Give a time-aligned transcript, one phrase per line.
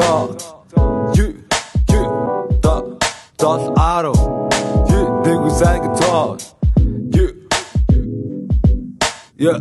[0.00, 1.44] you,
[2.62, 2.74] the,
[3.38, 4.12] the auto.
[4.88, 6.40] You, niggas ain't can talk.
[7.14, 7.48] You,
[9.36, 9.58] yeah.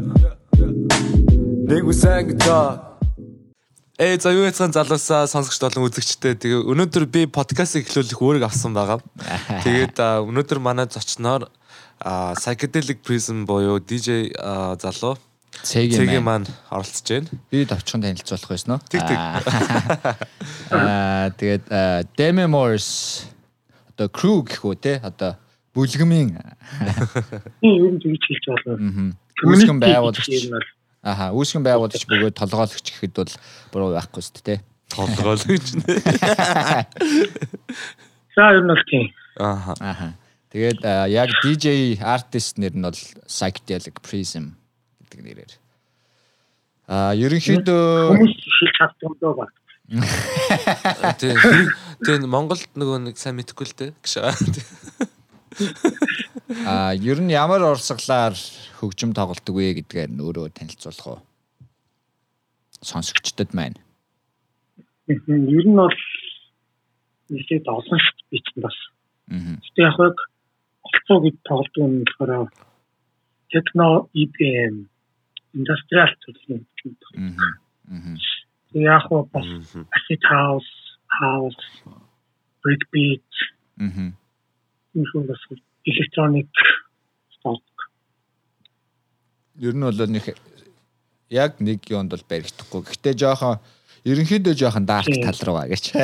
[1.68, 2.86] Niggas ain't can talk.
[4.00, 8.72] Ээ за юу яцхан залуусаа сонсогч болон үзэгчтэй тэгээ өнөөдөр би подкаст эхлүүлэх үүрэг авсан
[8.72, 9.04] байгаа.
[9.68, 11.52] Тэгээд өнөөдөр манай зочноор
[12.40, 14.32] psychedelic prism буюу DJ
[14.80, 15.20] залуу
[15.52, 17.28] Цэгийн маань оролцож байна.
[17.52, 18.82] Би товчхон танилцуулах байсан уу?
[18.88, 19.18] Тэг тэг.
[20.72, 21.68] Аа тэгээд
[22.16, 23.28] Demi Morris
[23.92, 25.36] одоо crew гэх үү те одоо
[25.76, 26.40] бүлгэмийн
[27.62, 29.14] юм гэж хэлж болно.
[29.44, 30.48] Үүсгэн байгуулагч
[31.00, 33.32] Аха, үүсгэн байгуулагч бөгөөд толгойлогч гэхэд бол
[33.72, 34.60] буруу байхгүй шүү дээ.
[34.92, 35.88] Толгойлогч нэ.
[38.36, 39.08] За ер нь бол тийм.
[39.40, 39.80] Аха.
[39.80, 40.20] Аха.
[40.52, 43.00] Тэгээд яг DJ artist нэр нь бол
[43.32, 44.59] Psychedelic Prism
[45.10, 45.54] гэдэг нэрээр.
[46.90, 49.52] Аа, ерөнхийдөө хүмүүс шилж чаддаг дөө баг.
[51.18, 51.38] Тийм.
[52.06, 54.14] Тийм Монголд нөгөө нэг сайн мэдэхгүй л дээ гэж.
[56.66, 58.38] Аа, ер нь ямар орсглаар
[58.78, 61.20] хөгжим тоглолдог вэ гэдгээр нь өөрөө танилцуулах уу?
[62.86, 63.78] Сонсогчдод маань.
[65.10, 65.98] Ер нь бол
[67.34, 68.00] нэлээд олон
[68.30, 68.78] чинь бас.
[69.30, 70.18] Гэтэ яг яг
[70.86, 72.50] олцоо гэж тоглодог юм болохоор
[73.50, 74.90] техно EPM
[75.54, 77.34] индустриал төлөв юм.
[77.90, 78.18] Аа.
[78.78, 79.48] Яг хоо бас
[79.98, 80.74] acid house,
[81.22, 81.64] house,
[82.66, 83.30] breakbeat.
[83.80, 84.12] Аа.
[84.94, 85.42] Юу бас
[85.86, 86.50] electronic
[87.38, 87.64] stock
[89.60, 90.40] ер нь бол нэг
[91.30, 92.82] яг нэг юунд бол баригдахгүй.
[92.88, 93.60] Гэхдээ жоохон
[94.08, 95.92] ерөнхийдөө жоохон дарк тал руу гэж.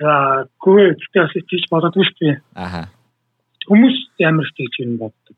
[0.00, 0.10] За,
[0.58, 2.36] гоо тийч бододгүй шүү дээ.
[2.56, 2.90] Аха.
[3.68, 5.36] Хүмүүс ямар ч тийч юм боддог.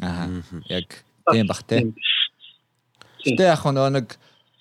[0.00, 0.42] Аха.
[0.68, 1.92] Яг тийм бах те.
[3.24, 4.16] Гэтэ яг нэг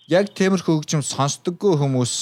[0.08, 2.14] яг темирхүү хөгжим сонсдоггүй хүмүүс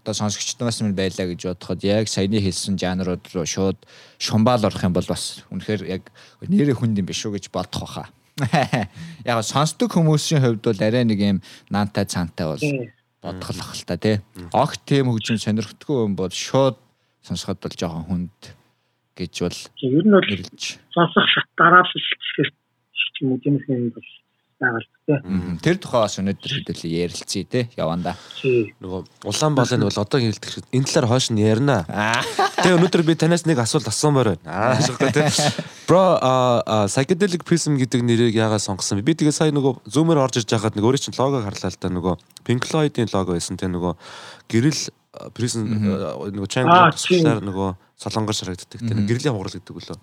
[0.00, 3.78] одоо сонсогчдоос минь байлаа гэж бодоход яг саяны хэлсэн жанрууд руу шууд
[4.16, 6.08] шумбаал орох юм бол бас үнэхээр яг
[6.40, 8.08] нэрээ хүнд юм биш үү гэж бодох баха.
[9.26, 11.38] Яг сонсдог хүмүүсийн хувьд бол арай нэг юм
[11.74, 12.62] наантай цаантай бол
[13.22, 14.22] ах л та тий.
[14.54, 16.78] Огт тийм хөгжим сонирхдаггүй юм бол шууд
[17.26, 18.38] сонсоход бол жоохон хүнд
[19.18, 20.30] гэж бол ер нь бол
[20.94, 22.06] сонсох шат дараалал
[22.38, 22.54] гэх
[23.20, 24.08] юм уу тийм юм бол
[24.58, 25.18] байгаа л тээ.
[25.62, 28.18] Тэр тухай бас өнөөдөр хэдүүлээ ярилцъя те яванда.
[28.82, 31.86] Нөгөө улаан болын бол одоо хэлдэг энэ талаар хойш нь ярина.
[32.58, 34.74] Тэгээ өнөөдөр би танаас нэг асуулт асуумаар байна.
[34.74, 35.30] Аа шигтэй те.
[35.86, 36.18] Бро
[36.90, 39.14] psychedelic prism гэдэг нэрийг яагаад сонгосон бэ?
[39.14, 41.88] Би тэгээ сая нөгөө зүүмээр орж иж байхад нэг өөрийн чинь логог харлаа л да
[41.94, 43.94] нөгөө Pink Floyd-ийн лого байсан те нөгөө
[44.50, 44.82] гэрэл
[45.34, 49.98] prism нөгөө channel тусгаар нөгөө солонгор шарагддаг те гэрлийн хугарал гэдэг үлээ.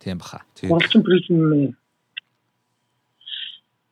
[0.00, 0.44] Тийм баха.
[0.60, 1.74] Хугаралчин prism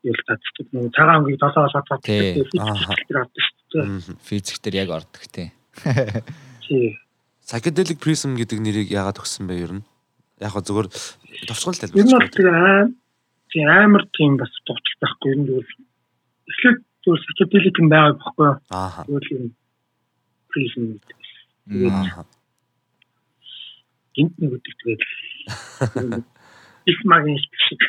[0.04, 4.19] юу татдаг нэг цагаан өнгийг долоо болоод татдаг физиктэр ордог шүү дээ.
[4.28, 5.49] Физиктэр яг ордог тий.
[6.69, 7.00] Тий.
[7.41, 9.84] Psychedelic prism гэдэг нэрийг яагаад өгсөн бэ ер нь?
[10.44, 10.88] Яг хөө зүгээр
[11.49, 12.33] товчхон л тайлбарлаж байна.
[12.37, 12.88] Тэр аим
[13.49, 15.69] тий амар тийм бас товчл байхгүй ер нь зүгээр
[16.53, 18.56] эхлээд зүгээр psychedelic юм байгаа байхгүй юу?
[18.72, 19.04] Аа.
[19.09, 19.44] Зүгээр юм
[20.54, 21.19] prism гэдэг.
[24.15, 25.03] Гинт нэг үдэг тэгээд
[26.87, 27.82] их магийн шиг.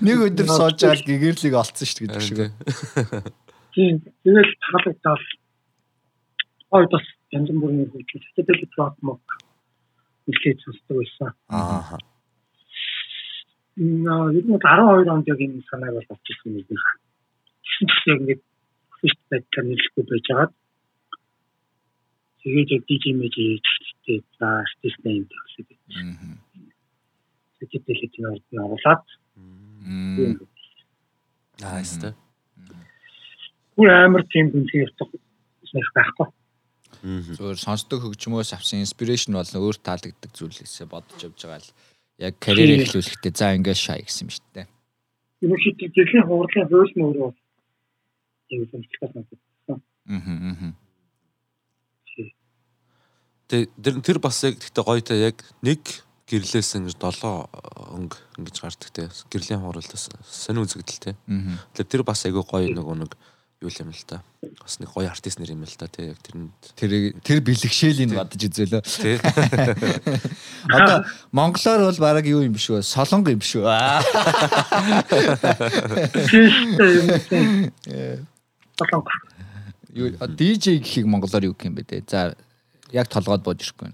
[0.00, 2.38] Нэг өдөр сууж аал гэгэрлийг олцсон шүү гэдэг шиг.
[3.74, 4.00] Тийм.
[4.22, 5.24] Тэгэл таалагдал.
[6.70, 7.04] Ой бас
[7.34, 8.24] янз бүрийн хөгжил.
[8.38, 9.22] Тэгэл плат мок.
[10.30, 11.34] Илхийд сонсдог байсан.
[11.50, 11.98] Аа.
[13.76, 16.64] Наа, ер нь 12 онд яг энэ санааг бол авчихсан юм.
[16.64, 18.36] Тэгсэн чинь яг ингэ
[19.02, 20.48] фишт байдлаар нэлэхгүй байж байгаа.
[22.44, 25.64] Тэгээд яг DJ мэж хийхдээ за артист нэм гэсэн.
[25.64, 26.44] Аа
[27.58, 29.04] сэтэгэлийг орд нь оруулаад
[31.60, 32.14] Nice.
[33.76, 35.10] Гүр амар тийм үнсээ явах
[35.74, 36.28] нэг байхгүй.
[37.36, 41.74] Зүгээр сонсдог хөгжмөөс авсан инспирэшн болон өөр таалагддаг зүйлээсээ бодож явж байгаа л
[42.22, 44.66] яг карьер эхлүүлэхдээ за ингээд шай гэсэн юм шүү дээ.
[45.44, 47.30] Энэ шийдэл жилийн хуурлын хууль нь өөрөө
[48.54, 49.40] юм сонирхолтой надад.
[49.68, 50.72] Аа.
[53.48, 53.68] Тэр
[54.00, 55.84] тэр бас яг гэхдээ гоё та яг нэг
[56.24, 57.44] гэрлээс ингэж 7
[57.92, 61.12] өнгө ингэж гардаг те гэрлийн хууралтаас сонир үзэгдэл те.
[61.76, 63.12] Тэгэхээр тэр бас айгүй гоё нөгөө нэг
[63.60, 64.24] юу юм л та.
[64.60, 68.40] Бас нэг гоё артист нэр юм л та те яг тэр тэр тэр бэлгшээлийн бодож
[68.40, 68.80] үзээлөө.
[68.80, 69.20] Тий.
[70.76, 72.80] Одоо монголоор бол баг юу юм биш үү?
[72.80, 73.64] Солонго юм биш үү?
[78.80, 79.12] Солонго.
[79.92, 82.02] Юу DJ гэхийг монголоор юу гэх юм бэ те?
[82.08, 82.36] За
[82.94, 83.92] яг толгойд бууж ирэхгүй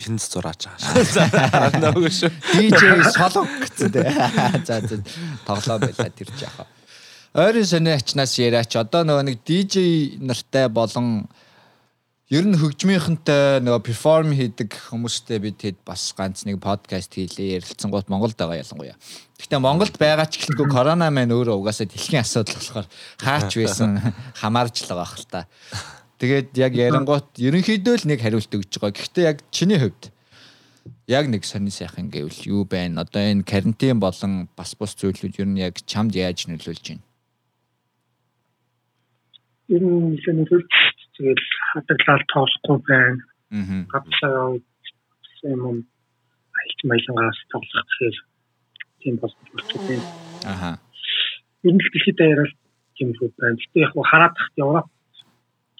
[0.00, 1.70] пинц зураач байгаа.
[1.84, 2.30] Нөгөө шүү.
[2.56, 4.12] DJ солонг гэсэн дээ.
[4.68, 4.96] За за
[5.44, 6.66] тоглоо байла тэр жаахаа.
[7.34, 11.28] ойрын сони ачнаас яриач одоо нөгөө нэг DJ нартай болон
[12.30, 17.90] ер нь хөгжмийнхэнтэй нөгөө перформ хийдэг хүмүүстэй бид хэд бас ганц нэг подкаст хийлээ ярилцсан
[17.90, 18.98] гот Монголд байгаа ялангуяа.
[19.38, 22.88] Гэхдээ Монголд байгаа ч гэлгүй корона маань өөрөө угаасаа дэлхийн асуудал болохоор
[23.22, 23.90] хаач байсан
[24.42, 25.46] хамаарч л байгаа хэл та.
[26.20, 28.92] Тэгээд яг ярангуут ерөнхийдөө л нэг хариулт өгж байгаа.
[28.92, 30.12] Гэхдээ яг чиний хувьд
[31.08, 33.08] яг нэг сонир сайхан гэвэл юу байна?
[33.08, 37.04] Одоо энэ карантин болон бас бус зүйлүүд ер нь яг чамд яаж нөлөөлж байна?
[39.72, 40.74] Ер нь нөлөөлж
[41.16, 43.24] тэгэл хадгалаад тоолохгүй байна.
[43.56, 43.80] Аа.
[43.88, 44.60] Гацаа
[45.48, 45.88] юм
[46.52, 48.16] айлт маялангаас тоглох гэхээр
[49.00, 50.04] тийм бас болчихсон.
[50.44, 50.76] Аха.
[51.64, 52.48] Ер нь дэлхийд даяараа
[52.92, 53.56] тийм их байна.
[53.56, 54.88] Гэтэ яг хараад тахт Европ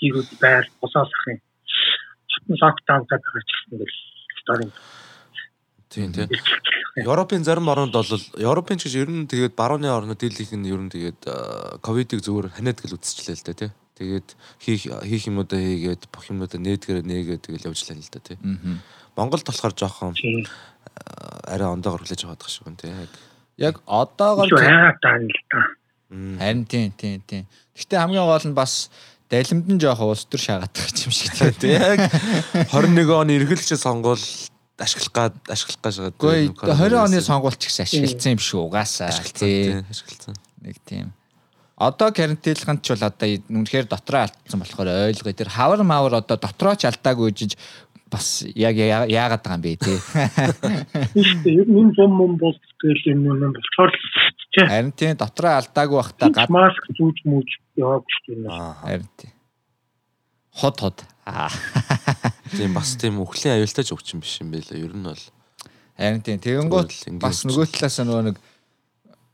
[0.01, 1.41] гэрүүд байр босоолох юм.
[2.33, 3.97] Хотын локдаун гэдэг чинь гэл
[4.41, 4.67] стори
[5.91, 6.29] Тийм тийм.
[6.97, 10.79] Европын зарим орнууд бол Европын ч гэж ер нь тэгээд барууны орнууд дийлийнх нь ер
[10.79, 11.21] нь тэгээд
[11.83, 13.71] ковидыг зөвөр ханиад гэл үзчихлээ л да тий.
[13.99, 14.29] Тэгээд
[14.63, 18.39] хийх хийх юмудаа хийгээд бүх юмудаа нээдгээр нээгээд тэгэл явж лаа л да тий.
[19.19, 20.15] Монголд болохоор жоохон
[21.51, 22.95] арай ондоогор хүлээж аваад байгаа шиг байна тий.
[23.59, 23.83] Яг
[25.51, 25.61] да.
[26.39, 27.45] Харин тийм тийм тийм.
[27.75, 28.95] Гэхдээ хамгийн гол нь бас
[29.31, 31.33] далимд нь жоохон улс төр шаагаад байгаа юм шиг
[31.63, 31.79] тий.
[31.79, 32.11] Яг
[32.75, 34.25] 21 оны эргэлж сонгуул
[34.81, 36.51] ашиглах гад ашиглах гэж байгаа.
[36.51, 39.15] Гэхдээ 20 оны сонгуульч гэсэн ашигласан юм шүү угаасаа.
[39.37, 40.35] Тийм ашигласан.
[40.65, 41.13] Нэг тийм.
[41.81, 45.33] Одоо карантинлаханд ч бол одоо үнэхээр дотроо алдсан болохоор ойлгоо.
[45.33, 47.57] Тэр хавар мавар одоо дотроо ч алдаагүй жиж
[48.11, 49.97] бас яг яагаад байгаа юм бэ те.
[51.15, 53.93] Ер нь энэ зам мөн бол тэгэл юм юм болохоор.
[54.61, 57.51] Харин тийм дотроо алдаагүй бахта гад маск зүүж мүүж
[57.81, 58.61] яваагүй шүү дээ.
[58.85, 59.35] Харин тийм.
[60.61, 61.05] Хот хот.
[61.25, 61.49] Аа.
[62.57, 64.75] Тийм бас тийм өхлийн аюултай ч өвчин биш юм байлаа.
[64.75, 65.23] Ер нь бол
[65.95, 68.41] харин тийм тэгэнгүүт бас нөгөө талаас нөгөө нэг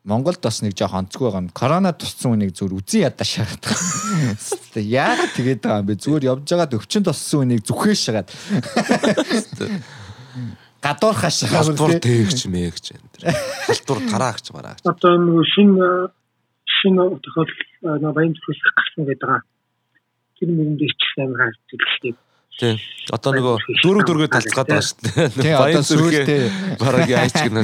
[0.06, 4.78] Монголд бас нэг жоох онцгүй байгаа нь корона туссан үнийг зүгээр үзэн ядаа шахаад байгаа.
[4.78, 5.98] Яагаад тэгээд байгаа юм бэ?
[5.98, 8.30] Зүгээр явж байгаад өвчин туссан үнийг зүхээс шагаад.
[10.78, 11.74] Гадуурхаа шахаад.
[11.74, 13.34] Гадуур тээгч мээгч энэ.
[13.66, 14.86] Халтур тараагч мараагч.
[14.86, 16.14] Одоо нэг шинэ
[16.70, 17.50] шинэ тохиол
[17.82, 19.42] нэг баян зүйлс гарсан гэдэг байгаа.
[20.36, 22.14] Тэр нэгэнд ичлэн гарч ирлээ.
[22.56, 22.76] Тийм.
[23.12, 25.28] Одоо нөгөө дөрөв дөргөө талцгаад байгаа шүү дээ.
[25.44, 26.42] Тийм одоо сүүлдээ
[26.80, 27.62] бараг яач гэнэ.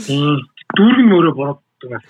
[0.00, 0.40] Тийм.
[0.76, 2.00] Дөрөв нь өөрөө бороод байгаа.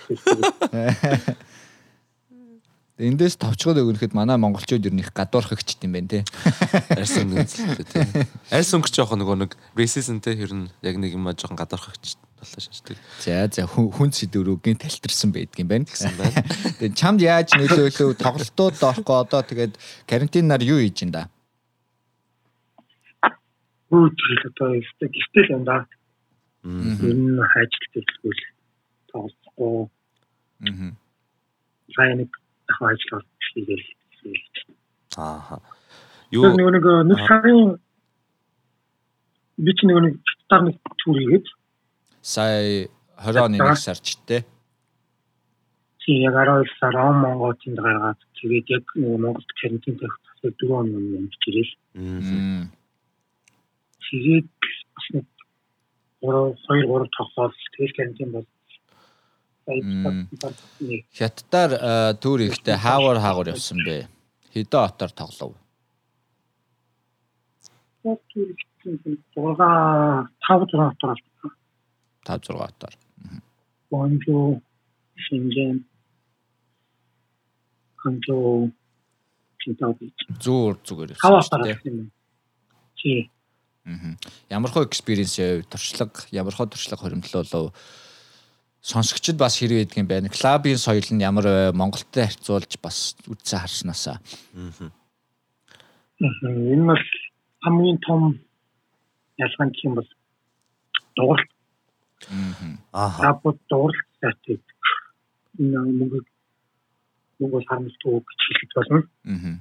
[3.01, 6.21] Эндээс товчгоод өгнөхэд манай монголчууд ер нь их гадуурхагчд юм байна те.
[6.93, 8.29] Арьс өнгөтэй те.
[8.53, 12.21] Арьс өнгө жоох нөгөө нэг racism те ер нь яг нэг юм а жоохон гадуурхагчд
[12.41, 12.97] болоо шаашдаг.
[13.21, 16.43] За за хүн сэдврүүгийн талтарсан байдгийн байна гэсэн байна.
[16.81, 19.75] Тэгээд чамд яаж нөлөөлөв тоглолтууд орохгүй одоо тэгээд
[20.09, 21.29] карантинаар юу хийж ин да?
[23.93, 25.85] Үгүй одоо гэртэл юм да.
[26.65, 28.43] Энэ хайжл төлөвлөл
[29.13, 29.89] тоглохгүй.
[30.65, 30.91] Аа.
[31.97, 32.31] Сайн нэг
[32.81, 33.23] ажил
[33.53, 33.87] хийгээл.
[35.17, 35.61] Аа.
[36.31, 37.81] Юу нэг нэг сарын
[39.59, 40.15] би ч нэг нэг
[40.49, 41.47] таар нэг түүр хийгээд
[42.23, 44.45] сая 20 оны 1 сард ч те.
[46.05, 50.89] Тий яг 12 сар он Монголд гаргаад тэгээд яг Монголд карантин тавих тасаа 4 он
[50.89, 51.73] юм чирэл.
[51.97, 52.69] Аа.
[54.11, 54.49] Тэгээд
[54.97, 55.27] бас нэг
[56.21, 58.47] 3 2 3 тоглол тэгээд карантин бол
[61.15, 64.09] Хятадаар төр ихтэй хаавар хаагур явсан бэ.
[64.51, 65.55] Хэдэн отоор тоглов?
[68.03, 71.19] Төр ихтэй 6 5 6 отоор
[72.27, 72.95] 5 6 отоор.
[73.91, 74.63] Гуанчжоу,
[75.17, 75.85] Шэньчжэн,
[77.97, 78.71] Ханчжоу,
[79.61, 80.13] Чинтаоби.
[80.41, 82.11] Зүүр зүгээр явсан тийм.
[82.97, 83.31] Тий.
[83.85, 84.17] Мм.
[84.49, 87.73] Ямар хөө экспириенс яв, туршлага, ямар хөө туршлага хоримтлуулав
[88.81, 90.29] сонсогчд бас хэрэг байдаг юм байна.
[90.33, 91.73] Клабын соёл нь ямар вэ?
[91.77, 94.21] Монголтой харьцуулж бас үтсэн харснаасаа.
[94.57, 94.93] Аа.
[96.21, 97.05] Энэ бол
[97.65, 98.41] хамгийн том
[99.37, 100.09] ялгаа гэх юм бол
[101.17, 101.51] дууралт
[102.93, 103.31] Аа.
[103.31, 104.61] Апо дууралтай тийм.
[105.59, 106.21] Энэ мөнгө
[107.41, 109.01] мөнгө харамсдаг гэж хэлж болно.
[109.25, 109.55] Аа.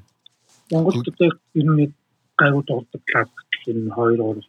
[0.72, 1.94] Монголд одоо ер нь
[2.40, 3.30] гайгүй дуурдаг клуб
[3.68, 4.44] энэ 2 3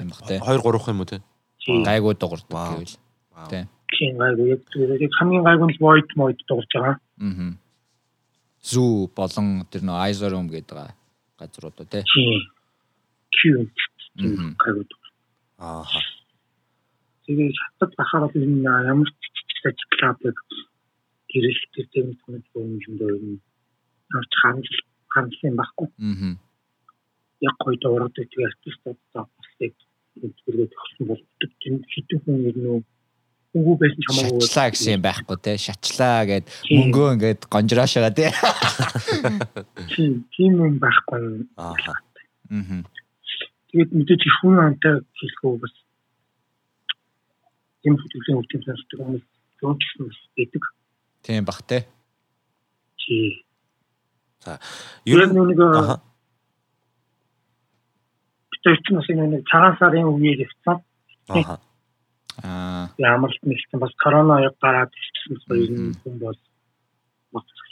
[0.00, 0.38] юм бахтай.
[0.38, 1.22] 2 3 юм уу те?
[1.66, 2.96] Гайгүй дуурдаг гэвэл.
[3.50, 3.66] Тийм.
[3.94, 6.96] Тийм гайгүй яг зүгээр хамгийн гайгүй нь void mode дуурж байгаа.
[7.20, 7.52] Аа.
[8.64, 10.92] Зүү болон тэр нөө Room гэдэг
[11.40, 12.04] газруудаа тий.
[12.12, 12.40] Тийм.
[13.34, 13.66] Q.
[15.58, 15.84] Аа
[17.26, 18.62] тэгээд хатад бахаар энэ
[18.92, 20.18] ямар ч ажиглаад
[21.30, 23.36] гэрэлттэй тийм түнх юм дөө юм
[24.18, 24.78] авч хандл
[25.14, 25.88] хандлын баггүй.
[25.90, 26.34] Аа.
[27.48, 29.72] Яг гоё дуурайд тэгээд артистууд таахгүй
[30.22, 31.22] зүйлээ төгсөн бол
[31.62, 32.70] тийм хитэн хүн ирнэ
[33.54, 34.40] үгүй байсан ч хамаагүй.
[34.46, 35.52] Шатлаа гэсэн юм байхгүй те.
[35.66, 38.26] Шатлаа гэд мөнгөө ингээд гонжроошоо те.
[40.34, 41.46] Тийм юм байхгүй.
[41.58, 41.98] Аа.
[43.70, 45.74] Тэгээд мэдээж их хүн амтай хэлэхөө бас
[47.84, 49.24] тийм хөдөлгөөний өвчин сонсдог хүмүүс
[49.60, 50.08] зөөнчсөн
[50.40, 50.64] байдаг.
[51.20, 51.84] Тийм бах те.
[53.04, 53.44] Тий.
[54.40, 54.58] За.
[55.04, 55.60] Ер нь нэг.
[58.64, 60.48] Тэр чинь бас нэг цагаан сарын үеэр.
[61.28, 61.60] Аха.
[62.42, 62.88] Аа.
[62.98, 66.38] Ямар ч нэгсэн бас корона яг гараад ирсэн соёл хүн бол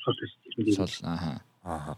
[0.05, 0.87] сул байсан.
[0.87, 1.41] Сул аа.
[1.65, 1.97] Аха.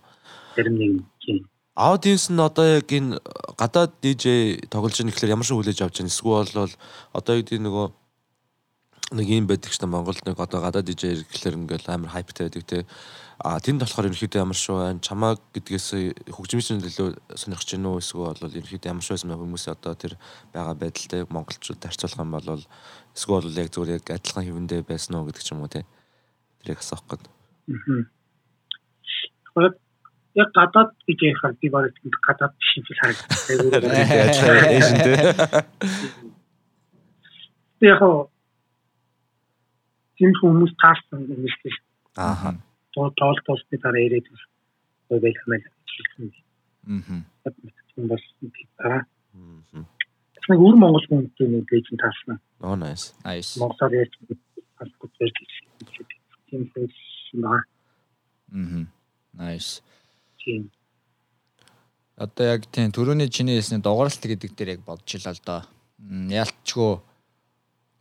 [0.55, 1.49] Зарим нэг тийм.
[1.75, 3.19] Аудиенс нь одоо яг энэ
[3.59, 6.15] гадаад DJ тоглож байгаа гэхэлэр ямар шиг хүлээж авч байна?
[6.15, 6.75] Эсвэл бол
[7.19, 7.87] одоо яг тийм нөгөө
[9.13, 12.87] нэг юм байдаг ч Монголд нэг одоо гадаад DJ гэхэлэр ингээл амар хайптай байдаг те.
[13.43, 15.05] А тэнд болохоор ерөнхийдөө ямар шүү байна?
[15.05, 15.89] Чамааг гэдгээс
[16.33, 18.01] хөгжмийн төлөө сонирхож байна уу?
[18.01, 20.15] Эсвэл бол ерөнхийдөө ямар байсан хүмүүс одоо тэр
[20.55, 22.65] байгаа байдалтай монголчууд харьцуулах юм бол
[23.13, 25.85] эсвэл бол яг зүгээр яг адилхан хэвэндээ байсан уу гэдэг ч юм уу те.
[26.63, 27.25] Тэрийг асуух гээд.
[29.59, 29.75] Аа
[30.35, 31.95] яг гадаад гэж яхаар би бараг
[32.27, 33.39] гадаад шинжил харагддаг.
[37.81, 38.01] Яг
[40.19, 41.75] тийм хүмүүс таарсан юм шиг.
[42.17, 42.57] Ааха.
[42.95, 44.27] Тоо тоол тоосны дараа ирээд
[45.11, 45.69] ой байх юм байна.
[46.87, 47.23] Аа.
[47.95, 48.23] Тийм бас
[48.79, 49.03] аа.
[50.49, 52.39] Нэг өөр монгол хүнтэй нэг гэж таарсан.
[52.61, 53.15] Oh nice.
[53.25, 53.57] Nice.
[53.59, 54.15] Монголоор ярьж
[54.79, 55.35] асуух гэж
[56.51, 57.65] тийм юм байна.
[58.53, 58.87] Аа.
[59.35, 59.83] Nice
[60.45, 60.71] тийм.
[62.17, 65.61] Одоо яг тийм төрөний чиний хэлсний дугааралт гэдэг дээр яг бодож илаа л доо.
[66.31, 66.93] Яалтчгүй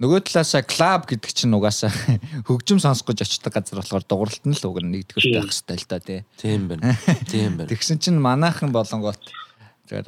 [0.02, 1.92] нөгөө талаасаа клуб гэдэг чинь угаасаа
[2.48, 6.00] хөгжим сонсох гэж очдог газар болохоор дугааралт нь л уг нэгдүгээр байх хэрэгтэй л да
[6.00, 6.22] тий.
[6.40, 6.98] Тийм байна.
[7.32, 7.70] Тийм байна.
[7.70, 9.22] Тэгсэн чинь манаахан болонгоот
[9.90, 10.08] зүгээр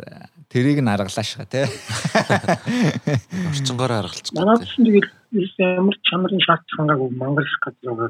[0.50, 1.68] тэрийг нь аргалаа шга тий.
[3.54, 4.34] Орчингоор аргалчих.
[4.34, 8.10] Манай чинь тэгэл ямар чанарын шат хангаагүй мангар газар байгаа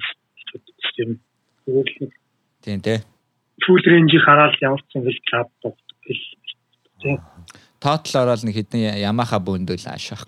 [1.03, 1.19] юм.
[2.63, 3.03] Тийм тий
[3.63, 6.23] full range-ийг хараад ямар ч ингэж клаб тогтдог гэл.
[7.01, 7.17] Тийм.
[7.85, 10.25] Тотал ороод нэг хідэн Yamaha бөөндөл аашаах.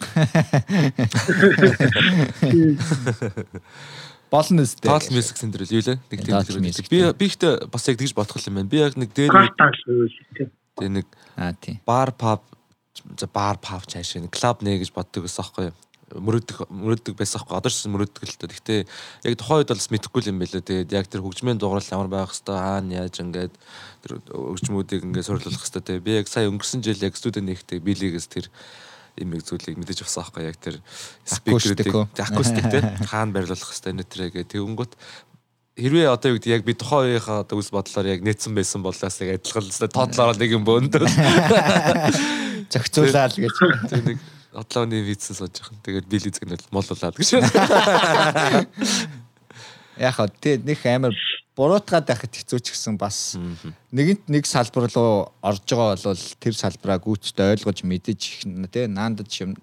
[4.30, 4.86] Болно үстэй.
[4.86, 5.98] Total Music Center л юу лээ?
[6.14, 6.38] Нэг тийм
[6.92, 8.70] би би ихтэй бас яг тэгж бодох юм байна.
[8.70, 9.34] Би яг нэг дээр
[10.78, 11.82] тийм нэг аа тийм.
[11.82, 12.46] Бар pub
[13.18, 15.76] за бар pub цааш нэг клуб нэ гэж боддог байсан аахгүй юу?
[16.16, 18.48] Мөрөддөг мөрөддөг байсан хгүй одоо ч мөрөддөг л тоо.
[18.48, 18.80] Гэхдээ
[19.28, 20.64] яг тухайн үед бол мэдэхгүй юм байлаа.
[20.64, 23.54] Тэгээд яг тэр хөгжмийн дугаарл ямар байх хэвээр хаана яаж ингээд
[24.08, 28.28] тэр хөгжмүүдийг ингээд сурлуулах хэвээр тэгээд би яг сая өнгөрсөн жил яг студент нэгтэй билигээс
[28.32, 28.48] тэр
[29.20, 30.48] имийг зүйлийг мэдэж авсан аахгүй.
[30.48, 30.80] Яг тэр
[31.28, 34.94] спикерүүдийг акустик тий хаана барилуулах хэвээр нөтрээ гэ тэгэнгүүт
[35.76, 39.20] хэрвээ одоо юу гэдэг яг би тухайн үеийнхаа одоо үс бодлоор яг нээсэн байсан болоос
[39.22, 41.06] яг адилхан л тоотлоор нэг юм бөөндөө
[42.74, 43.56] зохицуулаад гэж.
[44.08, 44.18] Нэг
[44.58, 45.86] одлооны визсэн сууж байгаа.
[45.86, 47.30] Тэгээд бил эзэгнэл молуулаад гэж.
[49.98, 51.14] Яг хаа тий нэг амар
[51.58, 53.38] буруутгаад байхад хэцүү ч гэсэн бас
[53.94, 59.58] нэгэнт нэг салбар руу орж байгаа бол тэр салбараа гүйцэд ойлгож мэдэж тий наандаж юм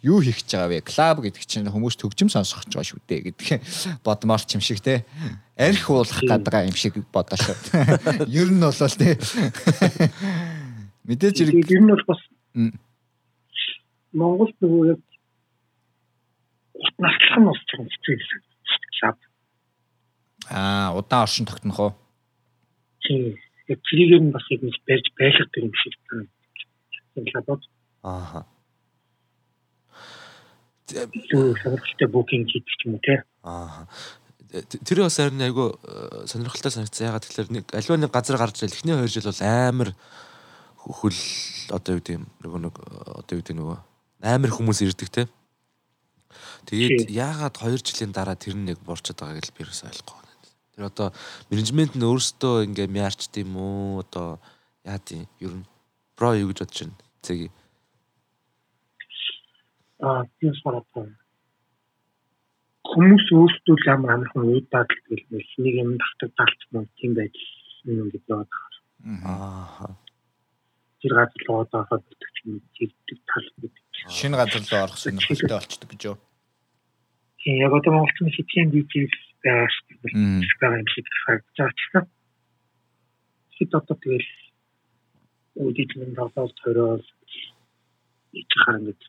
[0.00, 0.80] юу хийх гэж байгаа вэ?
[0.80, 3.48] Клаб гэдэг чинь хүмүүс төгжим сонсох гэж байгаа шүү дээ гэдэг
[4.04, 5.04] бодмоор ч юм шиг те.
[5.60, 8.24] Арх уулах гэдэг юм шиг бодоо шүү.
[8.40, 9.20] Ер нь бол те.
[11.08, 12.20] Мэдээж хэрэг ер нь бол бас
[14.12, 15.00] Монголд нөгөө яг
[16.98, 18.40] наслах нь бас жоохон хэцүү гэсэн.
[18.98, 19.18] Клаб.
[20.50, 21.92] Аа, удаан оршин тогтнох уу?
[23.06, 23.36] Тийм.
[23.70, 26.28] Яг тэрийг нь бас яг нэг барьж байлгадаг юм шиг байна.
[27.30, 27.62] Клабод.
[28.02, 28.46] Ааха.
[30.90, 33.22] Тэр сонирхолтой букинг хийдэг юм те?
[33.44, 33.86] Аа.
[34.50, 35.78] Тэр бас харин айгу
[36.26, 37.14] сонирхолтой санагдсан.
[37.14, 39.94] Ягаад тэгэхээр нэг аливаа нэг газар гарч ирэл эхний 2 жил бол амар
[40.80, 41.20] хөл
[41.70, 43.78] одоо юу гэдэм нөгөө нэг одоо юу гэдэг нөгөө
[44.20, 45.22] амар хүмүүс ирдэг те.
[46.68, 50.44] Тэгээд яагаад 2 жилийн дараа тэр нэг буурчод байгааг л би ерөөсөй ойлгохгүй байна.
[50.76, 51.08] Тэр одоо
[51.48, 54.38] менежмент нь өөрсдөө ингээ мяарчд юм уу одоо
[54.84, 55.64] яа тийм ер нь
[56.16, 57.00] про юу гэж бодож байна.
[57.24, 57.52] Цэгийг.
[60.04, 61.08] Аа тийм санаатай.
[62.90, 67.36] Хүмүүс өөрсдөө л амар амархан үед дадал гэлмэл нэг юм татдаг талч мөн тийм байж
[67.88, 68.62] юм гэж бодох.
[69.24, 69.96] Аа.
[71.00, 72.04] Тэр газар руу одоо хаад
[72.44, 76.16] юм зэгдэг тал гэдэг шинэ газар руу орох сонирхолтой болчдөг гэж юу?
[77.40, 79.14] Тийм яг одоо монголчууд хитгэн дижис
[79.44, 80.12] байгаа шүү дээ.
[80.60, 82.04] байгаа юм шиг харагдчихсан.
[83.56, 84.30] Хит одоо тэгэл
[85.60, 87.06] үүдийг нь даваад төрөөл
[88.40, 89.00] ич харангад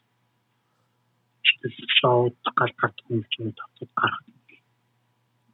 [1.99, 4.23] шоуд гал гат хүмүүс юм татвар гарах.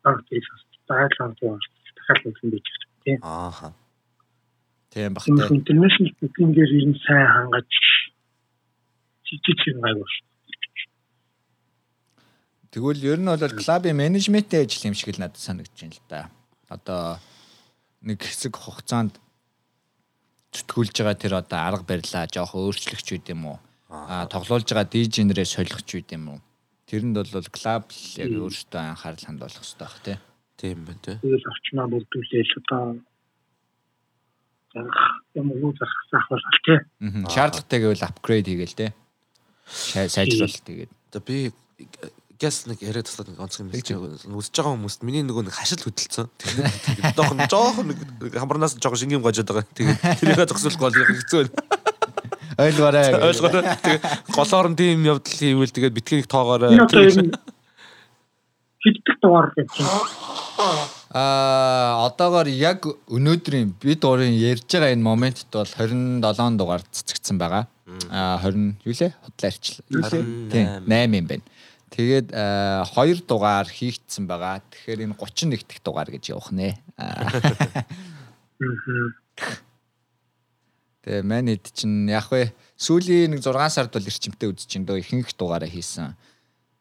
[0.07, 0.43] Аа тийм
[0.85, 1.59] стайлан тийм
[1.97, 2.69] дахиад нэг юм биш
[3.03, 3.19] тийм.
[3.21, 3.73] Ааха.
[4.93, 5.51] Тийм багтай.
[5.57, 7.71] Интернэшнл бүкингээр ер нь сайн хангаж
[9.27, 10.25] жижиг юм шүү.
[12.71, 16.21] Тэгвэл ер нь бол клубын менежментийн ажил юм шиг л надад санагдаж байна л да.
[16.67, 17.17] Одоо
[18.03, 19.15] нэг хэсэг хугацаанд
[20.51, 23.57] зүтгүүлж байгаа тэр одоо арга барилаа жоох өөрчлөгч үт юм уу?
[23.89, 26.39] Аа тоглуулж байгаа дижнерээ солихч үт юм уу?
[26.87, 27.85] Тэрэнд бол клуб
[28.19, 30.17] яг өөртөө анхаарал хандуулах хэрэгтэй бах тий.
[30.59, 31.17] Тийм байна тий.
[31.23, 32.83] Тэгэл орчноо бүрдүүлээл одоо
[34.73, 35.01] зарах
[35.35, 36.79] юм уу зарах заах бол тий.
[37.31, 38.91] Шаардлагатай гэвэл апгрейд хийгээл тий.
[39.67, 40.91] Сайжруулалт тэгээд.
[41.13, 41.51] За би
[42.39, 44.13] гяс нэг яриад таслаад нэг онцгой байгаа.
[44.29, 46.29] Үзэж байгаа хүмүүст миний нөгөө нэг хашил хөдөлцөн.
[46.37, 47.99] Тэгээд жоохон жоохон нэг
[48.37, 49.65] хамбарнаас жоохон шингийн гожоод байгаа.
[49.73, 51.87] Тэгээд тэрийгээ зогсуулах гол хэцүү байна.
[52.57, 53.09] Ойлгоорой.
[53.27, 53.63] Ойлгоорой.
[53.81, 54.03] Тэгээд
[54.37, 56.77] голоор нь тийм явдал хийвэл тэгээд битгэнийг тоогоорой.
[58.77, 59.73] Хэддэг дугаар гэж.
[61.17, 66.21] Аа одоогоор яг өнөөдрийн бид урын ярьж байгаа энэ моментт бол 27
[66.61, 67.65] дугаар цэцэгдсэн байгаа.
[68.11, 69.11] Аа 20 юу лээ?
[69.23, 69.85] Худлаарчлаа.
[69.87, 70.23] Юу лээ?
[70.51, 71.45] Тийм 8 юм байна.
[71.87, 74.59] Тэгээд 2 дугаар хийгдсэн байгаа.
[74.67, 76.75] Тэгэхээр энэ 31 дахь дугаар гэж явах нэ.
[81.07, 85.71] Тэгээ манайд чинь яг вэ сүүлийн нэг 6 сард бол эрчимтэй үзэж дөө ихэнх дугаараа
[85.71, 86.11] хийсэн.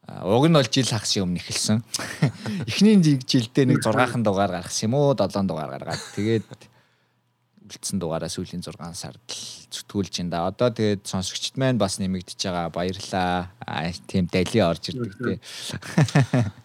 [0.07, 1.87] Уг нь бол жил хагас өмнө эхэлсэн.
[2.71, 6.47] Эхний жилдээ нэг 6хан дугаар гаргасан юм уу 7 дугаар гаргаад тэгээд
[7.67, 9.19] үлдсэн дугаараа сүүлийн 6 сард
[9.75, 10.47] зүтгүүлж ин да.
[10.47, 12.71] Одоо тэгээд сонсогчд маань бас нэмэгдэж байгаа.
[12.71, 13.51] Баярлаа.
[13.67, 15.39] Аа тийм дали орж ирдэг тий.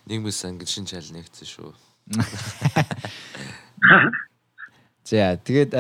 [0.06, 1.74] Нийгмээс ангид шин чал нэгдсэн шүү.
[5.10, 5.74] За тэгээд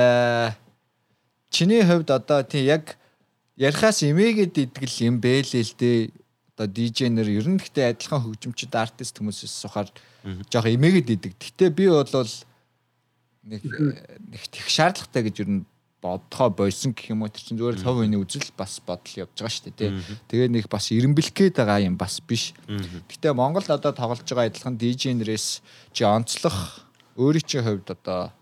[1.53, 2.97] чиний хувьд одоо тий яг
[3.61, 6.09] ярихаас эмээгээд идэгэл юм бэлээ л дээ.
[6.57, 9.87] Одоо DJ-нэр ер нь гэхдээ адилхан хөгжимчд артист хүмүүсээс сухаар
[10.49, 11.33] жоох эмээгээд идэг.
[11.37, 12.09] Гэтэ би бол
[13.43, 15.57] нэг нэг тех шаардлагатай гэж юу н
[16.01, 17.29] бодхоо бойсон гэх юм уу?
[17.29, 19.91] Тэр чинь зүгээр цов үений үзэл бас бодол явж байгаа шүү дээ тий.
[20.33, 22.57] Тэгээ нэг бас ирэмбэлэх гээд байгаа юм бас биш.
[22.65, 25.61] Гэтэ Монгол одоо тоглож байгаа адилхан DJ-нэрээс
[25.93, 28.33] чи онцлох өөрийн чинь хувьд одоо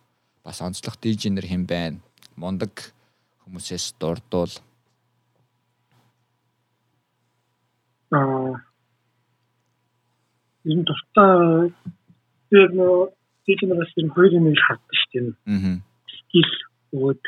[0.44, 2.00] бас онцлох DJ-нэр хэм байна.
[2.40, 2.96] Мундаг
[3.44, 4.56] хүмүүсээс дурдвал
[8.12, 8.64] аа.
[10.64, 11.74] Энэ тустай
[12.52, 13.19] яг нөө
[13.50, 15.34] дижиталс энэ хоёр юм их хатдаг шүү дээ.
[15.50, 15.82] Аа.
[16.14, 16.52] Скил
[16.94, 17.24] өгөөд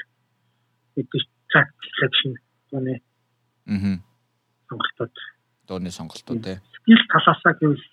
[0.96, 2.34] мэдээж цаг селекшн
[2.70, 3.02] тооны.
[3.66, 3.98] Аа.
[4.70, 5.16] сонголтууд.
[5.68, 6.58] Дууны сонголтууд тий.
[6.78, 7.86] Скил талаасаа гэвэл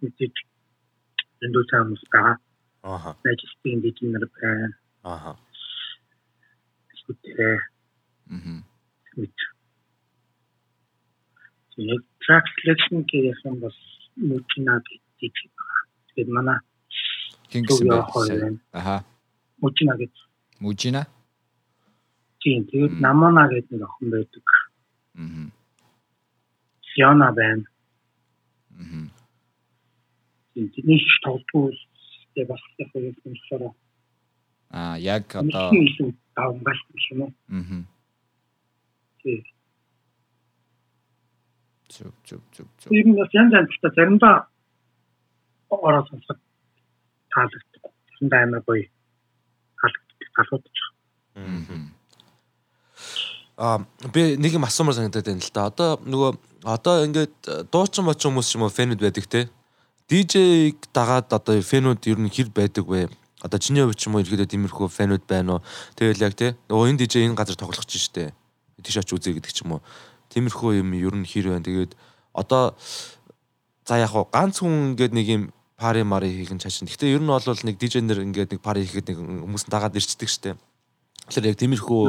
[0.00, 0.34] мэдээж
[1.44, 2.36] эндүү цаамс байгаа.
[2.82, 3.12] Аа.
[3.24, 4.68] Найжстын дижитал байна.
[5.04, 5.36] Аа.
[6.96, 7.20] Эсвэл
[8.32, 8.64] Аа.
[9.16, 9.36] Мэд.
[11.76, 13.76] Тэгээд track selection гэх юм бас
[14.16, 15.34] мөчнаа гэдэг.
[16.16, 16.58] Тэгээд манай
[17.52, 18.58] Кингсэн байна.
[18.72, 19.04] Аха.
[19.60, 20.12] Мужина гэж.
[20.58, 21.06] Мужина?
[22.40, 24.44] Тийм, тэгээд Намана гэдэг нэг охин байдаг.
[25.14, 25.46] Аа.
[26.94, 27.64] Сиана байна.
[28.80, 29.06] Аа.
[30.54, 31.76] Тийм, тэний тоглолтууд
[32.34, 33.74] яг бас яг юм болохоор
[34.72, 35.70] Аа, яг одоо
[36.34, 36.80] давмгал
[37.12, 37.32] юм уу?
[37.52, 37.84] Аа.
[39.22, 39.44] Тийм.
[41.92, 42.88] зүг зүг зүг зүг.
[42.88, 44.48] Тийм бас янз янз та заримдаа
[45.68, 46.38] ороод сонсох
[47.34, 47.82] таалагддаг.
[48.18, 48.84] Тэнд амар гоё
[49.80, 50.76] таалагддаг талуудч.
[53.56, 53.78] Аа
[54.12, 55.66] би нэг юм асуумаар санагдаад байна л да.
[55.68, 56.30] Одоо нөгөө
[56.64, 59.48] одоо ингээд дуучин боч хүмүүс ч юм уу фэнүүд байдаг те.
[60.08, 63.08] DJ-г дагаад одоо фэнүүд ер нь хэр байдаг вэ?
[63.42, 65.64] Одоо чиний хувьд ч юм уу ихэд тиймэрхүү фэнүүд байна уу?
[65.98, 66.54] Тэгэл яг те.
[66.68, 68.32] Нөгөө энэ DJ энэ газар тоглох чинь штэ.
[68.82, 69.82] Тийш оч үзье гэдэг ч юм уу.
[70.30, 71.66] Тиймэрхүү юм ер нь хэр байна.
[71.66, 71.92] Тэгээд
[72.32, 72.78] одоо
[73.86, 75.42] за яг хуу ганц хүн ингээд нэг юм
[75.82, 76.86] пари мари хийх нь чашин.
[76.86, 80.58] Гэхдээ ер нь бол нэг дижнер ингээд нэг пари хийхэд нэг хүмүүс дагаад ирчдэг штеп.
[81.26, 82.04] Тэгэхээр яг тиймэрхүү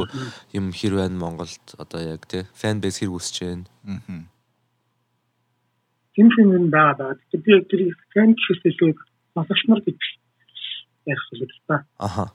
[0.58, 3.66] юм хэр байна Монголд одоо яг тий фэн бейс хэр үсэж байна.
[3.90, 4.26] Аа.
[6.14, 7.18] Тимхэн юм байгаа.
[7.34, 7.82] Тэгээд би тэр
[8.14, 8.98] фэн хэсэлийг
[9.34, 10.02] масагч нар гэж
[11.10, 11.86] ярих зүйл та.
[11.98, 12.30] Аха.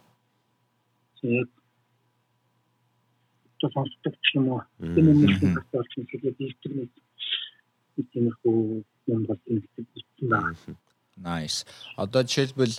[1.23, 1.51] Тэгээд
[3.59, 4.63] то сонсдог ч юм уу.
[4.79, 6.91] Тэр юм нэг болж байгаа тэгээд ийстэр нэг
[8.11, 8.59] тиймэрхүү
[9.15, 9.63] юм бол юм
[10.31, 10.55] байна.
[11.19, 11.67] Nice.
[11.97, 12.79] Одоо жишээлбэл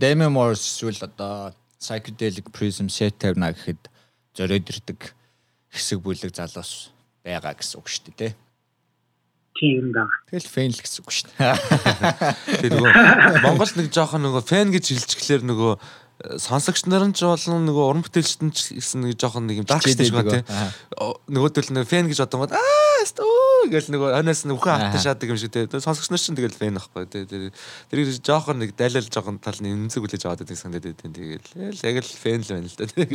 [0.00, 3.88] Demi Moore эсвэл одоо psychedelic prism set тавина гэхэд
[4.34, 5.14] зориод ирдэг
[5.70, 6.90] хэсэг бүлэг залуус
[7.24, 8.32] байгаа гэсэн үг шүү дээ, тий?
[9.60, 10.08] Тийм да.
[10.28, 11.54] Тэгэл фэн л гэсэн үг шүү дээ.
[12.64, 12.92] Тэгээ нөгөө
[13.44, 15.72] Монгол нэг жоохон нөгөө фэн гэж хэлчихлээр нөгөө
[16.20, 19.68] сонсогч нар нь ч болон нөгөө уран бүтээлчд нь ч гэсэн нэг жоохон нэг юм
[19.68, 20.48] дарк гэж байгаа тийм.
[21.32, 25.40] Нөгөөдөл нэг фэн гэж одоо аа өө гэл нөгөө ханаас нь үхэн хатан шаадаг юм
[25.40, 25.72] шиг тийм.
[25.72, 27.48] Сонсогч нар ч тэгэл фэн ахгүй тийм.
[27.88, 31.12] Тэр жоохон нэг дайлал жоохон тал нь эмзэг үлээж аваад байдаг санагдаад тийм.
[31.16, 33.08] Тэгэл яг л фэн л байна л да тийм.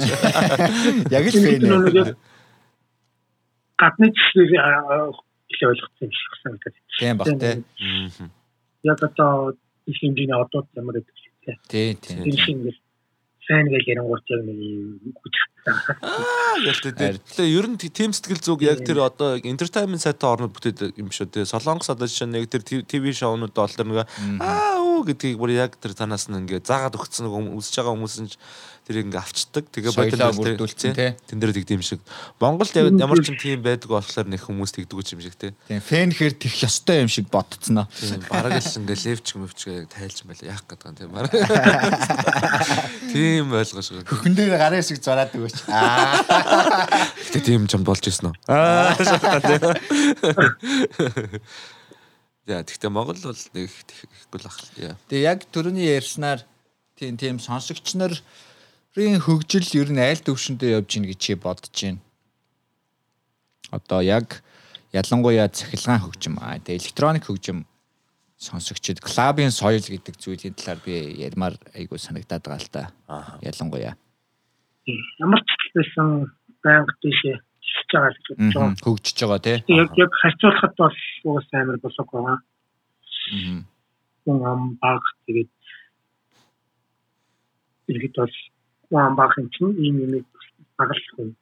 [1.14, 2.18] Яг л фэн.
[3.78, 6.76] Гадны л ойлгосон юм шиг санагдаад.
[6.98, 7.56] Тийм баг тий.
[8.82, 9.54] Яг одоо
[9.86, 11.14] их хэмжээний одод ямар гэдэг
[11.46, 11.54] тий.
[11.70, 12.82] Тий, тий.
[13.46, 15.56] Сайн гэж ярингуут яг нэг юм хүчтэй.
[16.02, 17.18] Аа гэлтэй.
[17.22, 21.30] Тэгээ ер нь team сэтгэл зүг яг тэр одоо entertainment сайтаа орнод бүтээд юм шүү.
[21.30, 24.10] Тэгээ Солонгос одоо жишээ нэг тэр TV шоунууд бол тэр нэг
[24.42, 28.18] аа өө гэдгийг бүр яг тэр танаас нь ингээ заагаад өгцөн нэг үсэж байгаа хүмүүс
[28.26, 28.34] нь
[28.86, 29.66] тэрийг ингээ авчдаг.
[29.74, 31.18] Тэгээ бодлоо бүрдүүлсэн тий.
[31.26, 32.06] Тэн дээр тэгдэм шиг.
[32.38, 35.58] Монголд ямар ч юм тийм байдаг болохоор нэг хүмүүс тэгдэг юм шиг тий.
[35.66, 37.90] Тийм фэн хэр тех ёстой юм шиг бодцсноо.
[37.90, 41.34] Тийм бараг л ингээ левч мөвч яг тайлж байла яах гэдэг юм тийм бараг.
[43.16, 44.06] Тийм ойлгож байгаа.
[44.06, 45.66] Хөхөн дээр гарын шиг зураад өгөөч.
[45.72, 46.20] Аа.
[47.34, 48.38] Гэтэ тийм юм болж ирсэн үү?
[48.52, 48.94] Аа.
[52.46, 54.62] Яа, тэгтээ Монгол бол нэг ихгүй л ах.
[55.10, 56.46] Тэгээ яг түрүүний ярьснаар
[56.94, 58.14] тийм тийм сонсогч нар
[58.96, 62.00] Рийн хөгжил ер нь аль төвшөндөө явж гин гэж бодож байна.
[63.76, 64.40] Одоо яг
[64.96, 67.68] ялангуяа цахилгаан хөгжим аа тэгээ электроник хөгжим
[68.40, 70.96] сонсогчд клабын соёл гэдэг зүйлийн талаар би
[71.28, 72.84] ярмаар айгуу санагдаад байгаа л та.
[73.44, 74.00] Ялангуяа.
[75.20, 76.32] Ямар ч байсан
[76.64, 78.80] байнга тийшээ хөгжиж байгаа гэж бодож байгаа.
[78.80, 79.58] Хөгжиж байгаа тий.
[79.76, 82.40] Яг яг харьцуулахад бол уус амар босог байгаа.
[83.36, 83.60] Аа.
[84.32, 85.52] Ам баг тэгээд
[87.92, 88.36] иргэд бол
[88.92, 90.26] Уан баахан чинь ийм юм
[90.78, 91.34] баглахгүй.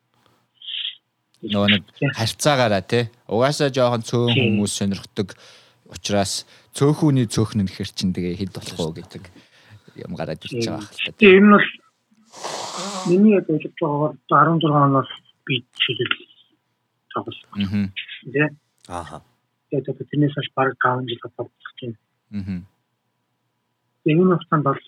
[1.43, 1.84] Нөгөө нэг
[2.15, 3.10] харьцаагаараа тий.
[3.27, 5.36] Угаасаа жоохон цөөн хүмүүс сонирхдаг
[5.91, 9.23] учраас цөөхүүний цөөхн нэхэр чин тэгээ хэд болох уу гэдэг
[9.99, 11.19] юм гараад ирж байгаа хэрэг.
[11.19, 11.67] Тэгээ энэ бол
[13.12, 13.75] миний яг ойлгож
[14.29, 15.12] байгаагаар 16 оноос
[15.45, 16.15] би чиглэл
[17.12, 17.91] тоглосон.
[18.32, 18.56] Тэ.
[18.88, 19.21] Ааха.
[19.69, 21.93] Тэгээд тэрнээс хойш баг 5 жил тоглох тийм.
[22.32, 22.63] Аа.
[24.08, 24.82] Энэ хугацаанд бол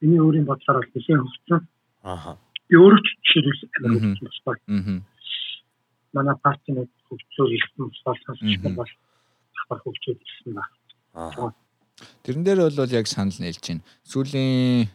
[0.00, 1.60] миний өөрийн бодлоор бол нэлээд хөгжсөн.
[2.04, 2.36] Аа.
[2.68, 4.60] Би өөрөө ч жишээлбэл амар хөгжсөн байна.
[4.68, 5.00] Аа.
[6.12, 8.92] Манай партийн хөгжлөөр ирсэн болсон юм бол
[9.56, 10.64] давхар хөгжөөд ирсэн ба.
[11.16, 11.48] Аа.
[12.28, 13.84] Тэрэн дээр бол яг санал нээлж байна.
[14.04, 14.92] Сүүлийн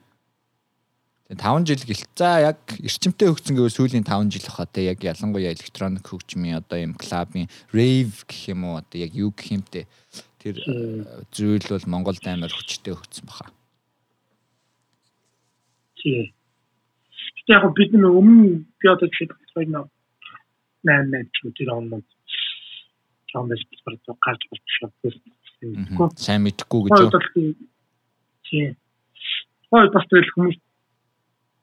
[1.33, 2.05] 5 жил гэл.
[2.13, 6.77] За яг эрчимтэй хөгжсөн гэвэл сүүлийн 5 жил хаа те яг ялангуяа электроник хөгжмийн одоо
[6.77, 9.85] юм клабын rave гэх юм уу одоо яг юу гэх юмтэй
[10.41, 10.61] тэр
[11.33, 13.49] зүйл бол Монголд амар хүчтэй хөгжсөн баха.
[15.97, 16.33] Тийм
[17.49, 19.73] яг бид нэг өмнө би одоо жишээ нь
[20.85, 22.05] 8 8 ч тэр онд
[23.27, 26.13] чамдас спорт гарч болчихсон.
[26.15, 27.57] Сайн мэдхгүй гэж юу?
[28.47, 28.77] Тийм.
[29.69, 30.57] Хой бас тэгэл хүмүүс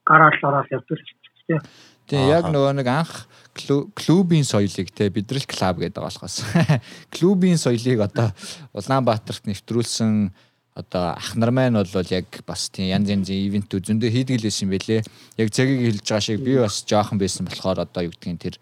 [0.07, 1.01] гараал ороод явдаг
[1.47, 1.61] тийм.
[2.07, 3.27] Тэгээ яг нөгөө нэг анх
[3.99, 6.47] клубийн соёлыг те бидрэл клуб гэдэг болохоос
[7.15, 8.31] клубийн соёлыг одоо
[8.71, 10.31] Улаанбаатарт нэвтрүүлсэн
[10.77, 14.69] одоо ах нар маань бол яг бас тийм янз янзын ивентүүд зөндөө хийдэг л байсан
[14.69, 15.01] байлээ.
[15.41, 18.57] Яг цагийг хэлж байгаа шиг би бас жоохон байсан болохоор одоо юу гэдгийг тэр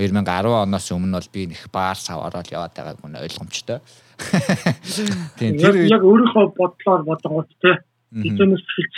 [0.00, 3.84] 2010 оноос өмнө бол би нэг баар савараад яваад байгааг мөн ойлгомжтой.
[5.38, 7.76] Тийм тэр яг өөрийнхөө бодлоор бодгоот те
[8.16, 8.96] биднээс хэлж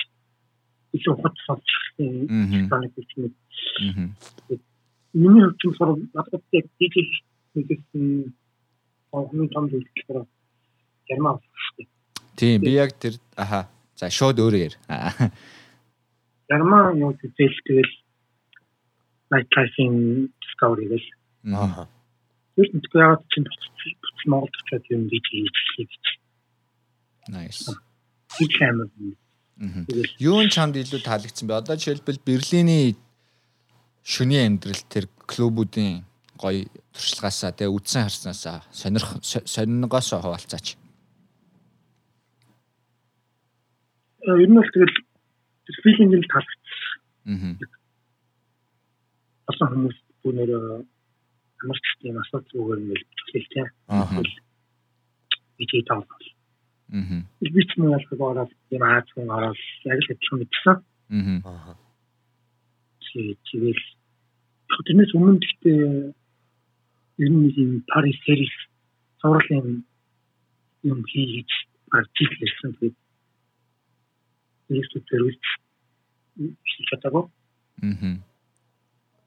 [0.94, 3.34] илүү хот сонсчихсан санаг бичмээ.
[5.18, 7.10] Миний хувьд болохоор надад яг дижитал
[7.58, 8.30] нэгсэн
[9.10, 10.22] онхны том зүйлээр
[11.10, 11.99] герман шүү дээ
[12.40, 13.68] Тийм би яг тэр аха
[14.00, 14.76] за шууд өөрөө яар.
[16.48, 17.92] Ярмаа юу гэвэл тэгэл
[19.30, 21.08] night life-ийн discovery гэл.
[21.52, 21.84] Аа.
[22.56, 23.46] Тэр нь тэгээд чинь
[24.24, 26.04] Монголд очиод юм гэж хэлчихлээ гэж.
[27.28, 27.68] Nice.
[28.40, 29.16] Тийм
[30.16, 31.60] Юун чамд илүү таалагдсан бэ?
[31.60, 32.96] Одоо жишээлбэл Берлиний
[34.00, 36.08] шөнийн амьдрал тэр клубүүдийн
[36.40, 36.64] гоё
[36.96, 40.66] туршлагаасаа тэгээ үдсэн харснаасаа сонирх сонирнгоос хуваалцаач.
[40.72, 40.80] Э,
[44.26, 44.96] ер нь бол тэгэл
[45.82, 46.98] филинг нь таалагдсан.
[47.30, 47.54] Аа.
[49.50, 50.52] Олон хүмүүс түүнээр
[51.62, 53.00] амарч тийм асуудал зүгээр нэг
[53.32, 53.68] хэлээ тийм.
[53.88, 54.22] Аа.
[55.62, 56.04] Ичээ таа.
[56.92, 57.22] Аа.
[57.40, 60.76] Би ч нэг алхаг ороод юм аа хүн ороод яг л хэвчэн мэдсэн.
[61.44, 61.74] Аа.
[63.04, 63.84] Чи чивэл
[64.86, 65.80] тэрнээс өмнө гэхдээ
[67.24, 68.54] ер нь юм Парис сервис
[69.20, 69.84] зурлын
[70.82, 71.50] юм хийж
[71.92, 72.72] артикл хийсэн.
[72.80, 72.96] Тэгээд
[74.70, 75.44] нийслэл төрүүлж
[76.70, 77.24] хийж чадаагүй.
[77.82, 78.16] Аа.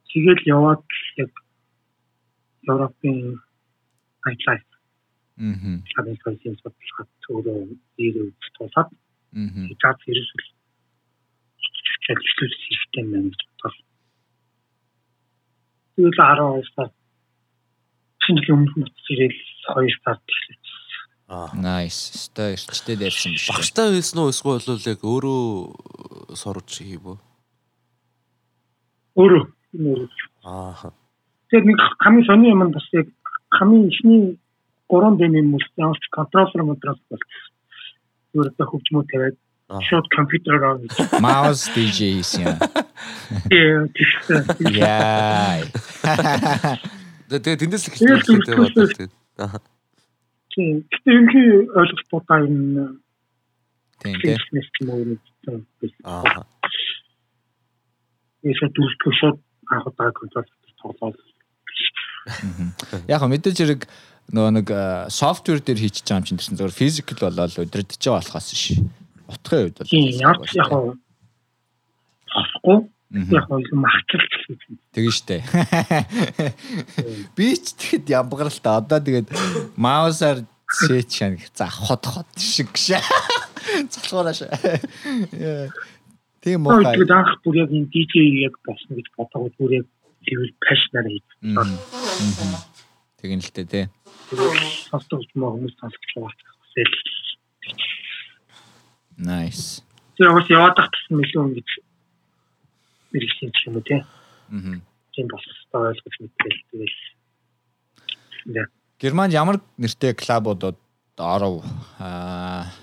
[0.09, 0.83] Тэгээд яваад
[1.19, 1.31] яг
[2.67, 3.19] Европын
[4.23, 4.69] хайтлайт.
[5.37, 5.77] Аа.
[5.95, 7.59] Хадын соёлын судлахад өөрөө
[8.05, 8.89] ирээ тусаад.
[9.35, 9.49] Аа.
[9.67, 10.45] Тэгээд ерөөсөл
[12.03, 13.73] чиглэл систем байна бодлоо.
[15.95, 16.89] Тэгээд 12 сар
[18.23, 19.39] шинжлэх өмнөх нутаг ирэл
[19.75, 20.62] 2 сард эхэлсэн.
[21.57, 22.13] Nice.
[22.13, 23.49] Өстой эрчтэй дээрсэн биш.
[23.49, 27.17] Багштай байсан уу эсвэл бол яг өөрөө сурж хийв үү?
[29.17, 29.43] Өөрөө.
[30.45, 30.93] Аа.
[31.49, 33.09] Тэгээд нэг хамгийн сони юм бас яг
[33.57, 34.21] хамгийн ихний
[34.89, 37.23] 3 дэм юм уу ямар ч контроллер модрос бол
[38.33, 39.37] зүгээр та хөгжмөө тавиад
[39.81, 40.93] шууд компьютероор авах.
[41.17, 42.61] Mouse DJ хийсэн.
[43.49, 44.13] Тийм тийм.
[44.69, 45.65] Яа.
[47.29, 49.09] Тэгээ тэндээс л бодоод.
[49.41, 49.72] Аа.
[50.53, 50.85] Тийм.
[50.85, 52.85] Гэтэ ерөнхий ойлголтуудаа энэ
[54.01, 55.91] тийм тийм.
[56.05, 56.45] Аа.
[58.43, 59.37] Эсвэл дүүрдгөө шууд
[59.73, 60.45] анх удаа контрол
[60.77, 61.17] тоглоод.
[63.09, 63.81] Яг мэдээж хэрэг
[64.29, 64.67] нөгөө нэг
[65.09, 68.77] софтвер дээр хийчихэж байгаа юм чинь тэрсэн зөвхөн физикл болоод удирдах байгаа болохоос ш.
[69.27, 70.69] Утгын үед бол яг яг
[72.33, 72.77] авахгүй
[73.13, 74.73] яг юм махчилж хийсэн.
[74.93, 75.37] Тэгэн штэ.
[77.37, 79.29] Би ч тэгэхэд ямгаралтай одоо тэгээд
[79.77, 83.05] маусаар сет шан за хот хот шиг шаа.
[83.93, 84.49] Залхуураш.
[86.41, 86.81] Тийм уу.
[86.81, 89.87] Тэгээд анх бүр яг энэ DJ яг болсон гэж бодоод бүр яг
[90.25, 91.53] level passion-аар хийсэн.
[93.21, 93.85] Тэгэн л тээ тий.
[94.89, 96.33] Сонсдог хүмүүс сонсож байгаа.
[99.21, 99.85] Nice.
[100.17, 101.69] Тэр бас яваад тахсан мэлүүн гэж
[103.13, 104.01] мэрэгсэн ч юм уу тий.
[104.01, 104.81] Аа.
[105.13, 106.97] Тийм бас ойлгож мэдээл тэгэл.
[108.99, 110.77] Германд ямар нэртэй клубуудад
[111.17, 111.61] оров
[112.01, 112.73] аа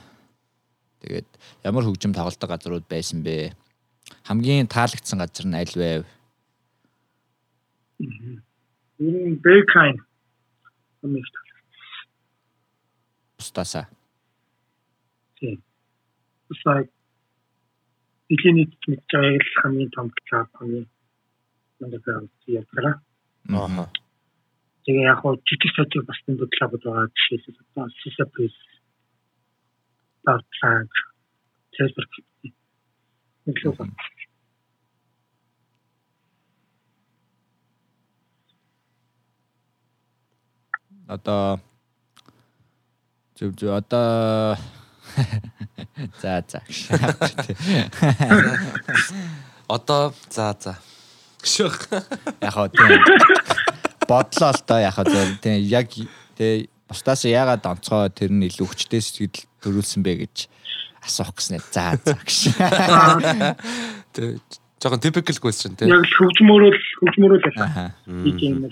[1.02, 1.26] тэгээд
[1.66, 3.52] ямар хөгжим тоглолтог газрууд байсан бэ?
[4.24, 6.06] Хамгийн таалагдсан газар нь аль вэ?
[9.00, 9.96] Энэ Бэкайн.
[13.40, 13.88] Устаса.
[15.40, 15.62] Тийм.
[18.30, 20.86] Усаа Ихэний мэдж байгааг л хамгийн том клуб хамгийн
[21.80, 22.94] манайхаа яатраа.
[23.50, 23.86] Аа.
[24.84, 28.56] Тэгээ яг хоо жижиг сажиг бас энэ клубуд байгаа жишээлбэл одоо Сисаприс
[30.24, 30.92] Тартанг
[31.74, 32.06] Цэсбэр
[33.46, 33.96] нэг л байна.
[41.10, 41.58] одоо
[43.34, 44.54] зөв зөв одоо
[46.22, 46.60] за за.
[49.68, 50.74] Одоо за за.
[51.42, 51.88] Гшөх
[52.42, 53.00] яг хоо тийм.
[54.08, 55.88] Бодлоо л доо яг хоо тийм яг
[56.36, 60.48] тийм бусдаас яагаад онцгой тэр нь илүү хүчтэй сэтгэл төрүүлсэн бэ гэж
[61.06, 62.50] асуух гэснээр за за гэж.
[64.10, 64.42] Тийм
[64.82, 68.66] жоохон typical question тийм яг хөгжмөрөөл хөгжмөрөөл аа тийм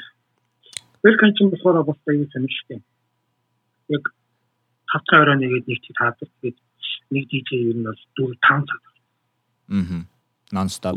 [1.06, 2.82] Welcome чинь болохоор бас аюу сонирхолтой.
[3.88, 4.02] Яг
[4.92, 6.28] 5 орой нэгээд нэг чи таадаг.
[6.40, 6.58] Тэгээд
[7.12, 8.82] нэг DJ ер нь бол 4 5 цаг.
[9.68, 10.02] Аа.
[10.52, 10.96] Non stop.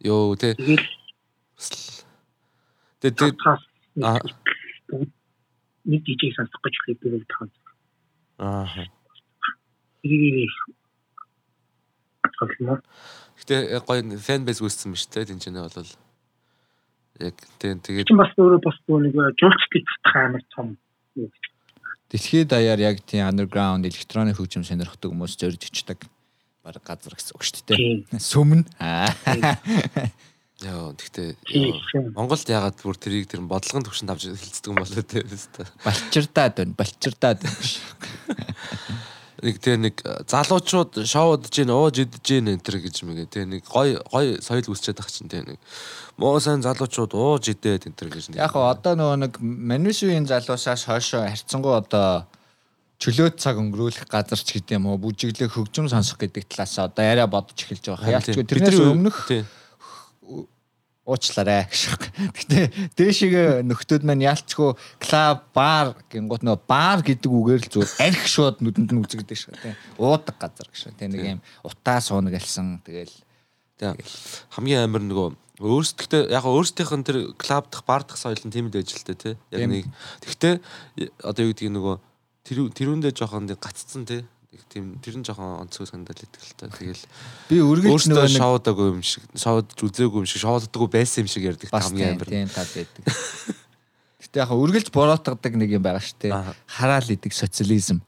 [0.00, 0.56] Йоо тэ.
[3.00, 3.26] Тэ тэ
[4.00, 4.18] аа
[5.84, 7.48] нэг DJ сонсох гэж хэлдэг таа.
[8.38, 8.88] Аа.
[10.04, 10.48] Ирээ.
[13.38, 15.28] Гэтэ гоё фэн бейс үүссэн ба шүү дээ.
[15.28, 15.88] Тин ч нэ бол
[17.18, 20.78] Яг тийм тэгээд чинь бас өөрөө бас нэг жуулчдыг татах амар том
[21.18, 21.26] юм.
[22.08, 26.08] Дэлхийд даяар яг тийм underground электроник хөгжим сонирхдаг хүмүүс зорж ичдэг
[26.64, 28.20] баг газар гэсэн үг шүү дээ.
[28.20, 28.64] Сүмн.
[30.58, 31.38] Яа, тэгтээ
[32.18, 35.22] Монголд ягаад бүр тэрийг тэр бодлогын төвшөнд авч хилцдэг юм болоо те.
[35.86, 36.74] Балчирдаад байна.
[36.74, 37.62] Балчирдаад байна
[39.38, 39.96] нэг тэгээ нэг
[40.26, 44.66] залуучууд шоуд жин ууж идэж гин энэ төр гэж мэгээ тэгээ нэг гой гой соёл
[44.66, 45.60] үүсчээд ах чинь тэгээ нэг.
[46.18, 50.90] Муу сайн залуучууд ууж идээд энэ төр гэж яг хоо одоо нөгөө нэг манишуийн залуусаас
[50.90, 52.26] хойшоо харьцангуй одоо
[52.98, 57.54] чөлөө цаг өнгөрүүлэх газар ч гэдэм үү бүжиглэх хөгжим сонсох гэдэг талаас одоо яриа бодож
[57.54, 58.18] эхэлж байгаа.
[58.18, 59.30] Яалч тэрнээс өмнөх
[61.08, 61.82] уучлаарай гэж.
[62.36, 62.60] Гэтэ
[62.92, 68.60] дээшигээ нөхдөөд маань ялцгүй клуб, бар гингууд нөө бар гэдэг үгээр л зүгээр арх шууд
[68.60, 69.74] нүдэнд нь үзэгдэж шүү тий.
[69.96, 70.92] Уудаг газар гэж.
[71.00, 73.16] Тэ нэг юм утаа суунаг алсан тэгэл
[74.52, 75.28] хамгийн амар нөгөө
[75.64, 79.02] өөрсдөө яг өөрсдийнх нь тэр клуб дах бар дах соёл нь тийм л байж л
[79.02, 79.34] тээ тий.
[79.50, 79.88] Яг нэг
[80.22, 80.54] тэгтээ
[81.24, 81.96] одоо юу гэдгийг нөгөө
[82.46, 86.72] тэр тэрүүндээ жоохон гаццсан тий тийм тэр нь жоохон онцгой санагдал идэг л та.
[86.72, 87.04] Тэгэл
[87.52, 91.68] би үргэлж нөгөө шоудаагүй юм шиг, шоуд үзээгүй юм шиг, шоуддаггүй байсан юм шиг ярьдаг
[91.68, 92.28] хамгийн амар.
[92.32, 93.04] Тийм тал байдаг.
[94.24, 96.32] Гэтэ яг үргэлж бороотгадаг нэг юм байгаа шүү дээ.
[96.64, 98.00] Хараал идэг социализм.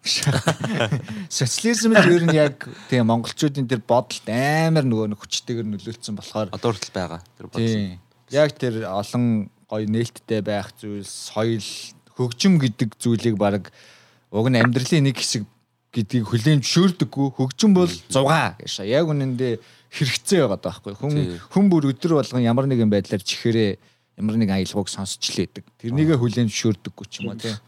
[1.28, 6.48] Социализм л ер нь яг тийм монголчуудын тэр бодолд амар нөгөө нэг хүчтэйгэр нөлөөлсөн болохоор
[6.56, 8.00] одоо хүртэл байгаа тэр бодол.
[8.32, 11.68] Яг тэр олон гоё нээлттэй байх зүйлс, соёл,
[12.16, 13.70] хөгжим гэдэг зүйлийг баг
[14.32, 15.46] уг нь амьдралын нэг хэсэг
[15.90, 18.86] гэдгийг хүлээн зөвшөөрдөггүй хөгжим бол 6 гэж.
[18.86, 19.58] Яг үнэндээ
[19.90, 20.94] хэрэгцээ байгаа байхгүй.
[20.94, 21.14] Хүн
[21.50, 23.74] хүн бүр өдөр болгон ямар нэгэн байдлаар чихэрээ
[24.22, 25.66] ямар нэгэн аялгауг сонсч лээдэг.
[25.82, 27.58] Тэрнийгээ хүлээн зөвшөөрдөггүй ч юм уу тий.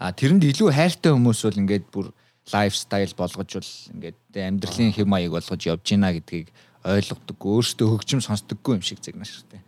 [0.00, 2.06] А тэрэнд илүү хайртай хүмүүс бол ингээд бүр
[2.48, 6.48] лайфстайл болгож бол ингээд амьдралын хэм маяг болгож явж гинэ гэдгийг
[6.86, 7.50] ойлгодоггүй.
[7.60, 9.62] Өөртөө хөгжим сонсдоггүй юм шиг загнаа шүү дээ.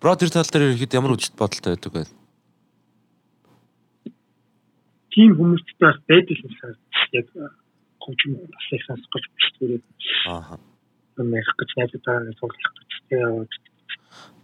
[0.00, 2.17] Бро тэр тал дээр ихэд ямар үжилт бодолтой байдаг вэ?
[5.18, 6.78] Тийм хүмүүстэй бас байдаг юм шиг
[7.10, 7.26] яг
[7.98, 9.82] хөгжим бас их сонсгож бичдэг.
[10.30, 10.62] Аа.
[11.18, 13.50] Юм ярих гэж найдаа нэг цуглах гэж яваад.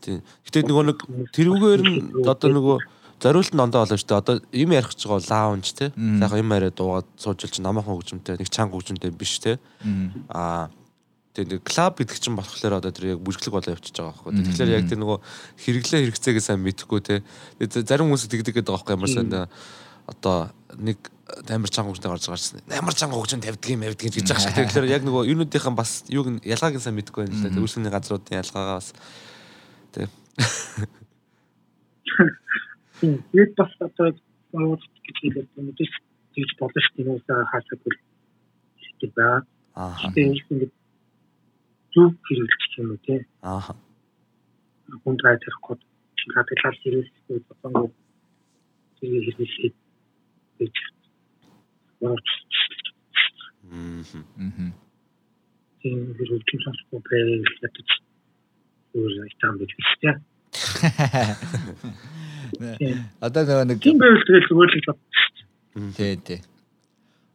[0.03, 0.19] Тийм.
[0.43, 0.99] Гэтэ нөгөө нэг
[1.31, 2.79] тэрүүгээр нь одоо нөгөө
[3.23, 4.19] зориулт нь ондоо болоо шүү дээ.
[4.19, 5.95] Одоо юм ярих гэж байгаа лаунж те.
[5.95, 9.63] Сайхан юм яриа дуугаад суужилж намаахан хөгжимтэй нэг чанга хөгжимтэй биш те.
[10.27, 10.75] Аа
[11.35, 14.55] Тэгээд клуб гэдэг чинь болохоор одоо тэр яг бүржлэг болоо явчихж байгаа байхгүй.
[14.55, 15.19] Тэгэхээр яг тэр нөгөө
[15.67, 17.27] хэрэглээ хэрэгцээгээ сайн мэдэхгүй те.
[17.59, 19.51] Зарим хүмүүс тэгдэг гэдэг байгаа байхгүй ямар сайн
[20.07, 20.99] одоо нэг
[21.49, 22.61] амар чанга хөгжмөд гарч гарсан.
[22.69, 24.57] Амар чанга хөгжмөд тавьдаг юм явдаг гэж байгаа шиг.
[24.57, 27.61] Тэгэхээр яг нөгөө юунуудынхан бас юуг нь ялгааг нь сайн мэдэхгүй байна л да.
[27.65, 28.93] Үйлсний газруудын ялгаагаа бас
[29.97, 30.09] тий.
[33.01, 34.83] Тэгээд бас одоо гэж
[35.21, 35.93] хэлээд мэдээж
[36.37, 37.07] тэгж болно шүү дээ.
[37.09, 37.93] Хүмүүсээ хаасаагүй
[38.85, 39.47] гэдэг байна.
[39.75, 39.97] Аа.
[40.13, 40.73] Тэгээд ингэж
[41.95, 43.21] зөв хэрэглэж юм уу тий.
[43.43, 43.73] Аа.
[45.03, 45.77] Хүн драйв тэрхүү
[46.37, 47.93] капитал хэрэглэх болсон
[49.01, 49.75] тийм хэрэглэх
[50.59, 50.75] гэж.
[53.65, 54.05] Мм.
[55.83, 57.05] Тийм хэрэглэж сонсох байх
[57.61, 57.89] гэж
[58.95, 59.71] өөр айтам гэж
[60.03, 60.21] байна.
[63.21, 64.99] Одоо нэг тийм байвал тэгэл зүгээр л бод.
[65.97, 66.41] Тий, тий.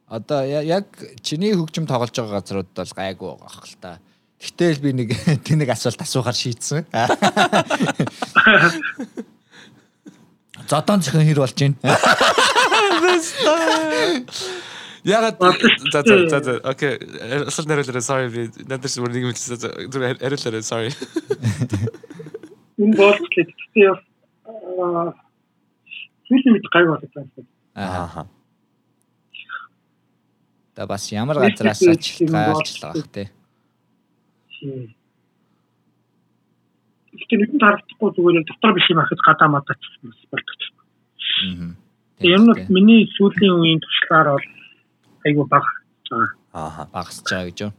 [0.08, 0.86] Одоо яг
[1.22, 4.00] чиний хөгжим тоглож байгаа газрууд бол гайгүй байгаа хэл та.
[4.40, 5.12] Гэтэл би нэг
[5.46, 6.86] тэнэг асуулт асуухаар шийдсэн.
[10.70, 11.76] Зодон зөхөн хэр болж байна?
[15.04, 15.36] Ягаад
[15.92, 17.00] за за за за окей
[17.48, 20.92] асуулт нэрлэрэ sorry би надад зүгээр нэг юм хэлсэн зүгээр хариулаарай sorry.
[22.76, 25.16] Энэ бол гэхдээ аа
[26.28, 27.48] сүүлийн үед гай болоод байна.
[27.74, 28.26] Аа.
[30.76, 33.32] Та бас ямар газраас ажилтгаалж байгаа хэ?
[37.16, 40.60] Гэхдээ нэгэн харагдахгүй зүгээр дотор биш юм ахад гадаа мадаач бас болдог.
[41.48, 41.72] Аа.
[42.20, 44.46] Ер нь миний сүүлийн үеийн туршлагаар бол
[45.24, 45.70] айгүй бага.
[46.52, 47.72] Аа багасч байгаа гэж юу?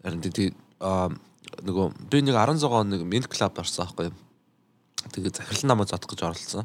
[0.00, 1.12] Харин тийм аа
[1.60, 4.16] нөгөө би нэг 16 он нэг мент клуб орсон аахгүй юу?
[5.12, 6.64] Тэгээ захирлан намайг зодох гэж оролцсон.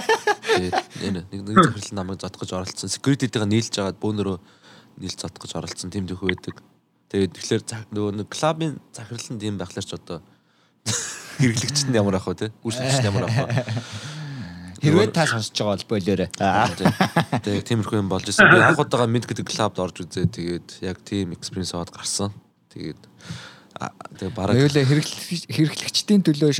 [0.56, 2.88] Тэгээд энэ нэг нэг захирлан намайг зодох гэж оролцсон.
[2.88, 4.38] Security-тэйгээ нийлж агаад бөөнөрөө
[5.04, 6.64] нийл зодох гэж оролцсон тийм дэх байдаг.
[7.12, 10.24] Тэгээд тэгэхээр нөгөө нэг клубын захирал нь тийм байхлаар ч одоо
[11.40, 12.46] хэрэглэгчд нь ямар ах вэ те?
[12.64, 13.64] Гүйцэтгэгч нь ямар ах вэ?
[14.82, 16.28] Хэрвээ та сонсож байгаа бол болоорой.
[17.46, 18.50] Тэгээд тиймэрхүү юм болж ирсэн.
[18.50, 20.26] Би анх удаага мэд гэдэг клубд орж үзээ.
[20.26, 22.34] Тэгээд яг тийм экспириенс аваад гарсан.
[22.74, 22.98] Тэгээд
[24.18, 26.50] тэгээ бараг Хоёулаа хэрэглэгчдийн төлөө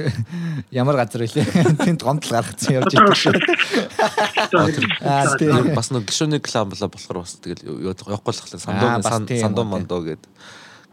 [0.71, 1.45] ямар газар илээ
[1.83, 3.35] тэнд гомдол гаргацсан явж байгаа шүү.
[5.03, 8.59] Аа тийм бас нэг гişүний клуб болоо болохоор бас тэгэл явахгүй болохоор
[9.03, 10.23] сандуу сандуу мандуу гэд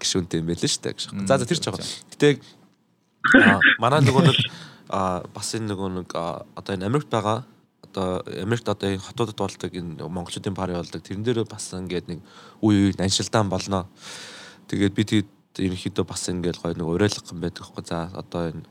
[0.02, 1.26] гişүнтэй юм байл шүү дээ.
[1.26, 1.78] За за тэр ч жоо.
[1.78, 2.42] Гэтэ
[3.80, 4.38] манай нөгөө нэг
[5.34, 7.46] бас энэ нөгөө нэг одоо энэ Америкт байгаа
[7.90, 12.20] одоо Америкт одоо энэ хотуудад болдог энэ монголчуудын пари болдог тэрэн дээр бас ингээд нэг
[12.62, 13.88] үе үе аншилдаан болно.
[14.70, 17.84] Тэгээд би тэгээд ерөнхийдөө бас ингээл гоё нэг уриалга юм байдаг хгүй.
[17.86, 18.64] За одоо энэ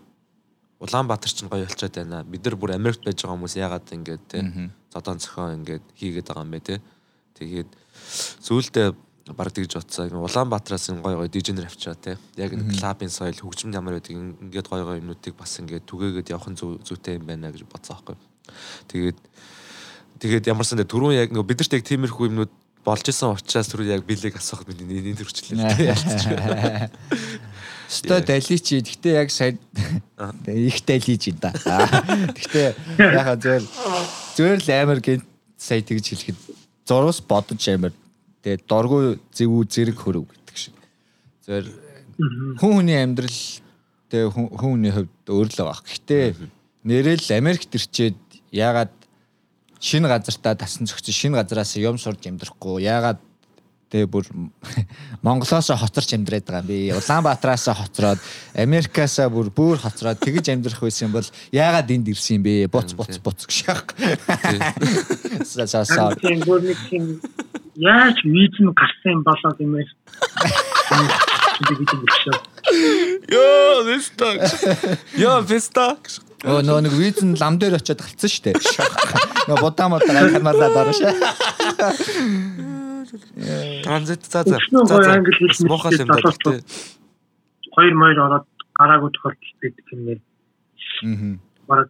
[0.78, 2.22] Улаанбаатар ч гоё болчиход байна.
[2.22, 4.38] Бид нар бүр Америкт байж байгаа хүмүүс яагаад ингээд те
[4.94, 6.80] зодон зохион ингээд хийгээд байгаа юм бэ те.
[7.34, 7.70] Тэгээд
[8.46, 8.88] сүүлдээ
[9.36, 12.16] баг тэгж утсаа Улаанбаатараас энэ гоё гоё дижнер авчаа те.
[12.36, 16.48] Яг энэ клабын соёл хөгжим ямар байдаг ингээд гоё гоё юмнуудыг бас ингээд түгээгээд явах
[16.48, 18.16] нь зүйтэй юм байна гэж бодсоо байхгүй.
[18.88, 19.18] Тэгээд
[20.24, 22.52] тэгээд ямарсан дээр түрүүн яг бид нарт яг тиймэрхүү юмнууд
[22.88, 26.88] болж исэн учраас түр яг билег асуух миний энэ төрчлээ.
[27.88, 28.68] Sto далич.
[28.72, 29.56] Гэхдээ яг сая
[30.48, 31.52] их далич да.
[32.32, 33.64] Гэхдээ яхаа зөв
[34.36, 35.20] зөвөр л амар гэн
[35.56, 36.38] сая тэгж хэлэхэд
[36.88, 37.92] зурус бодож амар.
[38.48, 40.76] Тэгээ доргуу зэвүү зэрэг хөрөв гэдэг шиг.
[41.44, 41.68] Зөвөр
[42.56, 43.40] хүн хүний амьдрал
[44.08, 45.84] тэгээ хүн хүний хувьд өөр л баг.
[45.84, 46.32] Гэхдээ
[46.88, 48.16] нэрэл Америкт ирчээд
[48.48, 48.88] ягаад
[49.76, 52.88] шинэ газартаа тасан зөгцөн шинэ газараас юм сурж амьдрахгүй.
[52.88, 53.20] Ягаад
[53.88, 54.24] тэгээ бүр
[55.24, 56.92] Монголоос хоцорч амьдраад байгаа юм би.
[56.92, 58.20] Улаанбаатараас хоцроод
[58.54, 62.68] Америкаасаа бүр бүр хоцроод тэгж амьдрах байсан бол яагаад энд ирсэн юм бэ?
[62.68, 63.88] Буц буц буц гэж яах.
[65.44, 66.12] Сасаа.
[67.78, 69.88] Яаж виз нь гарсан юм болоо гэмээр.
[73.28, 74.38] Йоо, вестак.
[75.16, 75.98] Йоо, вестак.
[76.46, 78.58] Оо нөө нэг виз нь лам дээр очиод галцсан шүү дээ.
[79.50, 81.14] Нөө будаа мод гайхамалаад орно шээ.
[83.84, 84.58] Транзит за за.
[84.68, 85.66] За.
[85.68, 86.60] Мохал юм да гэхдээ
[87.74, 90.20] хоёр морь ороод гараагүй тохиолдол байдаг юм нэр.
[91.02, 91.38] Аа.
[91.68, 91.88] Бараг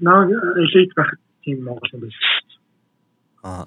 [0.00, 0.24] наа
[0.62, 1.10] элит байх
[1.42, 2.24] тийм Монгол юм байсан.
[3.42, 3.66] Аа.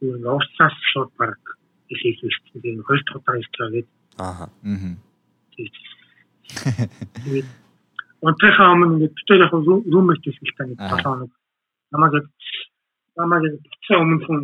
[0.00, 1.40] Тийм уусаас шууд бараг
[1.88, 3.88] элит биш тийм хоёр дахь удаа байгаа гэдэг.
[4.18, 4.44] Аа.
[4.44, 4.48] Аа.
[7.24, 7.46] Тэгээд
[8.22, 11.30] унтахаа өмнө ингээд битээр яг руммейт хэлсэн тань 7 хоног
[11.90, 12.26] намайг
[13.16, 14.40] намайг битээ өмнө хүн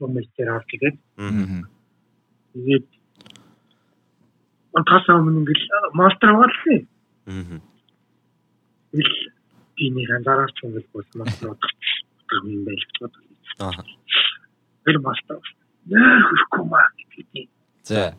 [0.00, 0.96] руммейтээр авч тэгээд
[2.54, 2.86] тэгээд
[4.78, 5.62] унтахаа өмнө ингээд
[5.98, 6.80] мастер аваалсан.
[7.26, 7.58] Аа.
[8.98, 9.12] Ил
[9.76, 11.72] биний ганцаараа ч ингээд бол мастер авах
[12.44, 13.24] юм байл гэж бодлоо.
[13.58, 13.82] Аа.
[14.84, 15.40] Тэр мастер.
[15.86, 17.48] Яа хөхгүй маа гэдэг.
[17.82, 18.14] За.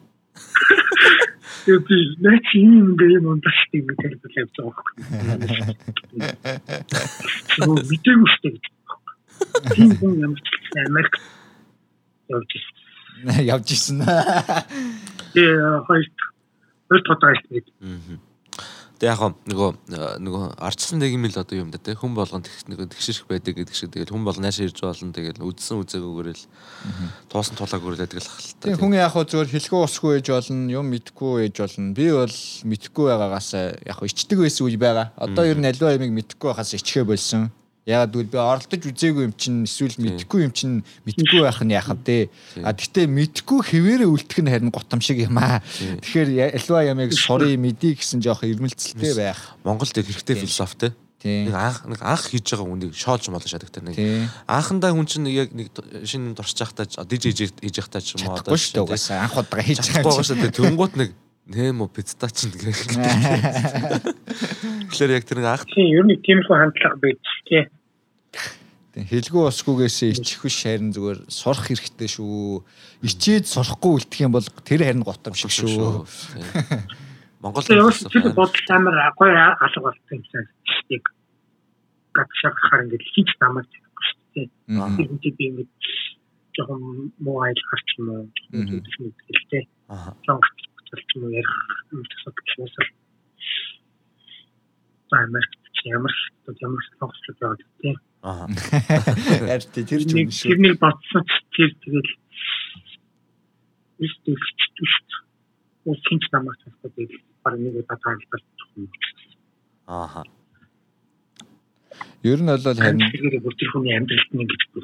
[1.65, 3.99] Тэгээд би нэг юм ийм унтахтай юм гэж
[4.35, 4.85] хэлж байгаа.
[7.63, 8.57] Юу мэдээгүй шүү дээ.
[9.73, 10.47] Тийм хүн ямар ч
[10.87, 11.13] Америк
[12.29, 12.77] явж ирсэн.
[13.43, 13.99] Явж ирсэн.
[15.33, 16.05] Тэгээ хоёр
[16.89, 18.19] хоёр тодорхой хэлсэн.
[18.99, 19.69] Тэг яг нөгөө
[20.19, 23.71] нөгөө ардсан нэг юм л одоо юм да те хүн болгон нөгөө тэгшэрх байдаг гэдэг
[23.71, 26.43] шиг тэгэл хүн бол нааш ирж болно тэгэл үдсэн үзээгүйгээрэл
[27.31, 28.75] туусан тулааг өрлөдөг л хальтай.
[28.75, 31.95] Тэг хүн яг хөө зөвөр хэлгүй усгүй ээж болно юм мэдгүй ээж болно.
[31.95, 32.35] Би бол
[32.67, 33.49] мэдгүй байгаагаас
[33.87, 35.15] яг ичдэг байсан үе байгаа.
[35.15, 37.55] Одоо ер нь аливаа ямиг мэдгүй байхаас ичхэ болсон.
[37.87, 41.97] Ягаад гэвэл би оролдож үзээгүй юм чинь эсвэл мэдхгүй юм чинь мэдхгүй байх нь яхав
[42.03, 42.29] дээ.
[42.61, 45.63] А гэтээ мэдхгүй хэвээрээ үлдэх нь харин готом шиг юм аа.
[46.03, 49.57] Тэгэхээр альва ямыг сурыг мэдий гэсэн жоох ирмэлцэлтэй байх.
[49.65, 50.89] Монголд хэрэгтэй философи те.
[51.23, 53.83] Нэг анх нэг анх хийж байгаа үнийг шоолж молоо шатдаг те.
[53.83, 53.97] Нэг
[54.47, 55.67] анхандаа хүн чинь яг нэг
[56.07, 60.23] шинэ дурсаж байхдаа диж хийж хийж байхдаа ч юм уу одоо анх удаа хийж байгаа
[60.23, 60.55] шүү дээ.
[60.55, 61.11] Тэнгуут нэг
[61.49, 62.77] Пиццаа чинь гэх.
[64.93, 67.65] Тэгэхээр яг тэр анх тийм ер нь тиймэрхүү хандлага байж тий.
[68.93, 72.61] Хэлгүй усгүйгээс ичих биш харин зүгээр сурах хэрэгтэй шүү.
[73.01, 76.05] Ичээд сурахгүй үлдэх юм бол тэр харин готом шиг шүү.
[77.41, 77.81] Монгол тэр
[78.37, 80.45] бодол амар гоё алга болсон юм шиг
[80.85, 81.03] тийг
[82.13, 84.47] гацшаа харин гэж хич намайг тэгэхгүй шүү дээ.
[85.01, 85.73] Энд би ингэж
[86.53, 88.23] жоохон муу айл гарч юм уу
[88.53, 89.63] гэдэг юм хэлтэй.
[89.89, 90.13] Аа.
[90.27, 91.53] Жонгоц ч юм уу ярих
[91.93, 92.89] юм төсөв гэж байна.
[95.09, 96.13] Америкт ямар
[96.61, 98.47] ямар сонголт байгаа тийм Аа.
[99.53, 100.51] Арт тэр ч юм шүү.
[100.51, 101.23] Тэрнийг батсан
[101.55, 102.11] тэр тэгэл
[104.03, 104.91] ихтэй шүү.
[105.87, 107.15] Ус хинч намаас асуудаг
[107.47, 108.43] баг нэг удаа таалбар
[108.75, 108.91] юм.
[109.87, 110.27] Аа.
[112.27, 114.83] Ер нь бол харин тэр бүр тэр хүний амьдралд нь ингэж бүр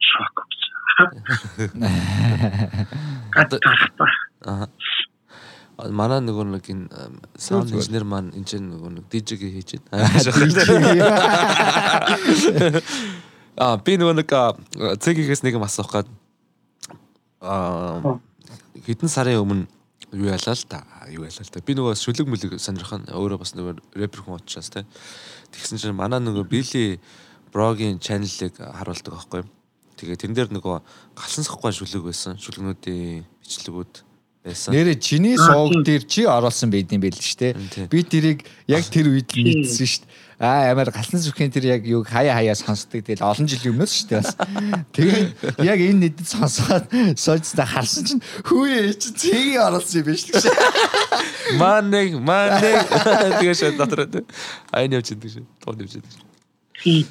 [0.00, 0.48] шок.
[4.44, 4.68] Аа
[5.78, 6.86] манай нөгөө нэг энэ
[7.34, 10.06] саунд инженер маань энэ ч нөгөө нэг DJ хийж байна.
[13.58, 14.30] Аа би нөгөө нэг
[15.02, 16.08] цэгээс нэг юм асуух гээд
[17.42, 18.18] аа
[18.86, 19.66] хэдэн сарын өмнө
[20.14, 21.58] юу ялаа л та юу ялаа л та.
[21.62, 24.86] Би нөгөө шүлэг мүлэг сонирхон өөрөө бас нөгөө рэпер хүн учраас те.
[25.50, 27.02] Тэгсэн чинь манай нөгөө били
[27.54, 29.42] брогийн чаналыг харуулдаг байхгүй
[29.98, 30.76] тэгээ тэн дээр нөгөө
[31.14, 34.13] галсансахгүй шүлэг байсан шүлгнүүдийн бичлэгүүд
[34.44, 34.76] байсан.
[34.76, 37.56] Нэрэ чиний сууг дээр чи оруулсан байдсан байл л штэ.
[37.88, 40.06] Би тэрийг яг тэр үед л мэдсэн штэ.
[40.36, 43.00] Аа ямар галсан зүрхийн тэр яг юу хаяа хаяа сонсдог.
[43.00, 44.36] Тэгэл олон жилийн өмнөөс штэ бас.
[44.92, 46.84] Тэгээд яг энэ нэдэд сонсоод
[47.16, 50.52] сойцтой харсан чинь хөөе чи цэгийг оруулсан юм биш л штэ.
[51.56, 54.12] Ман нэг ман нэг тэгээ шат дотор
[54.76, 55.44] айн явж идэг шүү.
[55.64, 56.28] Тоо явж идэг шүү.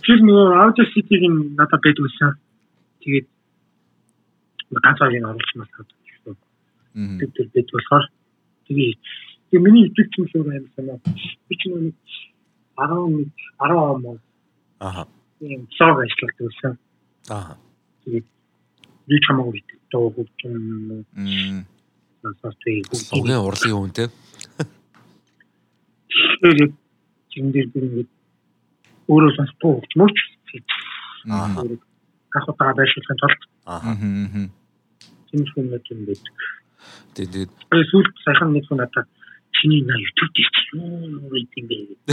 [0.06, 1.26] Тэр нөгөө аудио ситиг
[1.58, 2.38] надад байдгүйсэн.
[3.02, 3.26] Тэгээд
[4.86, 6.03] ганцаар энэ оруулсан байна
[6.94, 8.06] тэр бид болохоор
[8.70, 8.92] тэгээ
[9.50, 9.90] тэгээ миний
[10.34, 10.98] өөр юм санаа.
[11.50, 11.96] Би ч нэг
[12.78, 14.20] 11 10 он
[14.80, 15.08] Аа.
[15.40, 16.74] Тийм сог ажилладаг байсан.
[17.30, 17.56] Аа.
[18.04, 18.24] Тэгээ
[19.08, 20.30] би ч хамаагүй бит доо гүн.
[21.16, 21.66] Мм.
[23.10, 24.10] Согын урлагийн үн те.
[26.44, 26.74] Тэгээд
[27.32, 28.04] зиндэр би ингэ
[29.08, 30.18] өөрөө сонсдоо мөч.
[31.30, 31.64] Аа.
[32.34, 33.42] Гахутаа байшуулахын тулд.
[33.66, 33.96] Аа.
[35.32, 36.36] Тийм юм юм байдаг.
[37.14, 39.08] Тэгээд сүүлд сайхан нэг хүн надад
[39.54, 42.10] чиний на YouTube дээр чи юу гэдэг юм бэ?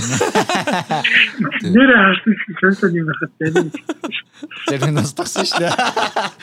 [1.73, 3.71] Нэр харсан сонсон юм хат байна.
[4.69, 5.73] Тэр нь бас тагсан шүү дээ.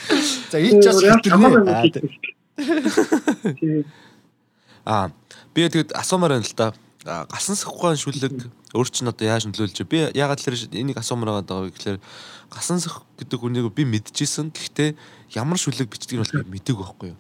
[0.52, 2.18] За ийч бас хэлтэрнэ.
[4.90, 5.14] Аа
[5.54, 6.74] би тэгэд асуумаар байна л да.
[7.32, 8.34] Гасансахгүй шүлэг
[8.76, 12.00] өөр чинь одоо яаж нөлөөлж би ягаад тэр энийг асуумаар байгаа гэхээр
[12.52, 14.52] гасансах гэдэг үнийг би мэдчихсэн.
[14.52, 14.96] Гэхдээ
[15.40, 17.20] ямар шүлэг бичдэг нь бол мэдээг байхгүй юу.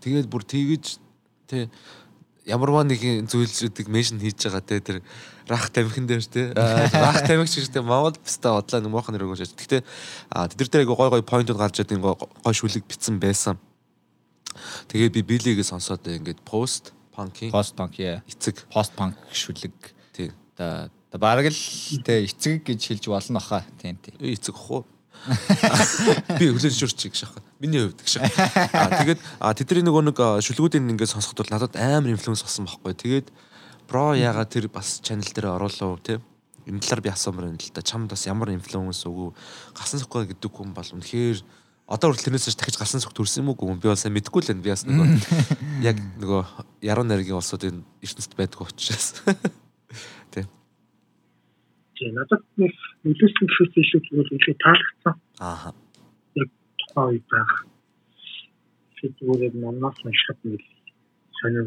[0.00, 0.96] Тэгээд бүр тэгэж
[1.48, 1.68] тэ
[2.48, 4.98] ямарваа нэг зүйлсүүдийг меншн хийж байгаа те тэр
[5.48, 9.52] рах тамхин дээр те рах тамхич гэжтэй Монгол пста бодлоо нэг муухан нэр өгөөж.
[9.52, 9.82] Гэхдээ
[10.56, 13.60] тэд дээр айгу гой гой поинтууд гарч ирдэг гой шүлэг битсэн байсан.
[14.88, 19.74] Тэгээд би билигээ сонсоод ингээд пост панки пост панк яа эцэг пост панк шүлэг
[20.16, 20.32] тий.
[20.58, 23.62] Та бараг л тэ эцэг гэж хэлж болно баха.
[23.78, 24.12] Тийм тий.
[24.18, 24.84] Эцэг хуу
[26.38, 27.42] Би хүлээж шүрч гэж шахах.
[27.58, 28.38] Миний хувьд гэж шахах.
[28.72, 29.20] Аа тэгээд
[29.66, 32.94] тэдний нөгөө нэг шүлгүүдийн ингээд сонсоход бол надад амар инфлюенс болсон байхгүй.
[32.94, 33.28] Тэгээд
[33.90, 36.22] бро яга тэр бас channel дээр оруулав те
[36.68, 39.32] энэ талаар би асуумаар байна л да чамд бас ямар инфлюенс өгөө
[39.74, 41.40] гасан сөхгөө гэдэг хүн бол үнэхээр
[41.88, 44.64] одоо хүртэл тэрнээс дахиж галсан сүх төрсөн юм уу би бол сайн мэдэхгүй л байна
[44.64, 45.08] би бас нөгөө
[45.88, 46.40] яг нөгөө
[46.84, 49.16] яруу найргийн улсуудын ертөнцид байдаг учраас
[51.98, 52.72] тий надад нэг
[53.04, 55.14] нөлөөсөн гэхээс илүү зүгээр илүү таалагдсан.
[55.42, 55.70] Аа
[56.40, 57.52] яг тухайн үед байх.
[59.18, 60.62] Зүгээр намнаас уншихад нэг
[61.38, 61.66] сонир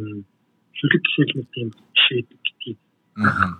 [0.77, 1.69] шүлэг гэхэл нэг тийм
[2.03, 2.79] шийдэг гэдгийг
[3.27, 3.51] аа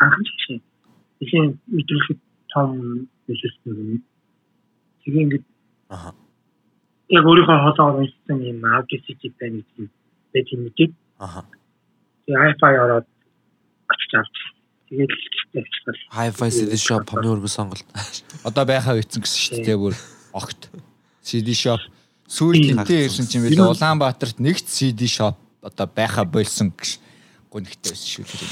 [0.00, 0.62] анхан чинь
[1.20, 2.20] ийм мэдрэлхэд
[2.52, 2.68] том
[3.26, 4.02] нөлөөсөн юм.
[5.04, 5.46] Тэгээ ингээд
[5.94, 6.12] аа
[7.16, 8.58] яг өөрийнхөө хоолоогоор уншсан юм
[9.40, 9.86] байна гэсэн
[10.32, 10.88] бэ тийм үгүй.
[11.24, 11.44] Аа.
[12.24, 13.06] Тэгээ hi-fi ороод
[14.20, 14.36] авч.
[14.90, 15.12] Тэгээд
[16.10, 17.86] hi-fi CD shop хамгийн өргөн сонголт.
[18.42, 19.94] Одоо байхаа үйцэн гэсэн шүү дээ бүр
[20.34, 20.66] огт.
[21.22, 21.78] CD shop
[22.26, 26.98] сүүл тэнтэй ирсэн чинь билээ Улаанбаатарт нэгт CD shop одоо байхаа болсон гэж
[27.54, 28.50] гонхтой байсан шүү дээ.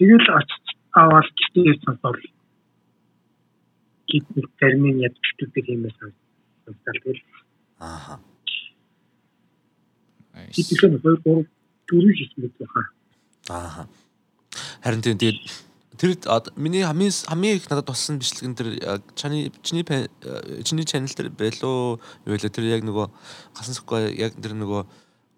[0.00, 0.64] Тэгэл очиж
[0.96, 2.16] аваад гитээр сонсоод
[4.08, 6.16] гит нэг термин яддаг юм байсан.
[6.64, 7.20] Тэгэл
[7.76, 8.16] аа.
[10.52, 11.44] Гитээр нэг хоёр
[11.88, 12.82] дөрөв хийсэн байх баха.
[13.48, 13.86] Аа.
[14.82, 15.18] Харин тийм
[15.96, 16.16] тэр
[16.56, 18.68] миний хамгийн хамгийн их надад туссан бичлэгэн тэр
[19.16, 19.84] чаны чиний
[20.64, 23.08] чиний channel дээр байлуу юу вэ тэр яг нөгөө
[23.56, 24.84] гасан сүхгүй яг тэр нөгөө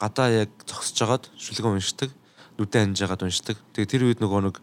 [0.02, 2.10] гадаа яг зогсож жагаад шүлгэн уншдаг
[2.58, 4.56] нүдэн анж жагаад уншдаг тэгээ тэр үед нөгөө нэг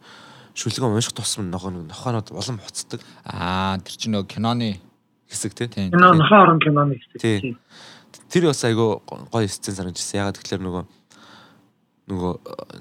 [0.56, 3.00] шүлгэн унших тусам нөгөө нохоонод улам буцдаг.
[3.24, 4.80] Аа тэр чинь нөгөө киноны
[5.28, 5.92] хэсэг тийм.
[5.92, 7.56] Кино нохоо орон киноны хэсэг.
[8.32, 9.00] Тэр бас айгүй
[9.32, 10.20] гоё сцен санагдчихсан.
[10.20, 10.84] Ягаад тэгэхээр нөгөө
[12.06, 12.32] нөгөө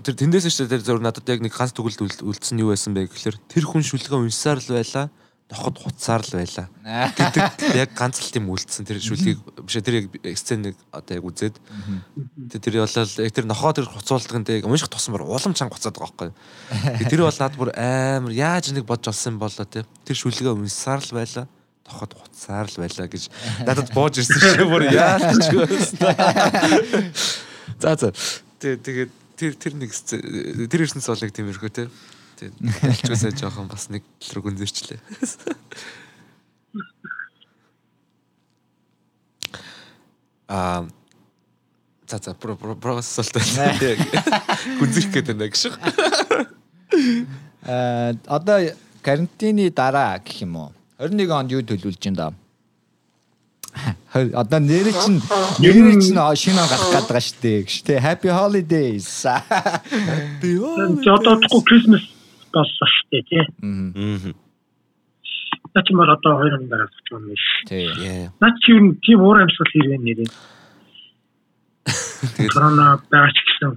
[0.06, 3.38] тэр тэндээс ч тэр зөв надад яг нэг ганц төгөлд үлдсэн юу байсан бэ гэхээр
[3.50, 5.10] тэр хүн шүлгэн уншсаар л байлаа
[5.50, 6.68] ноход хуцаар л байлаа
[7.14, 8.86] гэдэг яг ганц л тийм үлдсэн.
[8.86, 11.58] Тэр шүлгийг биш тэр яг сценыг одоо яг үзээд.
[12.50, 17.10] Тэр болол яг тэр нохоо тэр хуцуулдаганд яг унших тусмаар улам чанга хуцаад байгаа байхгүй.
[17.10, 19.86] Тэр бол над бүр амар яаж нэг бодж олсон юм болоо те.
[20.02, 21.46] Тэр шүлгээ уншсаар л байлаа
[21.86, 23.30] тоход хуцаар л байлаа гэж
[23.64, 26.12] надад бууж ирсэн шүү бүр яалч байсан
[27.80, 28.10] за за
[28.60, 31.88] тэгээд тэр тэр нэг тэр ирсэнс бол яг тиймэрхүү те
[32.36, 32.52] Тийм.
[32.84, 35.00] Альчгасаа жоохон бас нэг тал руу гүнзэрчлээ.
[40.52, 40.84] Аа
[42.10, 43.96] за за про про процессолтой
[44.80, 45.80] гүнзэрх гэдэг нэг шиг.
[47.64, 50.72] Аа одоо карантины дараа гэх юм уу?
[51.00, 52.28] 21 онд юу төлөвлөж байна да?
[54.16, 55.20] Одоо нэр чинь
[55.60, 57.60] нэр чинь шинэ он гарах гээд байгаа шүү дээ.
[57.68, 59.28] Гэж тий Happy Holidays.
[60.40, 61.36] Би одоо
[61.68, 62.04] Christmas
[62.56, 63.44] болсон шүү дээ тий.
[63.44, 64.32] Аа.
[65.76, 67.44] Наач мөр одоо хоёр он дараа болох юм биш.
[67.68, 67.92] Тий.
[68.40, 70.30] Наач юу тийм уур амьсгал хэрэг нэрээ.
[72.40, 73.76] Тэгээд корона баач гэсэн.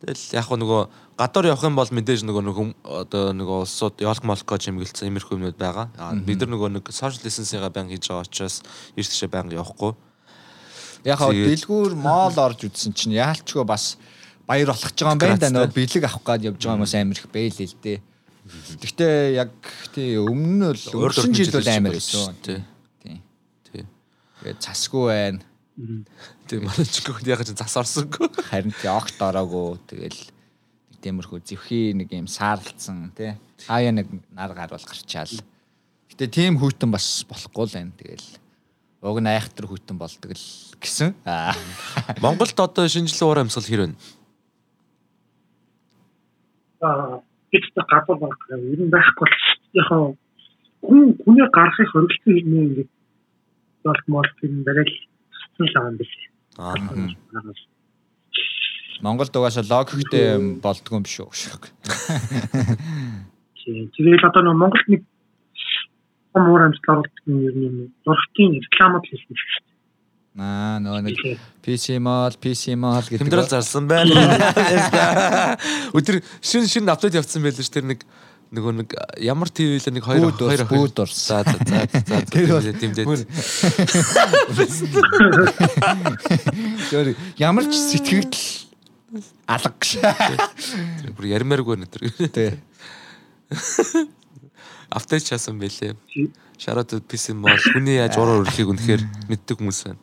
[0.00, 0.82] Тэгэл яг нөгөө
[1.20, 5.60] гадуур явах юм бол мэдээж нөгөө нэг одоо нөгөө улсууд ялк молко чимгэлцсэн иймэрхүү юмнууд
[5.60, 5.92] байгаа.
[6.24, 8.64] Бид нар нөгөө нэг social distancing-а баян хийж байгаа учраас
[8.96, 9.92] эрт тишээ баян явахгүй.
[11.04, 14.00] Яг хаа дэлгүүр моол орж үзсэн чинь яалчгүй бас
[14.48, 17.20] баяр болох ч байгаа юм байна да нөгөө бэлэг авах гээд явж байгаа хүмүүс амар
[17.20, 17.98] их бэйл л дээ.
[18.80, 19.52] Гэхдээ яг
[19.92, 22.60] тий өмнө нь бол өнгөрсөн жил бол амар байсан тий.
[23.04, 23.20] Тий.
[23.68, 23.84] Тий.
[24.40, 25.44] Тэгээд цасгүй байна.
[26.48, 28.28] Тий манайчгүй яг ч цас орсонгүй.
[28.50, 29.80] Харин тий огт ороогүй.
[29.88, 30.20] Тэгэл
[30.92, 33.36] нэг тиймэрхүү зэвхий нэг юм саарлцсан тий.
[33.64, 35.32] Хаяа нэг нар гар бол гарчаал.
[36.12, 37.96] Гэтэ тийм хүйтэн бас болохгүй л байна.
[37.96, 38.28] Тэгэл
[39.00, 41.16] уг нь айхтар хүйтэн болдог л гэсэн.
[42.20, 43.96] Монголд одоо шинжлэх уур амьсгал хэр вэ?
[46.84, 49.36] Аа гэдэгт гадуур баг ер нь байхгүй л
[49.80, 49.88] яг
[50.84, 52.90] хүн хүний гарахыг хөрөлцөн юм ингээд
[53.84, 54.92] бол мол юм барил
[55.60, 56.12] цэцэн л байгаа юм биш.
[56.58, 56.74] Аа.
[59.02, 61.62] Монголд угаасаа логиктэй болдгоо юм биш үү шиг.
[63.64, 65.02] Тэгээд одоо нэг Монголд нэг
[66.34, 69.68] муур амьсгал оруулдаг юм ер нь зургтын рекламад хийсэн шүү дээ.
[70.40, 71.16] Аа нөгөө нэг
[71.64, 73.24] PC mall, PC mall гэдэг.
[73.24, 74.14] Тэмдрэл зарсан байна.
[75.96, 78.06] Өдөр шин шин апдейт явцсан байлээ ш тэр нэг
[78.50, 81.18] нөгөө нэг ямар ТV л нэг хоёр хоёр бүүд орс.
[81.30, 81.54] За за
[81.86, 83.06] за тэр бол тэмдээд.
[86.90, 88.26] Тэр ямар ч сэтгэл
[89.46, 90.02] алга гэж.
[91.14, 92.10] Бүр ярмааргүй өнөдр.
[92.34, 92.58] Тий.
[94.90, 95.94] Апдейт часан байлээ.
[96.58, 100.02] Шараад PC mall хүний яаж ураар өрлөхийг үнэхээр мэддэг хүмүүс байна.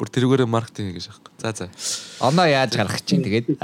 [0.00, 1.32] Бүр тэрүүгээр маркетинг хийж байгаа.
[1.44, 1.68] За за.
[2.24, 3.60] Оноо яаж гаргах чинь тэгээд.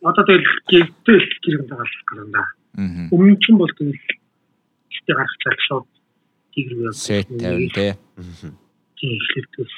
[0.00, 2.44] Одоо тэгэл гэртэл гэрэн дагалах гэдэг юм да.
[3.12, 5.86] Өмнө чинь бол тэгэл гэртээ гаргах цаг шууд
[6.54, 7.92] Тигрэг сет тавин тий.
[8.96, 9.68] Тийм эхлэдэг.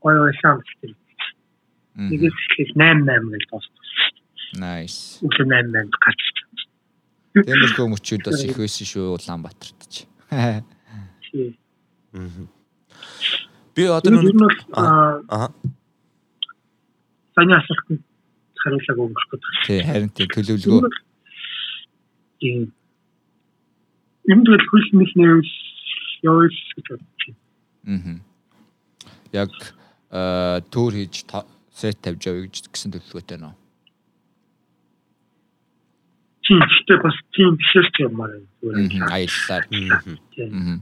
[0.00, 0.92] Гой гой сам тэр.
[1.94, 3.74] Нэгээс эхлээл 8 8 гэж дууссан.
[4.58, 5.22] Nice.
[5.22, 6.48] Өглөө 8 8 гарч ирсэн.
[7.46, 10.06] Тиймэрхүү мөчүүд бас их байсан шүү Улаанбаатарт ч.
[11.30, 11.54] Тийм.
[13.74, 15.50] Би одоо бол аа
[17.34, 18.02] саний асуултанд
[18.64, 19.52] хариулааг өгөх гэдэг.
[19.68, 20.90] Тий, харин тий төлөвлөгөө.
[22.40, 22.72] Тийм.
[24.32, 25.52] Юм тэгэл хөл нэг нэрс
[26.24, 27.36] гэж бодчих.
[27.84, 28.16] Аа.
[29.36, 29.52] Яг
[30.08, 31.28] э төр хийж
[31.76, 33.54] сет тавьж явъя гэж гэсэн төлөвлөгөөтэй нөө.
[36.44, 38.32] Тийм, гэхдээ бас тийм бишэр ч юм аа.
[39.12, 39.64] Аяллаар.
[39.68, 40.80] Мгм.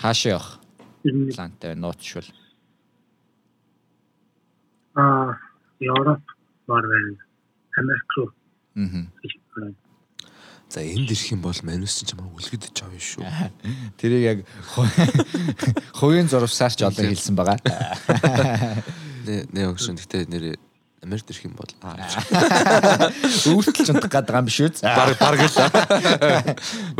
[0.00, 0.60] Хаашаа явах
[1.36, 2.28] плантай нуутшвал.
[4.94, 5.38] аа
[5.80, 6.20] Европ
[6.70, 7.18] мар байна.
[7.78, 8.28] Америк руу
[8.78, 9.72] Аа.
[10.70, 13.26] за энд ирэх юм бол манус чинь чамаа үлгэдэж авна шүү.
[13.98, 14.38] Тэрийг яг
[15.98, 17.58] хувийн зурвсаар ч олон хэлсэн байгаа.
[19.26, 20.44] Нэ нэ өгшөн гэхдээ нэр
[21.02, 21.66] Америк ирэх юм бол
[23.50, 24.70] Өвөртөл ч унтах гээд байгаа юм биш үү?
[24.84, 25.58] баг баг л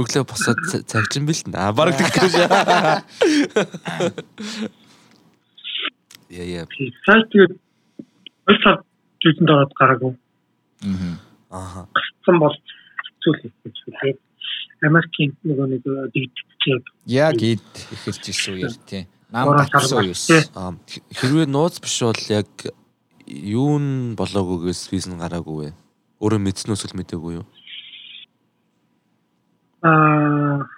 [0.01, 2.35] өглөө босоод ца- цагчин бэлтэн а баг тэгэх гэж
[6.31, 6.65] яа яа
[7.31, 7.53] тэгээд
[8.47, 8.77] хоёр сар
[9.21, 10.13] жүзэнд ороод гараагүй.
[11.51, 11.87] Аа.
[11.93, 12.57] Гацсан бол
[13.21, 14.15] зүйл гэж хэлээ.
[14.89, 19.05] Америкийн нөгөө нэг дигдчээг Яг ид эхэлж ирсэн үеэр тий.
[19.29, 20.51] Нам сар үеэс.
[20.57, 20.73] Аа,
[21.13, 22.49] хэрвээ нууц биш бол яг
[23.29, 25.71] юу н болоогүйгээс виз нь гараагүй вэ?
[26.25, 27.47] Өөрөө мэдснөөс л мэдээгүй юу?
[29.83, 30.69] аа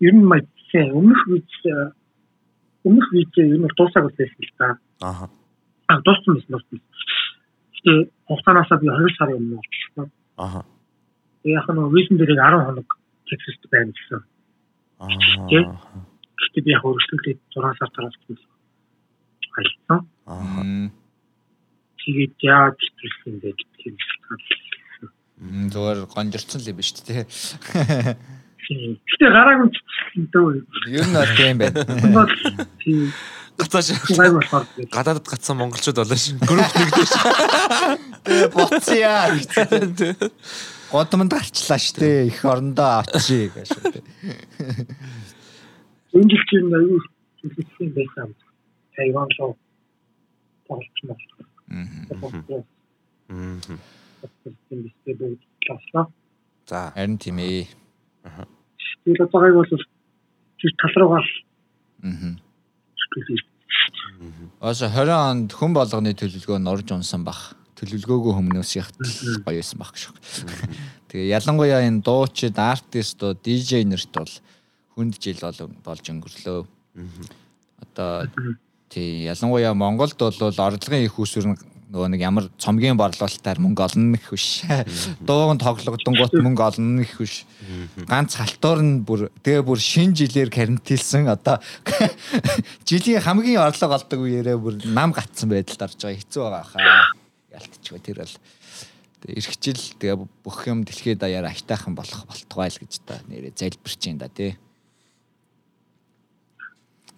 [0.00, 0.90] ер нь мэдсэн.
[0.98, 1.50] Өмнөх виз
[2.84, 4.66] өмнөх виз ер нь дуусаагүй байсан л та.
[5.00, 5.30] Ааха.
[5.86, 6.80] А дууссан байсан дууссан.
[7.84, 10.08] Гэтэ хугацаанаасаа би 2 сарын өмнө болчихсон.
[10.40, 10.64] Ааха.
[11.44, 12.88] Яг нь визэн дээрээ 10 хоног
[13.28, 14.20] Texas байна гэсэн.
[15.04, 15.12] Аа.
[16.40, 18.16] Гэтэ би яг өргөжлөлтөд 6 сар тараас
[19.52, 20.00] хайлтсан.
[20.24, 20.60] Ааха.
[20.64, 20.88] Мм.
[22.00, 24.00] Тэгээд яаж хэлсэн бэ гэдгийг
[25.34, 27.22] Мм, Зүгээр гонжирцсан л юм биш үү тий.
[28.64, 29.76] Гэтэ гараагүй ч
[30.32, 30.64] дөө.
[30.88, 31.84] Ер нь бол тийм байна.
[32.80, 33.12] Тийм
[33.54, 33.94] Гацааш
[34.90, 36.42] гадаадд гацсан монголчууд болоо шин.
[36.42, 37.10] Групп нэгдэж.
[38.50, 39.30] Боцъя.
[40.90, 42.26] Годомд гарчлаа штэ.
[42.26, 43.70] Их орондоо очие гэж
[46.14, 46.98] энэ жил чинь аюу
[47.42, 48.34] хэлсэн байсан.
[48.94, 49.56] Тайван руу
[50.68, 51.14] байна.
[53.28, 53.78] Мм.
[54.68, 56.06] Тийм бистэй бүгд класса.
[56.66, 56.92] За.
[56.94, 57.66] Харин тийм ээ.
[59.04, 61.22] Тэгээд одоогайг бол тэр тал руугаа
[62.04, 62.36] Аа.
[63.00, 63.40] шүтүүлээ.
[64.60, 67.56] Ос 20 онд хүн болгоны төлөвлөгөө нь орж унсан бах.
[67.76, 68.88] Төлөвлөгөөгөө хүмүүнээс их
[69.44, 70.08] гоё байсан бах гэж.
[71.10, 74.32] Тэгээ ялангуяа энэ дуучид, артистууд, DJ нарт бол
[74.96, 76.64] хүнд жил бол болж өнгөрлөө.
[77.82, 78.28] Одоо
[78.88, 81.58] тий ялангуяа Монголд бол орлогын их усүр нь
[81.92, 84.64] нөгөө нэг ямар цомгийн борлуулалтаар мөнгө олно гэх биш.
[85.20, 87.44] Дууган тоглогдонгууд мөнгө олно гэх биш.
[88.08, 91.60] Ганц халтуур нь бүр тэгээ бүр шин жилээр карантинлсан одоо
[92.88, 97.04] жилийн хамгийн орлого олдог үеэрээ бүр нам гатсан байдалд орж байгаа хэцүү байгаа хаа.
[97.52, 98.34] Ялтчихгүй тэр бол
[99.28, 104.02] ирэх жил тэгээ бүх юм дэлхийд даяар айтайхан болох болтугай л гэж та нэрээ залбирч
[104.08, 104.56] юм да тий.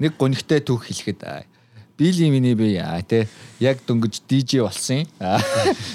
[0.03, 1.23] Нэг гонхтой түүх хэлэхэд
[1.97, 3.25] Били миний би аа те
[3.59, 5.09] яг дөнгөж DJ болсон юм.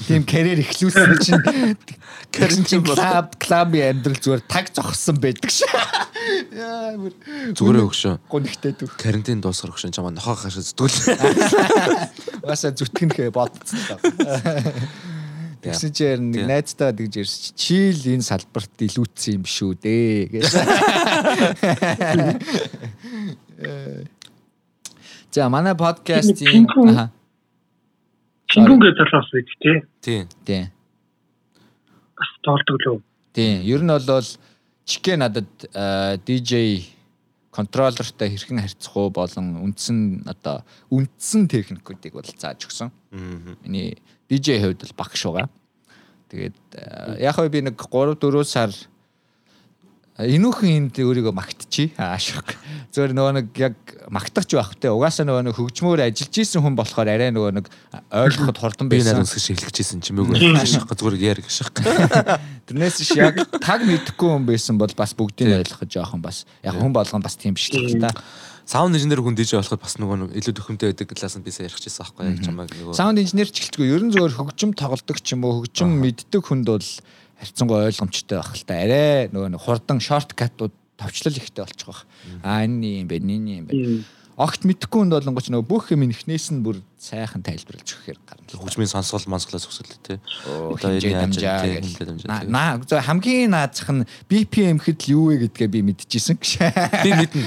[0.09, 1.37] Тийм карьер эхлүүлсэн чинь
[2.33, 2.97] карьер чинь клуб
[3.37, 5.61] клубын амьдрал зүгээр таг зогссон байдаг ш.
[6.57, 7.13] Яа бүр
[7.53, 8.17] Зүгээрээ өгшөө.
[8.33, 8.97] гонхтой түүх.
[8.97, 11.21] Карантин дуусгах өгшөн чамаа нохоо хашаа зүтгэл.
[12.49, 14.01] Баса зүтгэнхээ бодцсон.
[15.61, 16.49] Тэгсэн чинь нэг Тийм.
[16.49, 20.49] найзтайгаа тэгж ирсэн чи чийл энэ салбарт илүүцсэн юм шүү дээ гэж.
[25.32, 27.09] За манай подкастын аха
[28.51, 30.27] Чингүнгээ талаас үед тий Тийм.
[30.45, 30.65] тийм
[32.19, 33.01] бас тоолдог лөө.
[33.34, 34.27] тийм ер нь бол
[34.86, 35.47] чике надад
[36.27, 36.84] DJ
[37.51, 42.91] контроллертай хэрхэн харьцах уу болон үндсэн одоо үндсэн техникүүдийг бол зааж өгсөн.
[43.63, 45.49] Миний DJ хувьд бол багш байгаа.
[46.32, 46.57] Тэгээд
[47.19, 48.71] яг хөө би нэг 3 4 сар
[50.28, 52.13] энүүхэн энд өөрийгөө магтчихъя.
[52.13, 52.53] Аашиг.
[52.93, 53.76] Зөвөр нөгөө нэг яг
[54.11, 54.91] магтахч байх те.
[54.91, 57.65] Угаасаа нөгөө нэг хөгжмөөр ажиллаж исэн хүн болохоор арай нөгөө нэг
[58.11, 59.22] ойлгоход хурдан Би байсан.
[59.22, 60.55] нарийн өсгөж хэлчихсэн чимээгүй.
[60.57, 61.74] Хашаах зүгээр яар гашаах.
[62.67, 66.93] Тэрнээс ш яг таг мэдхгүй хүн байсан бол бас бүгдийг ойлгох жоохон бас яг хүн
[66.93, 68.11] болгон бас тийм биш л та.
[68.72, 71.82] Саунд инженер хүн диж болоход бас нөгөө нэг илүү төхөмтэй байдаг классанд би сайн ярих
[71.82, 72.95] гэсэн аахгүй яг чамайг нөгөө.
[72.95, 76.88] Саунд инженер ч гэлтгүй ерөн зөвөр хөгжим тоглодог ч юм уу хөгжим мэддэг хүнд бол
[77.40, 78.74] харьцангуй ойлгомжтой байх л та.
[78.80, 82.04] Арай нөгөө нэг хурдан шорткатууд товчлол ихтэй болчих واخ.
[82.42, 84.04] А энэ юм бэ, энэ юм бэ.
[84.36, 88.44] Огт мэдхгүй хүнд болонгоч нөгөө бүх юм ихнээс нь бүр сайхан тайлбарлаж өгөхээр гарна.
[88.52, 90.20] Хөгжмийн сонсгол мансглаас өсөлт тий.
[90.44, 96.36] Одоо энэ яаж наа хамгийн наазах нь BPM хэд л юу вэ гэдгээ би мэдчихсэн
[96.36, 96.52] гэж.
[97.00, 97.40] Би мэднэ.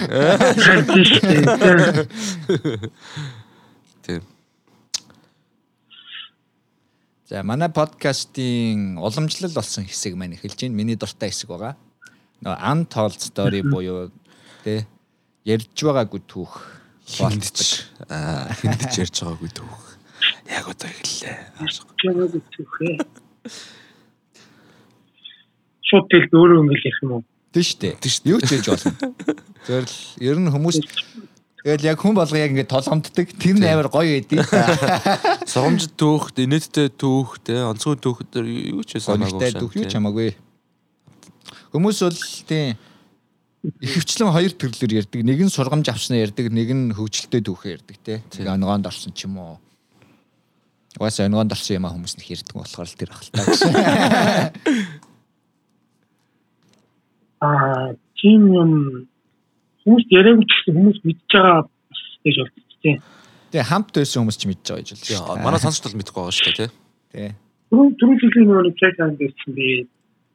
[4.01, 4.25] Тийм.
[7.24, 10.76] За манай подкастын уламжлал болсон хэсэг маань эхэлж байна.
[10.76, 11.72] Миний дуртай хэсэг байгаа.
[12.44, 14.12] Нөгөө untold story буюу
[14.60, 14.84] тэ
[15.48, 16.52] ярьж байгаагүй түүх
[17.16, 17.70] болтдог.
[18.12, 19.96] Аа хиндэж ярьж байгаагүй түүх.
[20.52, 21.64] Яг одоо эхэллээ.
[21.64, 23.00] Ээ.
[25.88, 27.24] Шууд тэл өөрөө өнгөл ярих юм уу?
[27.56, 27.96] Тийш үү?
[28.04, 28.20] Тийш.
[28.28, 28.92] Юу ч хийж болно.
[29.64, 30.76] Зөвл ер нь хүмүүс
[31.64, 33.24] Тэгэл яг хүн болго яг ингэ толгомддаг.
[33.40, 34.36] Тэр нь амар гоё эдий.
[35.48, 39.48] Соромжид түүх, инээдтэй түүх, тэ онцгой түүх дээр юу ч санаагүй.
[39.56, 40.36] Түүх юу ч хамаагүй.
[41.72, 42.76] Хүмүүс бол тийм
[43.80, 45.24] ихэвчлэн хоёр төрлөөр ярьдаг.
[45.24, 48.20] Нэг нь сургамж авснаа ярьдаг, нэг нь хөгжилтэй түүхээ ярьдаг те.
[48.28, 49.56] Тэгээ онгоонд орсон ч юм уу.
[51.00, 53.72] Угаасаа онгоонд орсон юм а хүмүүс нэг ярьдаг болохоор л тэр ахaltaа гэсэн.
[57.44, 59.08] Аа, тийм юм
[59.84, 61.60] хүмүүс яриагч гэсэн хүмүүс мэдж байгаа
[62.24, 62.98] гэж бодчих тийм.
[63.52, 65.44] Тэгээ хамт байсан хүмүүс ч мэдж байгаа гэж болж байна.
[65.44, 66.70] Манай сонсогч бол мэдэхгүй байгаа шүү дээ тий.
[67.12, 67.30] Тий.
[67.70, 69.66] Түрүү түрүү жилийн нөгөө плейкан гэсэн би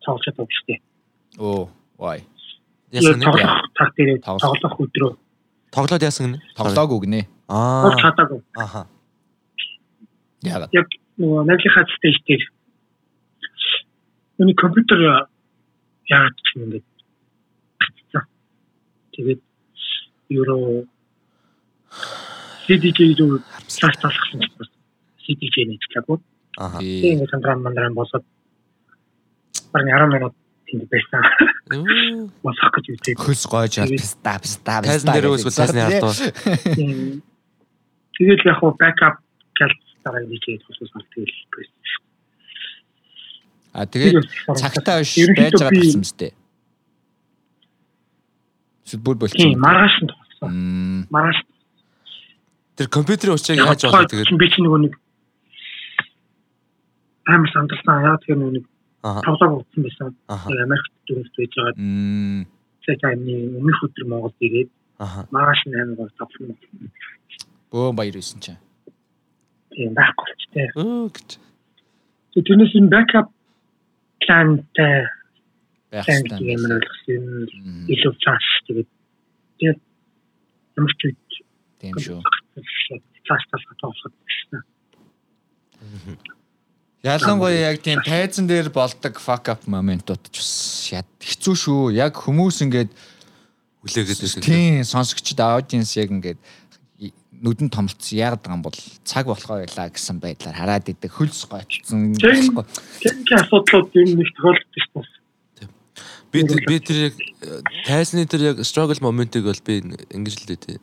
[0.06, 0.80] цааш чаддаг шүү дээ.
[1.42, 2.22] Оо, why?
[2.94, 3.36] Яасан нэг
[3.78, 5.12] таг дээр тоглох өдрөө.
[5.74, 6.40] Тоглоод яасан гинэ?
[6.58, 7.22] Тоглоагүй гинэ.
[7.50, 7.94] Аа.
[8.02, 8.42] Чадаагүй.
[8.58, 8.88] Аха.
[10.42, 10.74] Яагаад?
[10.74, 10.88] Яг
[11.22, 12.44] нөгөө найзлахаа стейж дээр.
[14.40, 15.30] Миний компьютер
[16.10, 16.89] яагаад ч юм ингээд
[19.20, 19.42] тэгээд
[20.32, 20.88] евро
[22.64, 24.70] CDJ руу цааш талхсан ч бас
[25.28, 26.18] CDJ нэтлээгүй.
[26.56, 26.80] Аа.
[26.80, 28.24] Тэгээд ингээд сандран мандран босоод
[29.76, 30.34] барин 10 минут
[30.70, 31.22] тэнд байсан.
[32.46, 33.20] Масах гэж үтэй.
[33.20, 34.88] Хөлс гойж пста пста пста.
[34.88, 36.14] Тайзан дээр үсвэл тайзны ардуу.
[38.16, 39.20] Тэгээд яг хуу бэкап
[39.58, 41.78] гэлт дараа хосос бол тэгэл байсан.
[43.74, 44.24] А тэгээд
[44.56, 46.39] цагтаа биш байж байгаа гэсэн мэт.
[48.98, 49.58] Бүр болчих.
[49.58, 51.06] Маргааш нь тогсон.
[51.14, 51.40] Маргааш.
[52.76, 54.94] Тэр компьютерийн уучрыг яаж олоо тэгээд би чи нөгөө нэг
[57.30, 58.66] амар сандарсан яа тэр нөгөө нэг
[59.04, 60.16] тоглоог утсан байсан.
[60.28, 62.48] Америкт дөрөвт байж байгаа.
[62.88, 64.70] Цэцайны өмнөх өдөр Монголд ирээд
[65.30, 66.56] маргааш нь амар гоо тоглоно.
[67.72, 68.60] Бөө баяр байсан чинь.
[69.76, 70.70] Тийм байхгүй ч тийм.
[70.80, 71.30] Өө гэж.
[72.40, 73.28] Тэрнээс энэ backup
[74.24, 75.08] плантай
[75.92, 77.26] байх хэрэгтэй юм ойлгосон
[77.90, 78.90] илүү цааш тэгээд
[79.58, 79.80] тэгээд
[80.78, 81.20] ямар ч үед
[81.82, 82.22] тийм шүү.
[83.26, 84.62] Цааш талхад тоосод гэсэн.
[87.04, 90.54] Ялангуяа яг тийм тайзан дээр болдог fuck up моментууд ч бас
[90.94, 91.82] яд хэцүү шүү.
[91.96, 92.92] Яг хүмүүс ингээд
[93.82, 94.44] хүлээгээд байсан.
[94.44, 96.42] Тийм сонсогчд аудиенс яг ингээд
[97.40, 102.20] нүдэн томлцсон яагаад байгаа юм бол цаг болохоор байлаа гэсэн байдлаар хараад идэг хөлс гоцсон.
[102.20, 105.19] Тийм асуудлууд юм нэг тохиолддог шүү.
[106.32, 107.14] Би би тэр яг
[107.88, 109.82] тайсны тэр яг struggle моментыг бол би
[110.14, 110.80] ингэж л дээ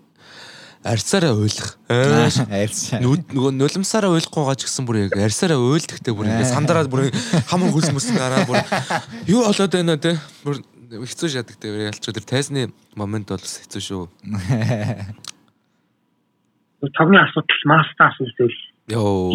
[0.87, 1.77] арьсаараа ойлгох.
[1.91, 3.01] Арьсаа.
[3.03, 7.11] Нөгөө нулимсаараа ойлгохгүй байгаа ч гэсэн бүр яг арьсаараа ойлдохтэй бүр ингэ сандараад бүр
[7.51, 8.63] хамаг хөлс мөс гараа бүр
[9.33, 10.15] юу болоод байна те
[10.47, 14.07] бүр хэцүү шатдаг те ялч тэр тайсны момент бол хэцүү шүү.
[16.95, 18.55] Тавны асуудал маста асуудал.
[18.87, 19.35] Йоо.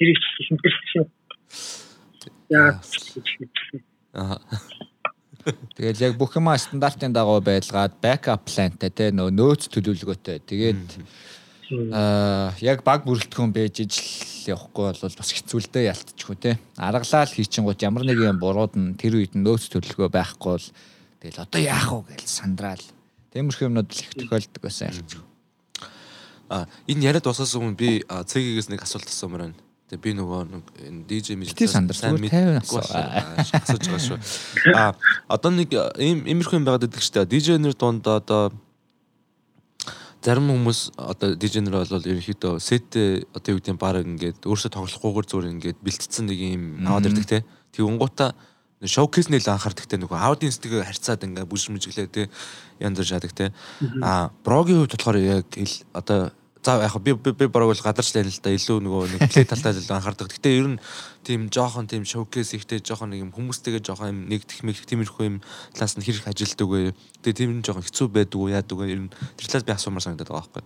[0.00, 0.18] Тэр их
[2.52, 3.82] шинжилгээ шүү.
[4.12, 4.36] Яа.
[4.36, 4.60] Аа.
[5.74, 10.38] Тэгэл яг бүх юма стандартын дагуу байлгаад backup planтай те нөө нөөц төлөвлөгөөтэй.
[10.46, 10.82] Тэгээд
[11.90, 16.52] аа яг баг бүрэлдэхүүн байж ижил явахгүй бол бас хэцүү л дээ ялтчихгүй те.
[16.78, 20.68] Аргалаа л хийчихэнгууд ямар нэг юм бурууд нь тэр үед нөөц төлөвлөгөө байхгүй бол
[21.24, 22.86] тэгэл одоо яах вэ гэж сандраал.
[23.34, 25.24] Тиймэрхүү юмнууд л их тохиолддог байсан ялцгүй.
[26.52, 29.61] А энэ яриад босоос өмнө би цэгээс нэг асуулт асуумаар байна.
[29.92, 30.64] Тэгээ би нөгөө нэг
[31.04, 31.84] DJ мэж сайн
[32.16, 32.88] мэдгүй асууж
[33.92, 34.16] байгаа шүү.
[34.72, 34.96] А
[35.28, 35.68] одоо нэг
[36.00, 37.28] ийм иймэрхүү юм байгаад байдаг шүү дээ.
[37.28, 38.56] DJ-нэр дунд одоо
[40.24, 42.88] зарим хүмүүс одоо DJ-нэр бол ерөнхийдөө сет
[43.36, 47.28] одоо юу гэдэг нь баг ингээд өөрсдөө тоглохгүйгээр зүгээр ингээд бэлтцсэн нэг юм аваад ирдэг
[47.28, 47.44] те.
[47.76, 48.32] Тэгвнгуудаа
[48.80, 52.22] шоукейс нэл анхаардаг те нөгөө аудиенстэйгээ харьцаад ингээд бүш мүжиглээ те
[52.80, 53.52] янз бүр шаадаг те.
[54.00, 55.44] А брогийн хувьд болохоор яг
[55.92, 56.32] одоо
[56.62, 59.82] За яг би би бараг бол гадарчлаа л да илүү нөгөө нэг плей талтай л
[59.82, 60.30] анхаардаг.
[60.30, 60.78] Гэтэ ер нь
[61.26, 65.36] тийм жоохон тийм шоукейс ихтэй жоохон нэг юм хүмүүстэйгээ жоохон юм нэгдэх мэх тиймэрхүү юм
[65.74, 66.94] талаас нь хэрэг ажилдаг вэ.
[67.26, 68.94] Тэгээ тийм жоохон хэцүү байдаг уу яадаг вэ?
[68.94, 70.62] Ер нь тэр талаас би асуумаар санагдаад байгаа байхгүй.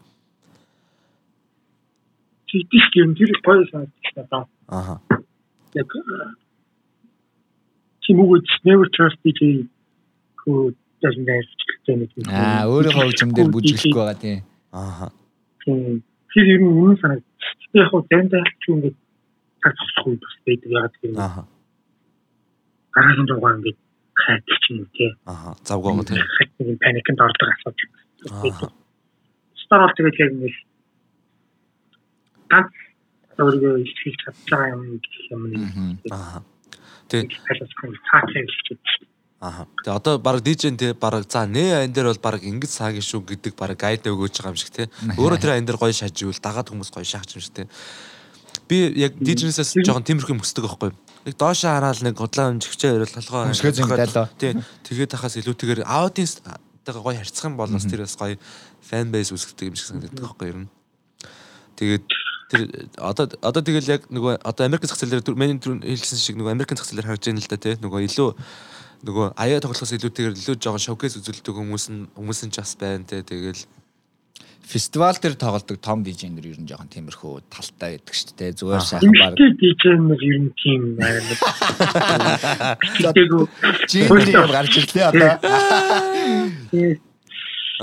[2.53, 4.45] Тийш юм тэр гоё санагдаж байна.
[4.69, 5.01] Аха.
[5.73, 5.89] Яг
[8.05, 9.25] гэж never trust
[10.45, 11.49] who doesn't have
[11.87, 12.29] гэдэг нэг.
[12.29, 14.45] Аа өөрийнхөө хөгжим дээр бүжиглэхгүй байгаа тийм.
[14.73, 15.11] Аа.
[15.67, 16.03] Тийм.
[16.31, 17.19] Тэр ер нь үнэн санаа.
[17.75, 18.97] Яг хөө заримдаа ч юм ингээд
[19.63, 21.45] цаг зогсохгүй бас байдаг ягаад гэвэл Аа.
[22.95, 23.79] гараагийн дугаар ингээд
[24.15, 25.11] хайдаг ч юм уу тий.
[25.27, 25.53] Аа.
[25.67, 26.23] Завгаагаа тийм.
[26.63, 27.91] Нэг паникнд ордог асуудал.
[28.31, 28.71] Аа.
[29.59, 30.57] Стар бол тэгээд яг ингээд
[32.53, 32.73] ганц
[33.43, 35.43] өөрийгөө ихийг чадсан юм гэх юм
[36.15, 36.41] Аа.
[37.11, 37.27] Тэг.
[37.47, 37.73] хэлээс
[38.07, 38.79] цаач хэлчих.
[39.41, 39.67] Аа.
[39.85, 43.21] Тэг одоо баг DJ-н те баг за нэ айн дээр бол баг ингэж саагийн шүү
[43.37, 44.89] гэдэг баг гайд өгөөж байгаа юм шиг те.
[45.21, 47.69] Өөрөө тэр айн дээр гоё шаживал дагаад хүмүүс гоё шахаж юм шиг те.
[48.65, 50.91] Би яг DJ-нээс жоохон тиймэрхүү юм хүсдэг байхгүй.
[51.29, 53.53] Нэг доошоо хараад нэг гудлаа өмжигчээ өрөөл толгой.
[53.53, 54.27] Хөшгөө зингдэлөө.
[54.41, 54.57] Тий.
[54.89, 56.41] Тэгээд тахаас илүүтэйгээр аудиенс
[56.87, 58.41] тагаа гоё харьцах юм бол бас тэр бас гоё
[58.89, 60.71] фэн бейс үүсгдэг юм шиг санагддаг байхгүй юм.
[61.77, 62.05] Тэгээд
[62.49, 62.61] тэр
[62.97, 66.55] одоо одоо тэгэл яг нөгөө одоо Америкийн зах зээл дээр миний түрүү хэлсэн шиг нөгөө
[66.55, 68.31] Америкийн зах зээл дээр байгаа юм л да тий нөгөө илүү
[69.05, 73.05] нөгөө аяа тоглохоос илүүтэйгээр илүү жоохон шоукейс үзүүлдэг хүмүүс нь хүмүүс нь ч бас байна
[73.05, 73.63] тий тэгэл
[74.67, 76.03] фестивал дээр тоглодог том
[76.35, 78.57] нэр ер нь жоохон тиймэрхүү талтай байдаг шүү дээ.
[78.59, 79.37] Зүгээр сайхан баг.
[79.37, 80.83] Нар ер нь тийм
[84.43, 85.31] юм гарч ирлээ одоо.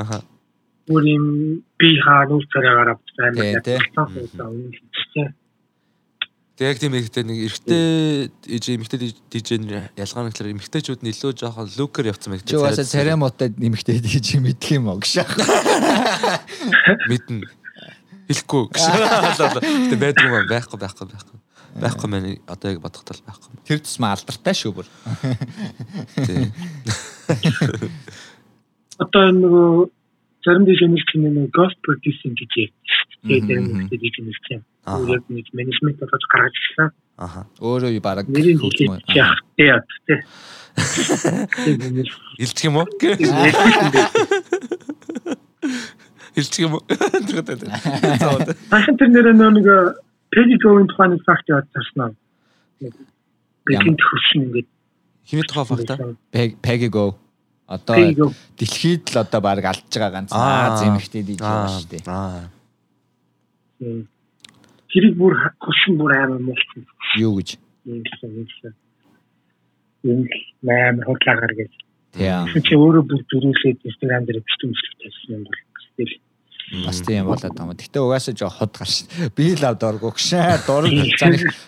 [0.01, 0.17] аха
[0.87, 1.25] бүр юм
[1.79, 2.89] би хаа нүс цараагаар
[3.63, 3.79] Тий,
[5.13, 5.27] тий.
[6.53, 11.33] Тэг яг тийм ихтэй нэг эрэгтэй DJ эмэгтэй нэр ялгаа нь гэхээр эмэгтэйчүүд нь илүү
[11.33, 12.45] жоохон лукер явцсан байх.
[12.45, 15.25] Чи угаасаа муутай нэмэгтэй DJ мэдх юм уу гэж.
[17.09, 17.49] мэднэ.
[18.29, 18.85] Хэлэхгүй гэж.
[18.85, 21.37] Гэтэ байдаг юм аа, байхгүй байхгүй байхгүй.
[21.73, 23.57] Байхгүй мэн одоо яг бодох тал байхгүй.
[23.65, 24.87] Тэр тусмаа алдартай шүү бүр.
[26.21, 26.53] Тий.
[29.01, 29.89] Одоо нөгөө
[30.45, 32.69] зарим DJ нэг тийм нэг ghost producing гэж
[33.23, 34.61] тэгээд нэг тийм.
[34.85, 34.99] Аа.
[35.07, 36.89] Яг нэг менежмент бодож гаргаж ирсэн.
[37.17, 37.47] Аха.
[37.63, 38.99] Өөрөө баг Нэрийг хөгжмөө.
[39.07, 39.39] хэлчих яах.
[40.07, 40.19] Тийм
[42.41, 42.87] Илчих юм уу?
[46.35, 46.81] Илчих юм уу?
[47.29, 47.61] Тэгээд.
[48.73, 49.67] Ахын тэр нэр нэг
[50.33, 52.17] Peggy Go-ын тухайн факт явуулсан.
[53.69, 54.67] Бэлгийн төвшин ингээд
[55.29, 56.17] Хиний тухай факта?
[56.33, 57.15] Peggy Go.
[57.69, 61.77] Одоо дэлхийд л одоо баг алдж байгаа ганц зэмхтэй DJ байна Аа.
[61.77, 62.03] шүү дээ.
[62.09, 62.49] Аа.
[64.91, 66.85] Тэрийг бүр хөшин бүр амар муулсан.
[67.17, 67.57] Юу гэж.
[70.03, 70.27] Юм
[70.67, 71.71] амар хотлаагаар гэж.
[72.13, 72.61] Тийм.
[72.61, 74.71] Чи өөрөө бүр зөрүүлээд Instagram дээр бичсэн
[75.01, 75.59] тавьсан юм бол
[75.97, 76.21] тэгэл
[76.85, 77.77] Бас тийм болоод байгаа юм.
[77.77, 79.05] Гэтэ угаасаа жоо хот гарш.
[79.35, 80.65] Би л ав дургу гшээ.
[80.65, 80.89] Дург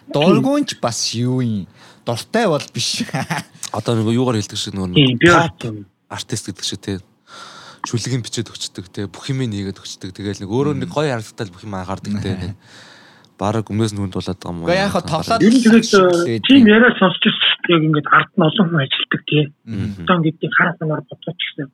[0.10, 1.68] дургуунч бас юу юм.
[2.06, 3.06] Дуртай бол биш.
[3.78, 5.20] Одоо нэг юугаар хэлдэг шиг нөгөө тийм
[5.60, 5.76] тийм
[6.10, 6.82] артист гэдэг шиг
[7.86, 7.90] тий.
[7.94, 9.06] Шүлгийн бичээд өгчдөг тий.
[9.06, 10.10] Бүх юм нэгээд өгчдөг.
[10.18, 12.34] Тэгэл нэг өөрөө нэг гоё харагдтал бүх юм анхаардаг тий.
[12.34, 12.54] нэг
[13.38, 14.72] Бараг өмнөөс нь хүнд болоод байгаа юм уу?
[14.72, 15.64] Яг хаа тоглоод ер нь
[16.24, 17.36] Тэгээд тийм яриа сонсчих
[17.68, 19.44] яг ингээд ард нь олон хүн ажилладаг тий.
[19.68, 20.04] Мгм.
[20.08, 21.68] Одоо ингээд хараа санаар бодож гисэн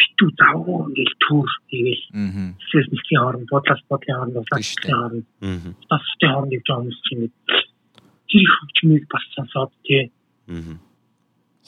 [0.00, 1.12] битүү завгүй ингээд
[2.16, 2.46] Мгм.
[2.56, 4.36] эсвэл нэгний хооронд бодлоос бодлын хооронд
[4.88, 4.94] дээ.
[4.96, 5.70] хооронд Мгм.
[5.90, 7.24] тастай хооронд явж байгаа хүмүүс чинь
[8.30, 9.72] тэр их хөгжмийг бас сонсоод
[10.48, 10.76] Мгм.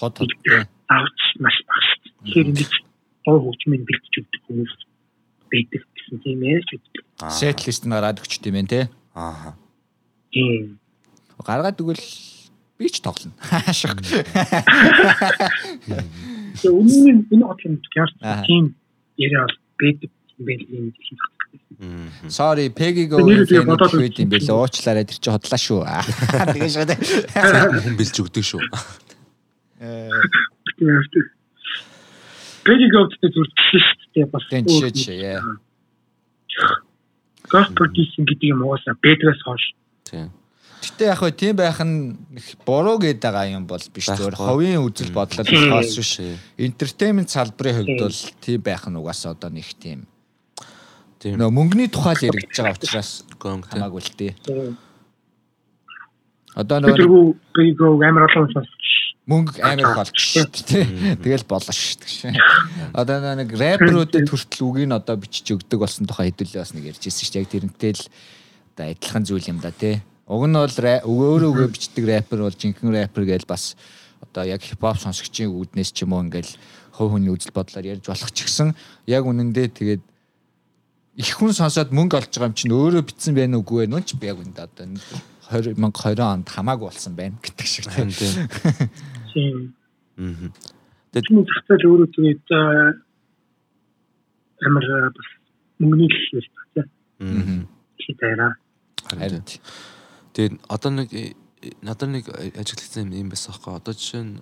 [0.00, 0.64] хот хоттой.
[0.88, 1.88] авч маш багш.
[2.24, 2.72] Тэгэхээр ингэж
[3.26, 4.72] гоо хөгжмийг бэлтэж өгдөг хүмүүс
[5.52, 7.04] байдаг гэсэн тийм ярьж өгдөг.
[7.66, 8.80] Лист нь гараад өгчт юм байна те.
[9.14, 9.54] Аа.
[10.32, 10.78] Тийм.
[11.42, 12.04] Гаргаад өгвөл
[12.78, 13.34] би ч тоглоно.
[13.50, 14.00] Хаашиг.
[16.56, 17.92] Тэгээ үнэн энэ бодлын Аа.
[17.92, 18.12] гэрч
[18.48, 18.64] тийм
[19.20, 21.18] яриа бол байдаг юм байл юм гэсэн.
[22.28, 24.54] Sorry, Peggy Go Тэр нэрийг фэн бодоод үед юм бэлээ.
[24.54, 25.82] Уучлаарай тэр чи хотлаа шүү.
[26.54, 27.00] Тэгээ шүү дээ.
[27.82, 28.62] Хүн бэлж өгдөг шүү.
[32.62, 35.42] Педигофт зүр жишээ бас Тэн жишээ яа.
[37.50, 39.74] Ghost producing гэдэг юм уусаа бэдрээс хойш
[40.12, 40.30] Тийм.
[40.82, 42.18] Гэтэ яг хөө тийм байх нь
[42.66, 46.12] буруу гээд байгаа юм бол биш зөвөр ховын үзэл бодлол болохоос биш.
[46.58, 50.10] Entertainment салбарын хувьд бол тийм байх нь угаасаа одоо нэг тийм.
[51.22, 51.38] Тийм.
[51.38, 54.32] Нөө мөнгөний тухай л яригдж байгаа учраас хамаагүй л дээ.
[56.58, 57.22] Одоо нөгөө
[57.54, 61.16] педиго амар олон сонсч мөнгө амар болж шүү дээ.
[61.22, 62.34] Тэгэл болно шүү дээ.
[62.90, 67.06] Одоо нэг рэперүүдэд хүртэл үгийг нь одоо бичиж өгдөг болсон тухай хэдүүлээ бас нэг ярьж
[67.06, 67.42] ирсэн шүү дээ.
[67.46, 68.04] Яг тэрнтэй л
[68.74, 70.02] одоо адилхан зүйл юм да тий.
[70.26, 73.78] Уг нь бол өөрөө өгөө бичдэг рэпер бол жинхэнэ рэпер гээл бас
[74.18, 76.58] одоо яг хипхоп сонсогчийн үүднээс ч юм уу ингээл
[76.98, 78.74] хувь хүний үзэл бодлоор ярьж болох ч гэсэн
[79.06, 80.02] яг үнэндээ тэгээд
[81.22, 83.90] их хүн сонсоод мөнгө олж байгаа юм чинь өөрөө битсэн байх үгүй вэ?
[83.90, 84.86] Нүн ч яг үндэ одоо
[85.52, 88.08] 2020 онд хамаагүй болсон байна гэдэг шиг тийм.
[88.10, 88.34] Тийм.
[89.32, 89.56] тийм
[90.16, 90.48] Мгм.
[91.12, 92.96] тийм зах зээл өөрөө тэгээд аа,
[94.66, 95.28] амар аа, бас
[95.78, 96.88] мөнгөний л хэлсэн
[97.20, 97.60] тийм Мгм.
[98.00, 98.56] чи таараа
[99.08, 99.62] Харин тийм.
[100.32, 101.34] Тэгээд одоо нэг э,
[101.82, 103.76] надад нэг ажиглагдсан юм байсан байхгүй.
[103.76, 104.40] Одоо жишээ нь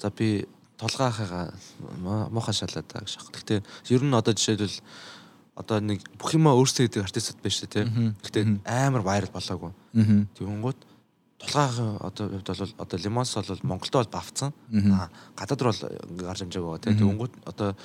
[0.00, 0.46] за би
[0.80, 1.52] толгойхаа
[2.32, 3.34] муухай шалаад байгаа гэж байна.
[3.36, 3.60] Гэхдээ
[3.92, 4.80] ер нь одоо жишээлбэл
[5.60, 8.14] одоо нэг бүх юма өөрсдөө гэдэг артистууд байна шүү дээ тийм.
[8.24, 9.72] Гэхдээ амар вайрал болоогүй.
[10.40, 10.80] Тэгэнгүүт
[11.40, 14.52] толгойн одоо хувьд бол одоо лимонс бол Монголд бол бавцсан.
[15.36, 15.80] Гадаад бол
[16.24, 16.96] гарч амжааг байгаа тийм.
[16.96, 17.76] Тэгэнгүүт одоо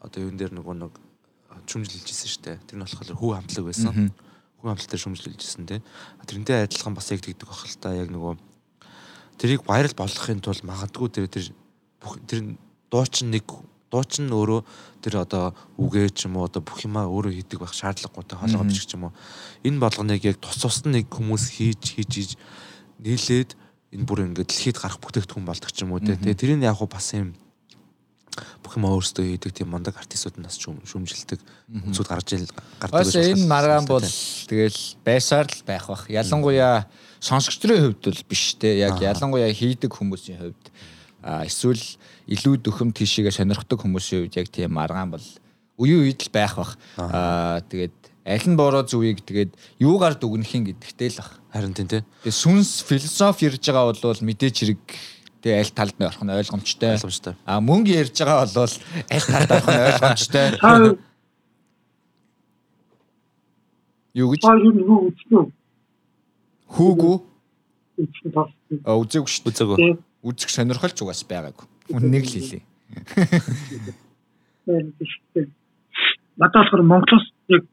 [0.00, 0.94] одоо юун дээр нөгөө нэг
[1.68, 2.56] шүмжилжсэн шүү дээ.
[2.64, 4.12] Тэр нь болохоор хүү хамтлаг байсан.
[4.60, 5.82] Хүү хамтлал дээр шүмжилжсэн тийм.
[6.24, 8.36] Тэрнтэй адилхан бас яг тэгдэг бах л та яг нөгөө
[9.38, 11.46] тэрийг вайрал болгохын тулд магадгүй тэр тэр
[12.02, 12.56] бүх тэр
[12.90, 13.46] дуучин нэг
[13.90, 14.60] дуучин өөрөө
[15.02, 18.94] тэр одоо үгээ ч юм уу одоо бүх юмаа өөрөө хийдэг байх шаардлагатай хоолгомж ч
[18.94, 19.16] юм уу.
[19.64, 22.36] Энэ болгоныг яг тус тус нэг хүмүүс хийж хийж
[23.00, 23.56] нийлээд
[23.94, 27.32] энэ бүр ингээд дэлхийд гарах бүтээгдэхүүн болдог ч юм уу тэгээ тэрийг яг бас юм
[28.62, 32.46] бүх юм өөрсдөө хийдэг тийм мондаг артистууд нас шүмжилдэг хүмүүсүүд гарч ил
[32.78, 33.32] гардаг гэж байна.
[33.34, 36.06] Энэ маргаан бол тэгэл байсаар л байх бах.
[36.06, 36.86] Ялангуяа
[37.18, 38.78] сонсогчдын хувьд бол биш те.
[38.78, 40.64] Яг ялангуяа хийдэг хүмүүсийн хувьд.
[41.48, 41.82] Эсвэл
[42.28, 45.26] илүү дөхөм тийшээгээ сонирхдаг хүмүүсийн үед яг тийм маргаан бол
[45.80, 46.76] үеийн үед л байх бах.
[47.00, 47.96] Аа тэгээд
[48.28, 51.40] аль нь бороо зүвийг тэгээд юугаар дүгнэхин гэдэгтэй л бах.
[51.48, 52.04] Харин тийм тий.
[52.28, 54.82] Тэгээд сүнс философи ярьж байгаа бол мэдээж хэрэг
[55.40, 57.00] тэгээ аль талд нь орох нь ойлгомжтой.
[57.00, 57.34] Ойлгомжтой.
[57.48, 58.76] А мөнгө ярьж байгаа бол
[59.08, 60.46] аль талд орох нь ойлгомжтой.
[64.18, 64.42] Юу гэж?
[66.68, 67.16] Хүүгүү?
[68.84, 69.48] Үзээгүй шүү.
[69.48, 69.96] Үзээгүй.
[70.26, 71.66] Үзэх сонирхолч угаас байгаагүй.
[71.88, 72.62] Үннийг л хэлээ.
[76.38, 77.64] Надад болохоор Монголоос яг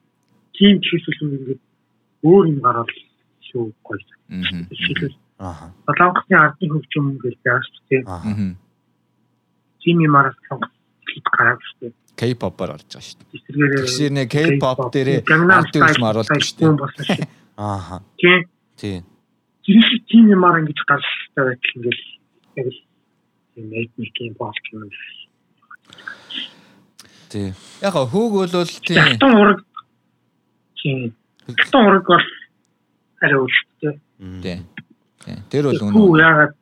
[0.55, 1.61] тийм чиглэл ингээд
[2.23, 2.89] өөр юм гараад
[3.51, 3.99] шүү гоё.
[4.71, 5.71] Жишээлбэл аа.
[5.85, 8.03] Солонгосны ардын хөгжим гэж яаж тийм.
[8.07, 8.55] Аа.
[9.83, 10.71] Тийм юмараа сонгох
[11.05, 11.91] хэд гараад шүү.
[12.15, 13.83] K-pop-оор орж байгаа шүү дээ.
[13.83, 17.27] Тэгэхээр нэ K-pop дээрээ ардын хөгжим оруулдаг шүү дээ.
[17.59, 17.99] Аа.
[18.17, 18.41] Тийм.
[18.79, 19.03] Тийм.
[20.09, 21.05] Тийм юмараа ингэж гарч
[21.35, 21.99] байгаа ингээд
[22.55, 22.84] яг л
[23.55, 24.89] тийм этникийн бол юм.
[27.29, 27.53] Тий.
[27.81, 28.99] Яг хүүг бол тийм.
[28.99, 29.59] Хатан ураг
[30.75, 31.15] тийм.
[31.47, 32.25] Хатан ураг бол
[33.23, 33.93] арай өлттэй.
[34.43, 34.59] Тий.
[35.49, 35.95] Тэр бол үнэ.
[35.95, 36.53] Хүү яагаад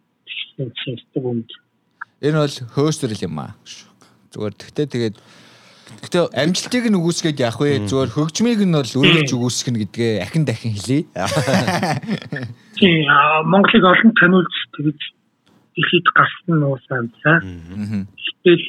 [0.86, 1.50] систем үнд.
[2.22, 3.58] Энэ бол хөөсрөл юм аа.
[4.30, 5.18] Зүгээр тэгтээ тэгээд
[5.94, 7.86] Гэтэ амжилтыг нь үгүйсгээд яах вэ?
[7.86, 11.06] Зүгээр хөгжмийг нь бол өөрөж үгүйсгэх нь гэдгээ ахин дахин хэлье.
[12.78, 13.06] Тийм
[13.46, 15.02] Монголыг олон таниулж тэгж
[15.76, 18.08] дэлхийд гарсан уусаа сайн.
[18.44, 18.64] Гэтэл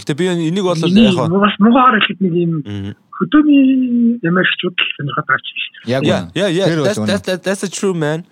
[0.00, 2.54] Гэтэ би энийг бол яг бас муугаар ихэд нэг юм
[3.20, 5.74] хөдөөний ямарчууд сонирхоод гарч ирсэн.
[5.92, 6.64] Яг yeah, yeah.
[6.80, 8.24] That's, that's, that's, that's a true man.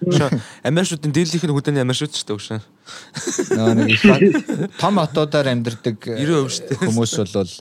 [0.65, 2.65] Америкчуудын дийлийнх нь хөдөөний америкчууд ч гэсэн.
[3.53, 4.01] Нөө нэг
[4.81, 7.53] том хотуудаар амьдардаг 90% хүмүүс бол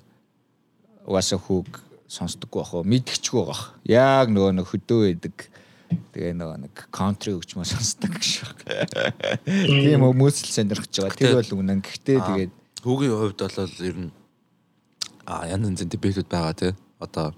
[1.12, 3.76] угаасаа хүүг сонсдоггүй бах мэдчихгүй бах.
[3.84, 5.52] Яг нөгөө нэг хөдөө байдаг
[5.88, 8.32] Тэгээ нөгөө нэг country хөгжмөө сонсдог гэж
[8.66, 9.40] байна.
[9.46, 11.20] Тийм хүмүүс л сонирхож байгаа.
[11.20, 11.80] Тэр бол үнэн.
[11.86, 14.12] Гэхдээ тэгээд хүүгийн хувьд бол ер нь
[15.28, 16.74] а янз янзын дебютүүд байгаа тий.
[17.00, 17.36] Одоо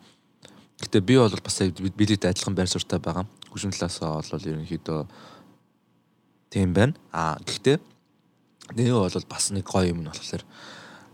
[0.81, 1.57] гэтээ би бол бас
[1.97, 3.25] билет адилхан байр суурьтай байгаа.
[3.49, 4.99] Хөгжим талаасаа бол ерөнхийдөө
[6.53, 6.93] тийм байна.
[7.11, 7.77] А гэхдээ
[8.77, 10.45] нэг бол бас нэг гоё юм нь болохоор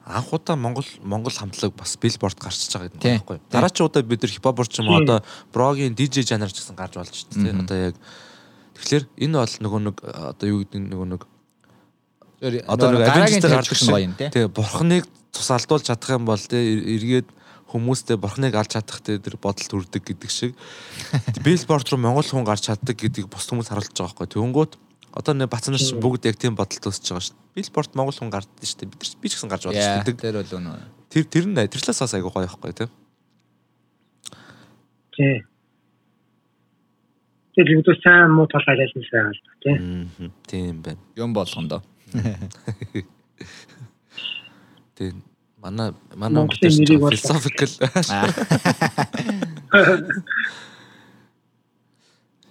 [0.05, 3.39] анх удаа Монгол Монгол хамтлаг бас билборд гарчиж байгаа гэдэг юм байхгүй.
[3.49, 5.01] Дараагийн удаа бид нар хипхопор ч юм уу?
[5.01, 7.57] Одоо брогийн DJ жанр ч гэсэн гарч болж шүү дээ.
[7.65, 7.95] Одоо яг
[8.77, 11.21] тэгэхээр энэ бол нөгөө нэг одоо юу гэдэг нөгөө нэг
[12.69, 14.13] одоо нэг Avengers гардаг шиг.
[14.29, 14.45] тий.
[14.45, 17.25] Бурхныг тусаалдуулж чадах юм бол тий эргээд
[17.73, 20.53] хүмүүстэй бурхныг алж чадах тий тэр бодолд хүрдэг гэдэг шиг.
[21.45, 24.29] Билборд руу монгол хүн гарч чаддаг гэдгийг бус хүмүүс харуулж байгаа байхгүй.
[24.37, 24.73] Тэнгүүт
[25.15, 27.55] Одоо нэ бацнаас бүгд яг тийм бодолд өсөж байгаа шүү дээ.
[27.55, 28.91] Билборд Монгол хүн гардаг шүү дээ.
[28.91, 30.19] Бид нар би ч гэсэн гарч болж байдаг.
[30.19, 30.75] Тэр бол үнэ.
[31.07, 32.91] Тэр тэр нь тэр талаас айгуу гоё байхгүй тийм.
[35.15, 35.47] Тий.
[37.55, 40.11] Тэр бид сайн муу тал айлсан сайн л тийм.
[40.51, 40.99] Тийм байна.
[41.15, 41.79] Юм болгондоо.
[44.99, 45.23] Тийм
[45.65, 47.71] манай манай philosophical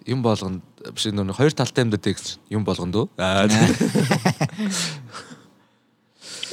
[0.07, 0.63] юм болгонд
[0.93, 3.07] биш нөө хоёр талтай юмдаа тэгс юм болгонд уу?
[3.17, 3.49] Аа.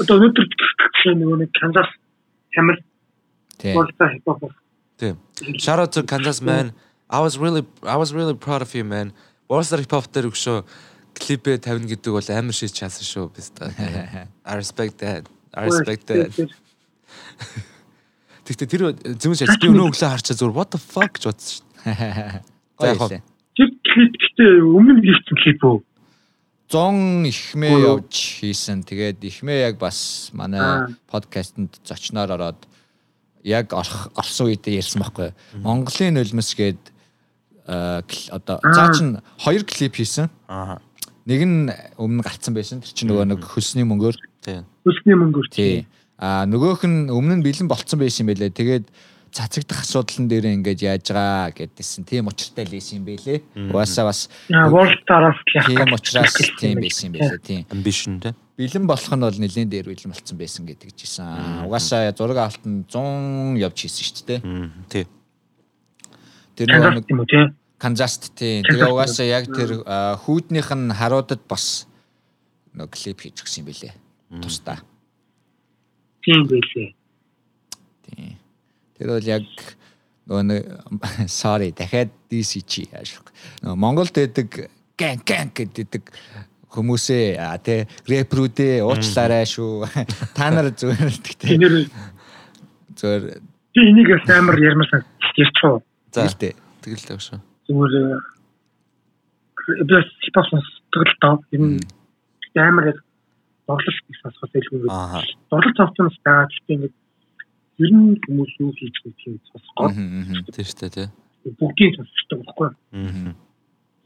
[0.01, 0.47] Одоо өнөөдөр
[1.19, 1.89] нөгөө нэг Канзас
[2.55, 2.79] Хамил
[4.97, 5.17] Тийм.
[5.57, 6.73] Shout out to Kansas man.
[7.09, 9.13] I was really I was really proud of you man.
[9.49, 10.63] Болсар хип хоп дээр өгшөө
[11.17, 14.27] клипээ тавина гэдэг бол амар шийд чаасан шүү биз дээ.
[14.49, 15.27] I respect that.
[15.53, 16.31] I respect that.
[18.47, 18.81] Тэгтээ тэр
[19.19, 21.65] зөвхөн шээ би өнөө өглөө харчаа зүгээр what the fuck гэж бодсон шүү.
[22.81, 23.30] За яг
[23.61, 25.77] Тэр клип гэхдээ өмнө хийсэн клип үү?
[26.73, 28.81] 100 ихмээ явж хийсэн.
[28.81, 32.65] Тэгээд ихмээ яг бас манай подкастэнд зочноор ороод
[33.45, 35.29] яг орсон үедээ ярьсан байхгүй.
[35.61, 36.81] Монголын нулимс гээд
[38.33, 40.31] одоо цаа чин хоёр клип хийсэн.
[40.49, 40.81] Аа.
[41.29, 41.69] Нэг нь
[42.01, 42.81] өмнө гарцсан байсан.
[42.81, 44.17] Тэр чинь нөгөө нэг хөлсний мөнгөөр.
[44.41, 44.65] Тийм.
[44.81, 45.85] Хөлсний мөнгөөр тий.
[46.17, 48.49] Аа нөгөөх нь өмнө нь бэлэн болцсон байсан юм байлээ.
[48.49, 48.85] Тэгээд
[49.31, 53.39] цацагдах асуудлан дээр ингээд яаж байгаа гэдээсэн тийм учиртай л байсан юм байлээ.
[53.71, 57.63] Угаасаа бас World Star-аас тийм учраас тийм байсан юм байлээ тийм.
[57.71, 58.35] Ambition тий.
[58.59, 61.63] Бэлэн болох нь бол нэлээд дээр бэлэн болцсон байсан гэдэг жисэн.
[61.63, 64.39] Угаасаа зураг авалтанд 100 явж хийсэн шүү дээ.
[64.91, 65.05] Тий.
[66.59, 68.61] Тэр нэг Канзаст тий.
[68.61, 69.81] Тэгээ угаасаа яг тэр
[70.27, 71.87] хүүднийх нь харуудад бас
[72.75, 73.93] нэг клип хийж өгсөн юм байлээ.
[74.43, 74.83] Тусдаа.
[76.21, 76.93] Тийм байлээ.
[78.05, 78.37] Тий.
[79.01, 79.47] Тэр бол яг
[80.29, 83.33] нөгөө sorry дахиад DCG аашгүй.
[83.65, 86.13] Нөгөө Монголд байдаг гэн гэн гэдэг
[86.69, 89.89] хүмүүсээ тэ рэпрүүдээ уучлаарай шүү.
[90.37, 91.89] Та нар зүгээр тэгтээ.
[92.93, 93.23] Зүгээр
[93.73, 95.01] би энийг амар ярмасан
[95.33, 95.81] ярьчихв.
[96.13, 96.53] За тий.
[96.85, 97.41] Тэгэл л шүү.
[97.73, 97.95] Зүгээр
[99.89, 100.61] би хипхоп
[100.93, 101.81] тэгэл таа юм
[102.55, 102.97] амар яг
[103.67, 104.87] дорлол гэсэн асуулт хэлгүй.
[105.49, 106.95] Дорлол цавцнаас байгаа гэхдээ ингээд
[107.81, 109.89] ер нь хүмүүс юу хийж байгаа юм сонсгоо.
[110.53, 111.07] Тийм шүү дээ тий.
[111.57, 112.69] Бүгдийг сонсдог байхгүй.
[112.93, 113.33] Аа.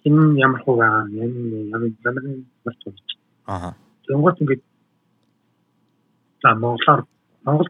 [0.07, 1.33] Энэ ямар хуу байгаа юм
[1.73, 2.25] ямар ямар
[2.63, 3.07] бас болж.
[3.51, 3.71] Аа.
[4.07, 4.63] Тэнгуут ингээд
[6.41, 7.01] за Монголоор
[7.43, 7.69] Монгол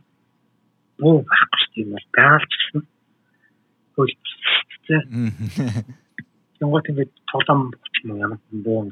[1.01, 2.05] буу байхгүй шүү дээ.
[2.15, 2.81] Байгаль ч гэсэн.
[3.95, 4.13] Хөл
[4.85, 5.01] тий.
[6.59, 8.91] Тэнгуут ингээд тоглоом болчих юм ямар буу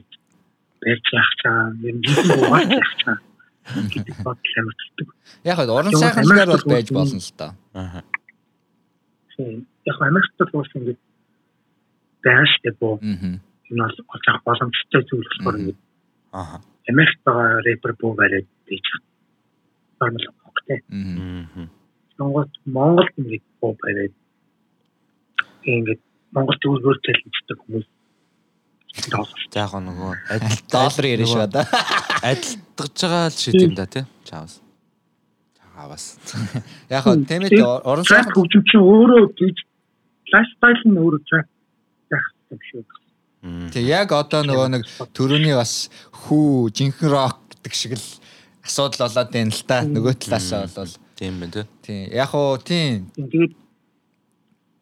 [0.82, 1.62] байж яах чаа.
[1.86, 3.18] Ер нь буу яах чаа
[3.66, 5.08] гэдэг амар төвдөг.
[5.44, 7.48] Яг нь уран сайхангаар бол байж болно л да.
[7.74, 8.04] Аа.
[9.86, 11.00] Яг Америкт бол ингэж
[12.24, 13.00] дээ боо.
[13.02, 15.76] Энэ бол олж боломжтой зүйл болохоор ингэ.
[16.32, 16.60] Аа.
[16.92, 18.88] Америкт байгаа рэпер боо барайд байж
[20.00, 20.80] нормал хогтой.
[20.90, 21.68] Аа.
[22.20, 24.14] Монгол Монголд ингэ боо барайд
[25.64, 26.00] ингэ
[26.36, 27.88] Монгол төвлөрөөр төлөвлөдөг хүмүүс
[28.94, 31.64] яг нөгөө адил доллар ярина шүү да.
[32.24, 34.06] Адилтгаж байгаа л шийд юм да тий.
[34.24, 34.62] Чаавас.
[35.60, 36.06] Чаавас.
[36.98, 39.58] Яг нь тэмээд орон сайхан хөгжим чинь өөрөө гэж
[40.32, 41.44] лайфстайл нь өөрөө цаа
[42.10, 43.04] байх юм шүү.
[43.76, 45.92] Тэг яг одоо нөгөө нэг төрөний бас
[46.24, 48.08] хүү жинхэнэ рок гэдэг шиг л
[48.64, 49.84] асуудал болоод байна л та.
[49.84, 51.68] Нөгөө талаасаа бол тийм байна тий.
[51.84, 52.04] Тийм.
[52.16, 53.12] Яг уу тийм.
[53.20, 53.54] Тэгээд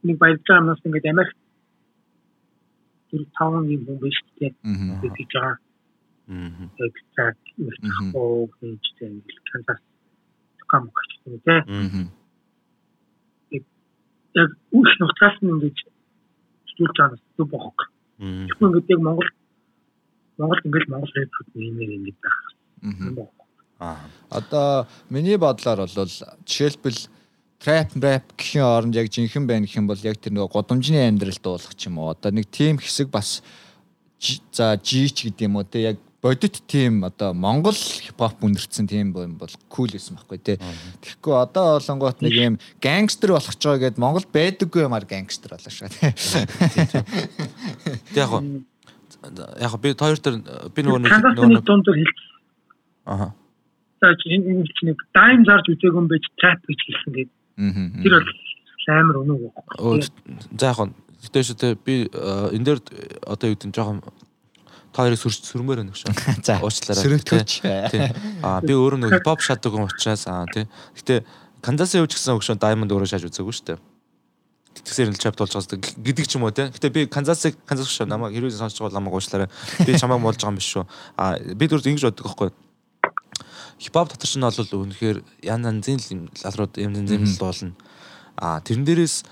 [0.06, 1.34] нэг баярцаа нас ингээд Америк
[3.10, 4.54] тэр таван юм хүн биш үү?
[5.02, 5.26] Тэгээд
[6.32, 7.36] хийж байгаа.
[7.36, 7.36] Аа.
[7.68, 9.22] Экстрак оо гэж тийм
[9.52, 9.82] Канзас
[10.72, 11.60] кам гэж тийм үү?
[11.60, 12.08] Аа.
[14.42, 15.78] Яг үш нутгаас нь ингэж
[16.72, 17.80] стул жаанаас зүг бохог.
[18.18, 19.30] Тэгвэл ингээд яг Монгол
[20.40, 22.40] Монгол ингээд Монгол рэпүүд нэмэр ингэж байх.
[23.82, 23.98] Аа.
[24.30, 26.08] Одоо миний бодлоор бол
[26.48, 27.02] жишээлбэл
[27.62, 31.42] trap rap гэхийн оронд яг жинхэнэ байна гэх юм бол яг тэр нэг годомжны амьдралд
[31.44, 32.16] дуулах ч юм уу.
[32.16, 33.44] Одоо нэг тийм хэсэг бас
[34.54, 39.36] за жич гэдэг юм уу те яг бодит тийм одоо Монгол хипхоп үнэрсэн тийм юм
[39.42, 40.58] бол кул байсан байхгүй те.
[41.02, 45.72] Тэгэхгүй одоо болонгоот нэг юм гангстер болох ч байгаа гэд Монгол байдаггүй юмар гангстер болоо
[45.74, 46.14] шүү те.
[48.14, 48.32] Тэг яг
[49.58, 52.14] яг би хоёр төр би нөгөө нөгөө дунд хэл.
[53.10, 53.34] Аа.
[54.02, 58.30] За энэ нэг дайм зарж үзээгүй юм байж trap гэж хэлсэн гэдэг Тэр бол
[58.90, 60.02] амар өнөө байхгүй.
[60.58, 62.80] За яг нь гэтээ шүү дээ би энэ дээр
[63.30, 64.00] одоо юу гэдэг нь жоохон
[64.92, 66.04] та хоёрыг сүрмээр байна гэж.
[66.46, 67.04] За уучлаарай.
[67.04, 67.52] Сөрөгтөөч.
[68.44, 70.68] Аа би өөрөө нэг pop шатдаг юм учраас аа тий.
[71.00, 71.24] Гэтээ
[71.64, 73.80] Канзасын үуч гэсэн өгшөө Diamond өөрөө шааж үзээгүй шүү дээ.
[74.72, 76.68] Тэгсээр л чапт болж байгаа гэдэг ч юм уу тий.
[76.68, 79.50] Гэтээ би Канзасыг Канзас шүү намайг хэрвээ сонсож байгаа намайг уучлаарай.
[79.86, 80.86] Би чамайг болж байгаа юм биш шүү.
[81.16, 82.50] Аа би дөрөв ингэж боддог байхгүй
[83.82, 87.74] хипхоп дотор ч нь бол үнэхээр ян янзын лалрууд юм янзын дуулна.
[88.38, 89.26] А тэрэн дээрээс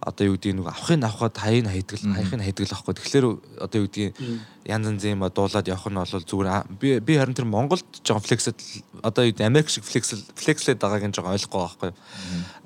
[0.00, 2.94] одоо юу гэдэг нэг авахын авахад хаяг хайдаг хаяхын хайдаг л аахгүй.
[2.94, 3.26] Тэгэхээр
[3.64, 4.12] одоо юу гэдэг
[4.68, 8.60] янз янзын юм дуулаад явах нь бол зүгээр би би харин тэр Монголд жоохон флексэд
[9.00, 11.90] одоо юу гэдэг Америк шиг флексэл флекслээд байгааг нь жоохон ойлгохгүй байхгүй.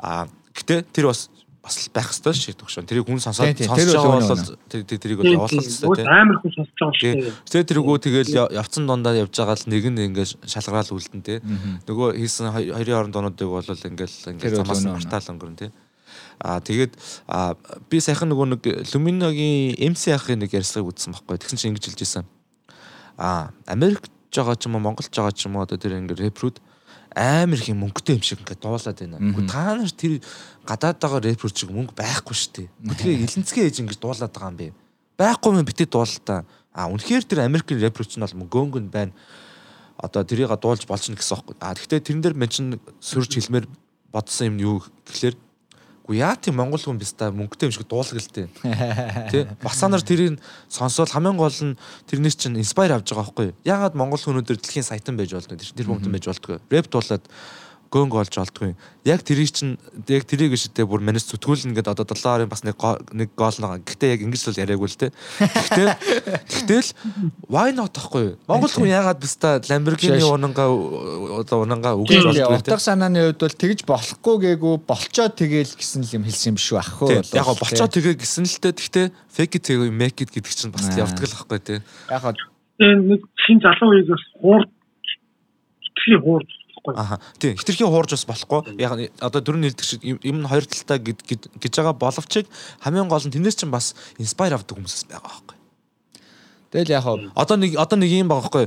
[0.02, 0.26] А
[0.58, 1.30] гэтээ тэр бас
[1.62, 2.88] бас байх ёстой шүү дээ шүү.
[2.88, 6.08] Тэрийг хүн сонсоод сонсож байгаа бол тэр тэрийг бол явуулах ёстой тийм.
[6.08, 7.32] Амар хүн сонсож байгаа шүү.
[7.52, 11.40] Тэгээ тэргөө тэгэл явцсан дундаа явж байгаа л нэг нь ингээд шалгараал үлдэн тийм.
[11.84, 15.72] Нөгөө хийсэн хоёрын хооронд дунуудыг бол ингээд ингээд замаас мартаал өнгөрн тийм.
[16.40, 16.96] Аа тэгээд
[17.90, 18.62] би сайхан нөгөө нэг
[18.94, 21.36] Luminoгийн MC ахын нэг ярьцлагыг үзсэн байхгүй.
[21.36, 22.24] Тэгсэн чинь ингэж хэлж ирсэн.
[23.20, 26.56] Аа Америкт жбайгаа ч юм уу Монголд жбайгаа ч юм уу одоо тэр ингээд рэпрүүд
[27.14, 29.18] амар их мөнгөтэй юм шиг ингээд дуулаад байна.
[29.18, 30.12] Гэхдээ та нар тэр
[30.62, 32.68] гадаад байгаа рэпер чиг мөнгө байхгүй шүү дээ.
[32.70, 34.72] Тэгэхээр илэнцгээ ээж ингэж дуулаад байгаа юм бэ.
[35.18, 36.46] Байхгүй юм битээ дуулалтаа.
[36.70, 39.12] А үнэхээр тэр Америкийн рэпер чинь бол мөнгөөнгөн байна.
[39.98, 41.58] Одоо тэрийг дуулж болчихно гэсэн юм.
[41.58, 43.66] А гэхдээ тэрэн дээр мен чинь сөрж хэлмээр
[44.14, 45.34] бодсон юм юу гэхлээр
[46.10, 48.50] Гү яа тийм монгол хүн биста мөнгөтэй юм шиг дуулаг л дээ.
[49.30, 49.46] Тэ?
[49.62, 51.78] Басаа нар тэрийг сонсоод хамгийн гол нь
[52.10, 53.58] тэрнээс чинь инспайр авч байгаа байхгүй юу?
[53.62, 56.58] Яагаад монгол хүнүүд дэлхийн саятан байж болдгоо тэр хүмүүстэн байж болдгоо.
[56.66, 57.22] Рэп дуулаад
[57.90, 58.74] гөөнгө олж олдгүй.
[59.02, 59.74] Яг тэрийг чинь
[60.06, 62.78] яг тэрийг шидэ бүр манайс зүтгүүлнэ гэдэг одоо 7 орын бас нэг
[63.10, 63.82] нэг гол нэг.
[63.82, 65.08] Гэхдээ яг ингэж л яриаггүй л те.
[65.42, 65.88] Гэхдээ
[66.70, 66.90] гэхдээ л
[67.50, 68.38] why not тахгүй.
[68.46, 70.70] Монгол хүн яагаад бистаа Lamborghini унанга
[71.42, 72.70] одоо унанга үгэж болдог те.
[72.70, 77.26] Утга санааны хувьд бол тэгж болохгүй гээгүү болчоо тэгэл гэсэн юм хэлсэн юм ах хөө.
[77.34, 78.70] Яг болчоо тэгээ гэсэн л те.
[78.70, 81.74] Гэхдээ fake it till you make it гэдэг чинь бас явдаг л байхгүй те.
[82.06, 82.38] Яг
[82.78, 84.62] нэг шин залуу үеийг бас хуур
[85.84, 86.44] итгэхийн хуур
[86.84, 86.94] болохгүй.
[86.96, 87.20] Аа.
[87.38, 87.56] Тийм.
[87.56, 88.76] Хитрхи хуурж бас болохгүй.
[88.80, 92.46] Яг одоо дөрөв нэлдэг шиг юм хоёр талтай гэж байгаа боловч
[92.80, 95.56] хамгийн гол нь тэрнээс чинь бас инспайр авдаг хүмүүс байгаа байхгүй.
[96.72, 97.04] Тэгэл яг
[97.34, 98.66] одоо нэг одоо нэг юм байгаа байхгүй.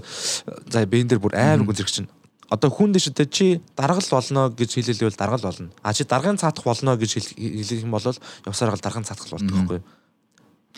[0.70, 2.10] За бэн дээр бүр амар гүн зэрэг чинь
[2.50, 5.72] одоо хүн дэштэй чи даргал болно гэж хэлэлвэл даргал болно.
[5.82, 8.06] А чи даргын цаатах болно гэж хэлэх юм бол
[8.46, 9.82] явсараа даргын цаатах болдог байхгүй.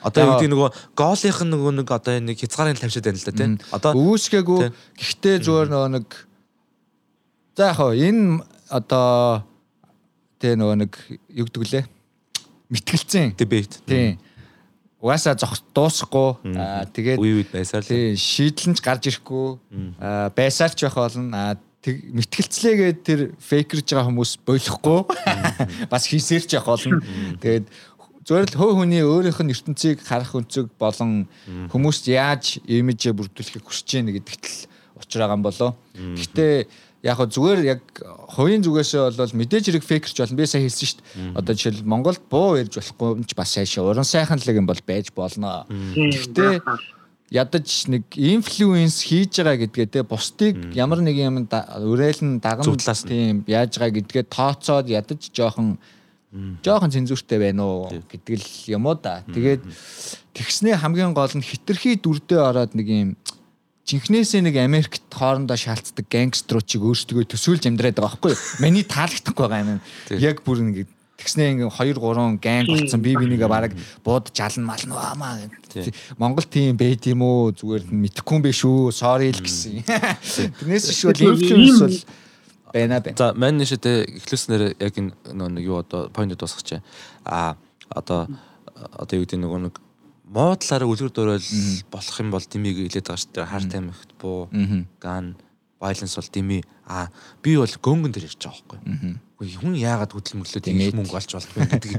[0.03, 3.31] Одоо юу гэдэг нөгөө гоолынх нь нөгөө нэг одоо нэг хязгаарын тавьшаад байна л да
[3.31, 3.51] тийм.
[3.71, 4.59] Одоо үүсгээгүй
[4.99, 6.07] гэхдээ зүгээр нөгөө нэг
[7.55, 9.47] За яг энэ одоо
[10.43, 10.91] тэ нөгөө нэг
[11.31, 11.85] юу гэдэг лээ?
[12.67, 13.31] Мэтгэлцэн.
[13.39, 13.79] Дебет.
[13.87, 14.19] Тийм.
[14.99, 16.51] Угаасаа зогс дуусахгүй.
[16.51, 19.55] Аа тэгээд үе үед байсаар л шийдлэнч гарч ирэхгүй.
[20.03, 21.31] Аа байсаар ч байх болно.
[21.31, 21.55] Аа
[21.87, 24.99] мэтгэлцлээгээд тэр фейкерж байгаа хүмүүс болохгүй
[25.93, 26.99] бас хийсээр ч явах болно.
[27.39, 27.71] Тэгээд
[28.27, 31.29] зөвөр л хөө хүний өөрийнх нь ертөнцийг харах өнцөг болон
[31.71, 34.59] хүмүүст яаж имижээ бүрдүүлэхийг хүсэж байна гэдэгт л
[34.97, 35.71] учраа байгаа юм болоо.
[35.93, 36.55] Гэхдээ
[37.05, 37.81] яг хөө зүгээр яг
[38.33, 40.37] хувийн зүгээсээ бол мэдээж хэрэг фейкерч болно.
[40.41, 41.37] Би сая хэлсэн шүү дээ.
[41.37, 45.13] Одоо жишээл Монголд буу ярьж болохгүй ч бас сайшаа уран сайхан л юм бол байж
[45.13, 45.69] болно.
[45.69, 46.65] Гэхдээ
[47.29, 53.77] ядаж нэг инфлюенс хийж байгаа гэдгээ те бусдыг ямар нэг юм өрөөлн даган тийм яаж
[53.77, 55.77] байгаа гэдгээ тооцоод ядаж жоохон
[56.61, 59.21] жоохон цензуртэй байна уу гэдэг л юм уу да.
[59.29, 59.61] Тэгээд
[60.33, 63.09] тэгснээ хамгийн гол нь хитрхи дүрдээ ороод нэг юм
[63.85, 68.41] жинхнээсээ нэг Америкт хоорондоо шаалцдаг гангструудыг өөрсдөө төсөөлж амьдраад байгаа байхгүй юу?
[68.65, 69.81] Миний таалагдахгүй байгаа юм.
[70.17, 70.89] Яг бүр нэг
[71.21, 75.37] тэгснээ ингээ 2 3 ганг болсон би бинийгээ бараг бууд жална мална аамаа.
[76.17, 77.53] Монгол тийм байд юм уу?
[77.53, 78.89] Зүгээр мэдэхгүй юм биш үү?
[78.89, 79.85] Sorry л гэсэн.
[80.59, 81.97] Тэрнээс биш бол инфлюенс бол
[82.73, 83.15] байна байна.
[83.15, 86.83] За мань нэшэдэ эхлүүлснээр яг энэ нэг юу одоо point дуусгах чинь.
[87.23, 87.55] А
[87.87, 88.27] одоо
[88.75, 89.84] одоо юу гэдэг нөгөө нэг
[90.35, 91.49] муу талаараа үлгэр дуурайл
[91.87, 93.71] болох юм бол димиг илээд байгаа шүү дээ.
[93.71, 94.51] Time ихт буу,
[94.99, 95.35] gun,
[95.79, 96.63] violence бол дими.
[96.87, 97.07] А
[97.41, 99.15] би бол гөнгөн дээр ярьж байгаа байхгүй.
[99.35, 101.91] Үгүй хүн яагаад хөдөл мөглөөд ийм мөнгө олж болдгоо гэдэг.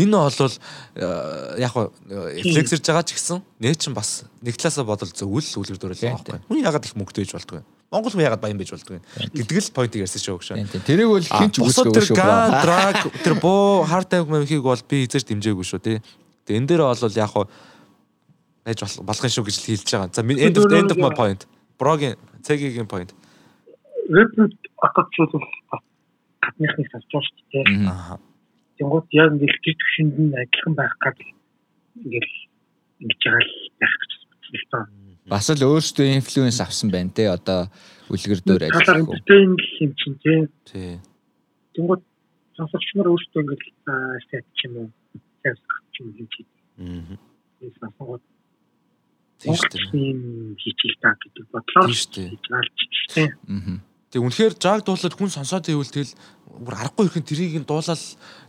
[0.00, 0.52] Энэ бол
[0.96, 6.00] э, яг флексэрж байгаа ч гэсэн нээ чин бас нэг талаасаа бодол зөвл үлгэр дуурайл
[6.00, 6.40] байгаа байхгүй.
[6.48, 7.60] Хүн яагаад их мөнгөтэй байж болдгоо.
[7.92, 9.04] Монгол хүн яагаад баян байж болдгоо
[9.36, 10.80] гэдэг л point ярьсан шүү гэж.
[10.88, 12.16] Тэрийг бол хинч үсгөөгүй шүү.
[12.16, 16.00] Gun, drug, тэр буу, hard time мэмхийг бол би эзэж дэмжээгүй шүү тий.
[16.48, 17.44] Тэгээ энэ дээр бол яг хуу
[18.68, 20.12] байж болох юм шүү гэж хэлж байгаа.
[20.12, 21.48] За end of end of my point.
[21.80, 23.10] Брогийн цэгийн point.
[24.82, 25.48] Акацууд бол
[26.44, 27.88] гадныхныг салж байгаа шүү дээ.
[27.88, 28.16] Аа.
[28.76, 31.16] Тэнгууд яг ингээл тэр төвшөнд нь адилхан байх гад
[32.04, 32.32] ингээл
[33.02, 34.12] ингэж байгаа л байх гэж
[34.72, 34.88] байна.
[35.28, 37.68] Бас л өөртөө инфлюенс авсан байна те одоо
[38.08, 39.04] үлгэр дөр ажиллах.
[39.04, 40.34] Entertain юм чинь те.
[40.64, 40.96] Тий.
[41.76, 42.02] Тэнгууд
[42.56, 43.68] сонсогч нар өөртөө ингээл
[44.30, 44.88] сет ч юм уу
[45.44, 46.32] тест ч юм хийж.
[46.80, 47.18] Аа.
[47.60, 48.24] Энэ сонсогч
[49.38, 50.12] тийм шүү дээ.
[50.58, 51.86] Хийчих та гэдэг бодлоо.
[51.86, 52.10] Тийм шүү
[53.14, 53.28] дээ.
[53.46, 53.78] Аа.
[54.08, 56.16] Тэг үнэхээр жаг дуулаад хүн сонсоод байвал тэгэл
[56.64, 58.00] бүр аргагүй ихэн тэрийг нь дуулаад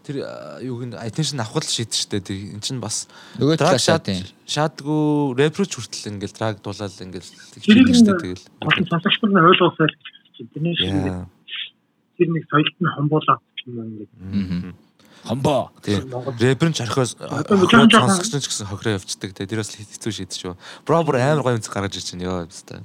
[0.08, 0.24] тэр
[0.64, 5.72] юуг нь attention авах л шийдэж штэ тэг эн чинь бас нөгөө талаа шаадгүй рэпрч
[5.76, 7.28] хүртэл ингээл драг дуулаад ингээл
[7.60, 8.44] тэгж штэ тэгэл
[8.88, 11.28] сонсогч нар ойлгоосоо л гэж чинь тэрний шиг
[12.18, 14.12] тэр нэг соёлт нь хомбуулаад юм ингээд
[15.28, 15.72] Хомбоо.
[15.84, 19.36] Рэпер нь чархоос сонсогч ч гэсэн хохироо явцдаг.
[19.36, 20.56] Тэгээ тэр бас хэцүү шийдэж шүү.
[20.88, 22.84] Бро бүр амар гоё үнцэг гаргаж байна ёо хэвээр.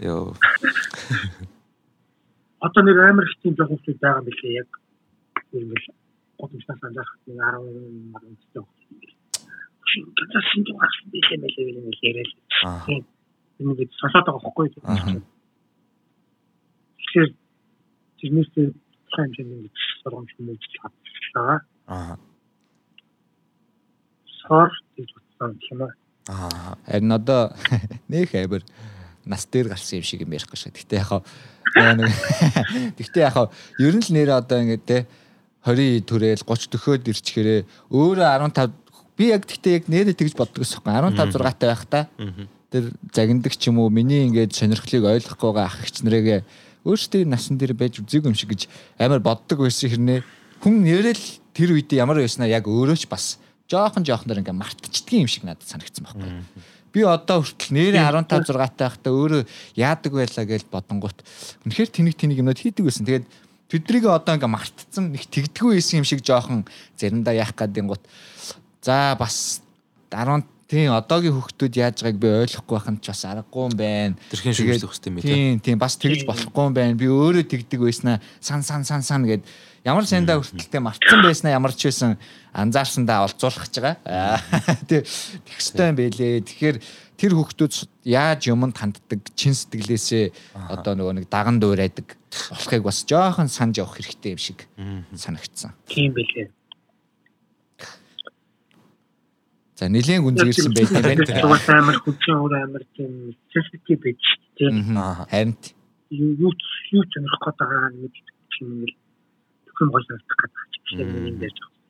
[0.00, 0.32] Йоо.
[2.60, 4.68] Одоо нэр амар их тийм жоохон байгаа юм билээ яг.
[5.52, 5.88] Ингээл
[6.36, 8.66] годамжнаас анзаарах нэг 10 10 цэцэг.
[9.88, 12.32] Шинэ шинэ дугаар билээ мэлээ мэлээ яриад.
[12.84, 13.02] Тийм.
[13.60, 14.66] Ингээд сонсоод байгаа байхгүй?
[17.00, 17.30] Тэгэхээр
[18.20, 18.50] тэрнээс
[19.14, 19.70] сайн хэмжээний
[20.02, 20.62] сургамж хүмүүж
[21.34, 21.58] байгаа.
[21.86, 22.16] Аа.
[24.46, 25.92] Сор гэж утсан юм аа.
[26.28, 26.78] Аа.
[26.86, 27.52] Харин одоо
[28.08, 28.64] нөх амир
[29.24, 30.74] нас дээр гарсан юм шиг юм ярихгүй шээ.
[30.74, 31.24] Гэтэ яг
[31.76, 32.10] нэг
[32.98, 33.36] Гэтэ яг
[33.78, 35.06] ер нь л нэр одоо ингэ те
[35.66, 37.60] 20 түрээл 30 төхөөд ирчихээрээ
[37.92, 38.72] өөрөө 15
[39.18, 42.00] би яг гэтээ яг нэрээ тэгж боддог ус хэвгүй 15 6 таа байх та.
[42.70, 46.40] Тэр загиндаг ч юм уу миний ингээд сонирхлыг ойлгохгүй байгаа ах ихч нарэгээ
[46.84, 50.20] өөрсдөө насан дээр байж үзээгүй юм шиг гэж амар боддог байсан хэрнээ
[50.60, 53.40] хүн нэрэл тэр үед ямар байснаа яг өөрөө ч бас
[53.70, 56.32] жоохон жоохноор ингээ мартчихдгийн юм шиг надад санагдсан байхгүй.
[56.90, 59.42] Би одоо хүртэл нэрээ 15 6 тахта өөрөө
[59.78, 61.18] яадаг байлаа гэж бодонгууд
[61.64, 63.06] үнэхээр тэнэг тэнэг юмнууд хийдэг байсан.
[63.06, 63.26] Тэгээд
[63.70, 66.66] тэднийг одоо ингээ мартцсан нэг тэгдэггүй байсан юм шиг жоохон
[66.98, 68.02] заримдаа яах гэдэг гот
[68.82, 69.62] за бас
[70.10, 74.14] 10 Тийм одоогийн хүүхдүүд яаж байгааг би ойлгохгүй байхын ч бас аргагүй юм байна.
[74.30, 75.58] Тэрхэн шүүмжлэх хэрэгтэй юм тийм.
[75.66, 76.94] Тийм бас тэгж болохгүй юм байна.
[76.94, 79.42] Би өөрөө тэгдэг байснаа сан сан сан сан гэд
[79.82, 82.14] ямар сандаа хүртэлтэй мартсан байснаа ямар ч байсан
[82.54, 84.38] анзаарсандаа олзуулах гэж байгаа.
[84.86, 85.10] Тэг
[85.50, 86.46] тэгстэй юм бэлээ.
[86.46, 86.76] Тэгэхээр
[87.18, 87.74] тэр хүүхдүүд
[88.06, 92.14] яаж юмд ханддаг чин сэтгэлээсээ одоо нөгөө нэг даган дуурайдаг
[92.54, 94.70] болохыг бас жоохон санаж явах хэрэгтэй юм шиг
[95.18, 95.74] санагдсан.
[95.90, 96.59] Тийм бэлээ.
[99.80, 101.24] За нэлийн гүнзгийрсэн байт юм байна.
[101.24, 104.20] Тэгвэл амар хүчин өөр амар тийм sensitive байж
[104.60, 104.92] тийм.
[105.32, 105.56] Харин
[106.12, 106.52] юу
[106.92, 108.12] юу сонирх гээд байгаа нэг
[108.60, 108.92] юм л
[109.64, 111.80] зөвхөн гол насдаг гэдэг чинь юм байж байгаа.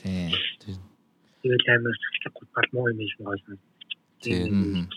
[0.00, 0.80] Тийм.
[1.44, 3.60] Тэгэл амар сэтгэл гол муу юм шиг гол нас.
[4.24, 4.88] Тийм.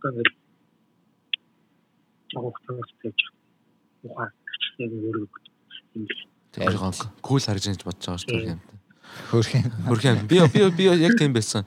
[0.00, 0.32] Тэгэл
[2.40, 3.18] яг томс гэж
[4.08, 4.32] ухаа
[4.80, 5.28] нэг өөрөө
[5.92, 6.08] юм.
[6.56, 6.72] Тэр
[7.20, 8.73] кул харж ингэж бодож байгаа шүү дээ.
[9.30, 9.72] Хөрхэн.
[9.88, 10.26] Хөрхэн.
[10.28, 11.66] Би би би яг тийм байсан.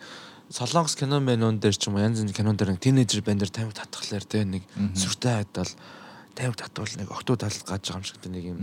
[0.49, 3.75] Солонгос кино мэнүүн дээр ч юм уу янз бүрийн кинон дээр тинейжер банд дээр тамиг
[3.75, 4.63] татхлаар те нэг
[4.95, 5.71] сүртэй хайдал
[6.35, 8.57] тамиг татвал нэг октоо талд гаж байгаа юм шиг нэг юм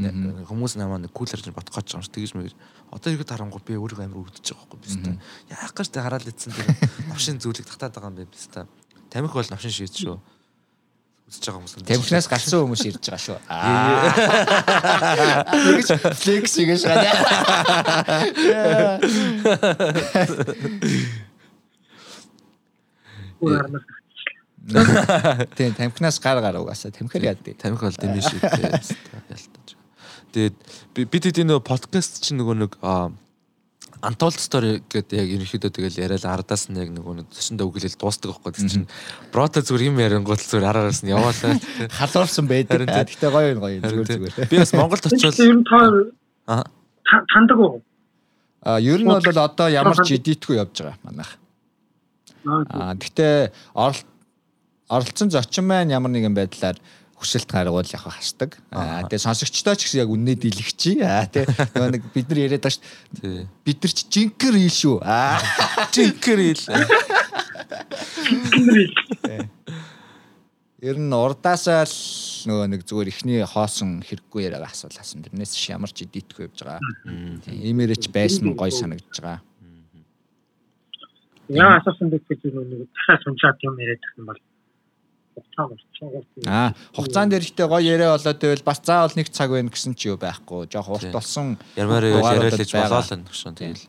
[0.48, 2.56] хүмүүс намаа нэг кул харж бодох гэж байгаа юм шиг тэгж мэгэр
[2.88, 5.16] одоо ихэд харангуй би өөрийгөө амар өвдөж байгаа байхгүй биз дээ.
[5.52, 6.68] Яах гэж тэ хараад ицсэн дээр
[7.12, 8.64] навшин зүйлийг татаад байгаа юм бэ биз дээ.
[9.12, 10.16] Тамих бол навшин шийд шүү
[11.28, 11.74] үзэж байгаа хүмүүс.
[11.88, 13.38] Тамхинаас гарсан хүмүүс ирж байгаа шүү.
[13.48, 14.10] Аа.
[15.50, 15.88] Тэгэж
[16.20, 17.16] флекс хийж байгаа.
[25.56, 27.56] Тийм тамхинаас гар гар угаасаа тамхир яа дээ.
[27.56, 28.40] Тамхи бол дэмий шүү.
[29.32, 29.68] Ялтаж.
[30.32, 30.56] Тэгээд
[30.92, 32.72] би тэд энэ подкаст чинь нөгөө нэг
[34.04, 38.52] Untold Story гэдэг яг ерөнхийдөө тэгэл яриад ардаас нь яг нөгөө зочиндөө өглөөл дуустдаг байхгүй
[38.52, 38.86] тийм чинь
[39.32, 41.56] Брото зүгээр юм ярингууд зүгээр араараас нь яваалаа
[41.88, 42.84] халуурсан байдаг.
[42.84, 44.34] Гэхдээ гоё гоё зүгээр зүгээр.
[44.52, 46.64] Би бас Монголд очиод ер нь та
[47.32, 47.82] тандаг уу?
[48.60, 51.36] А ер нь бол одоо ямар ч эдитгүй явж байгаа манайх.
[52.44, 53.52] А гэхдээ
[54.88, 56.76] оролцсон зочин маань ямар нэгэн байдлаар
[57.24, 58.60] хүсэлт гаргуул яг хасдаг.
[58.68, 61.00] Аа тэгээ сонсогчдоо ч гэсэн яг үннээ дийлэгчи.
[61.00, 63.48] Аа тэгээ нөгөө нэг бид нар яриад байгаа шүү.
[63.64, 64.96] Бид нар ч жинкер ил шүү.
[65.00, 65.40] Аа
[65.88, 66.60] жинкер ил.
[70.84, 71.96] Ер нь урдаасаа л
[72.44, 75.24] нөгөө нэг зүгээр ихний хоосон хэрэггүй яриаг асуулаасан.
[75.24, 76.84] Тэрнээс ч ямар ч дийтгэхгүй явж байгаа.
[77.48, 79.40] Имэрэж байсан гой санагдаж байгаа.
[81.48, 84.40] Яа асуусан бэ гэж нэг дахиад сунжаад юм яриад тахсан бол
[85.34, 86.08] хугацаа болчихсон.
[86.46, 90.06] Аа, хугацаан дээр ихтэй гоё яриа болоод байвал бас заавал нэг цаг байна гэсэн ч
[90.08, 90.70] юу байхгүй.
[90.70, 91.58] Жохо урт болсон.
[91.74, 93.54] Ярмаар яриа л болоо л гэсэн.
[93.58, 93.84] Тэгэл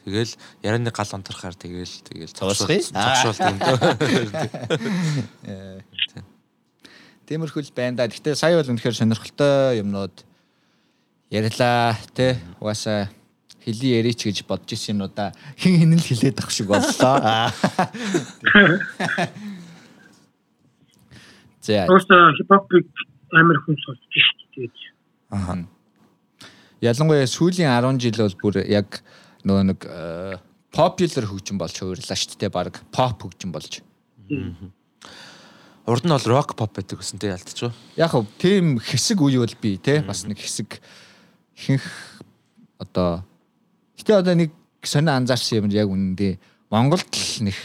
[0.00, 0.32] Тэгэл
[0.64, 2.88] ярианы гал онторхаар тэгэл тэгэл цогшуулт
[3.36, 3.76] юм дөө.
[7.28, 8.08] Тиймэрхүүл байна да.
[8.08, 10.24] Гэтэ сая бол үнэхээр сонирхолтой юмнууд
[11.28, 12.40] ярьлаа тий.
[12.58, 13.12] Угаасаа
[13.60, 17.20] хэлий яриач гэж бодож исэн юмудаа хин хин л хэлээд ах шиг боллоо.
[21.70, 21.86] За.
[21.86, 22.86] Просто хипхопыг
[23.30, 24.90] амар хүн сонсож шүү дээ.
[25.30, 25.62] Аа.
[26.82, 29.02] Ялангуяа сүүлийн 10 жил бол бүр яг
[29.46, 29.86] нөгөө нэг
[30.74, 32.50] popular хөгжим болж хөвөрлөө шүү дээ.
[32.50, 33.80] Бараг pop хөгжим болж.
[35.86, 37.74] Урд нь бол rock pop байдаг гэсэн тэ ялтчихв.
[37.94, 40.82] Яг хөө тийм хэсэг үе бол би те бас нэг хэсэг
[41.54, 41.86] ихэнх
[42.82, 43.22] одоо
[43.98, 44.50] гэтээ одоо нэг
[44.82, 46.38] сонио анзаарсан юм яг үнэндээ
[46.70, 47.58] Монголд л нэг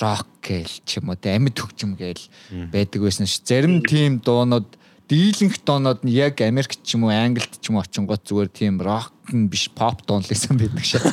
[0.00, 2.26] рок гээл ч юм уу те амьд хөгжим гээл
[2.72, 3.38] байдаг байсан ш.
[3.46, 4.66] Зарим тийм дуунууд
[5.06, 8.82] дийлэнх дуунууд нь яг Америкт ч юм уу Англид ч юм уу очингууд зүгээр тийм
[8.82, 10.98] рок нь биш поп дуун л исэн байдаг ш.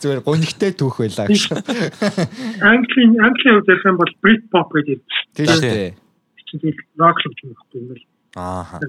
[0.00, 1.52] Зүгээр гонигтэй түүх байлаа гэж.
[2.64, 5.04] Английн Английн ярих юм бол Brit pop гэдэг.
[5.36, 5.92] Тийм шүү.
[6.48, 8.00] Чинь рок хөгжим байхгүй юм л.
[8.34, 8.82] Аа.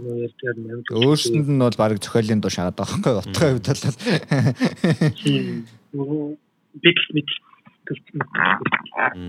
[0.95, 3.83] Өөрсөнд нь бол баг зохиолын дуу шахаад байгаа байхгүй утгай хувьд бол.
[5.19, 5.67] Тийм.
[6.83, 7.31] Big Smith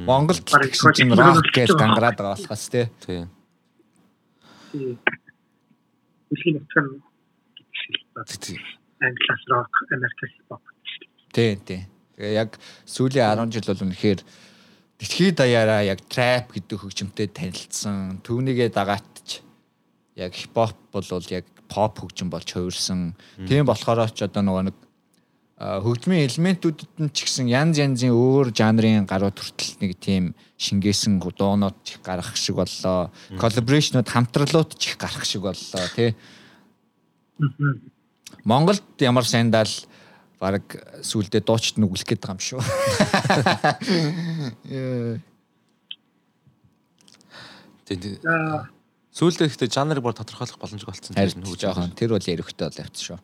[0.07, 2.87] Монголд гэсэн чинь рок гэж гангараад байгаа болохоос тий.
[3.05, 3.27] Тий.
[6.33, 6.87] Үсгийн утгаар
[8.41, 8.59] тий.
[9.01, 10.63] Англиас рок, Америкас pop.
[11.33, 11.85] Тий, тий.
[12.17, 12.57] Тэгээ яг
[12.89, 14.21] сүүлийн 10 жил бол үнэхээр
[14.97, 18.25] дэлхийд даяараа яг trap гэдэг хөгжимтэй танилцсан.
[18.25, 19.45] Түүнийгээ дагаатч
[20.17, 23.13] яг хипхоп бол яг pop хөгжим болж хувирсан.
[23.45, 24.77] Тийм болохоор ч одоо нөгөө нэг
[25.57, 31.81] хөгжмийн элементүүдэд нь ч гэсэн янз янзын өөр жанрын гарууд хүртэл нэг тийм шингээсэн дуунууд
[31.81, 33.09] ч гарах шиг боллоо.
[33.41, 36.13] Коллаборашнууд хамтралууд ч их гарах шиг боллоо тий.
[38.45, 39.73] Монголд ямар сандал
[40.37, 42.61] баг сүулдэ дуучид нүглэх гээд байгаа юм шүү.
[47.87, 48.19] Тийм.
[49.17, 51.17] Сүүлдээ ихтэй жанрыг бор тодорхойлох боломжтой болсон.
[51.97, 53.17] Тэр бол эрэхтэй бол явц шүү.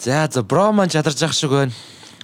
[0.00, 1.72] За за бро маань чадарж ах шиг байна.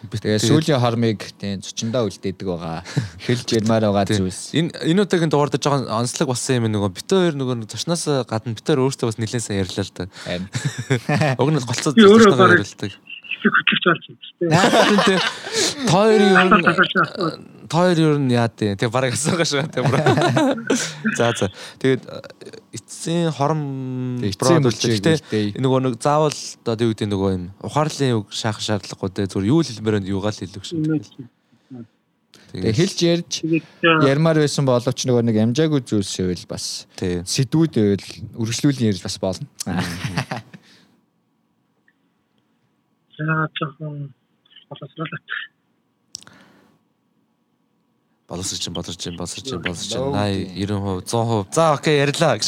[0.09, 2.81] Тэгээ сүүлийн хормыг тийм зочиндоо үлдээдэг байгаа.
[3.21, 4.57] Хэлж ярмаар байгаа зүйлс.
[4.57, 8.65] Энэ энэ удаагийн дугаардаж байгаа онцлог болсон юм нөгөө бит хоёр нөгөө зочноос гадна бит
[8.65, 10.09] хоёр өөрсдөө бас нэлээд сайн ярьлаа л да.
[11.37, 12.97] Уг нь голцоо зочноо
[13.47, 14.05] ярьлаа хөтлөгч болж
[14.41, 15.21] байна тийм.
[15.91, 18.75] Тойр юу тойр юу нь яа тий.
[18.77, 19.87] Тэг бараг асуугаа шүү тийм.
[21.17, 21.51] За за.
[21.83, 22.03] Тэгээд
[22.75, 28.61] эцсийн хором бро гэхдээ нөгөө нэг заавал одоо юу гэдэг нөгөө юм ухаарлын үг шаах
[28.63, 31.27] шаардлагагүй те зүгээр юу л хэлмээр нь юугаал хэлэх шүү.
[32.57, 33.33] Тэгээ хэлж ярьж
[33.83, 38.07] ярмаар байсан боловч нөгөө нэг амжаагүй зүйлсэвэл бас сэдвүүд байвал
[38.39, 39.51] үргэлжлүүлэн ярьж бас болно.
[43.19, 44.13] За жоохон
[44.69, 45.21] боловсруулах
[48.29, 52.47] боловсрч чинь боловсрч чинь боловсрч чинь боловсрч чинь 80 90% 100% за окей ярьлаа гэж.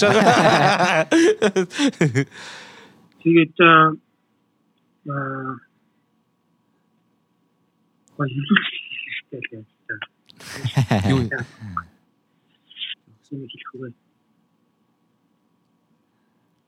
[3.22, 3.94] Тэгээд аа
[8.18, 8.78] баярлалаа.
[11.08, 11.30] Юу юм?
[13.30, 13.46] Юу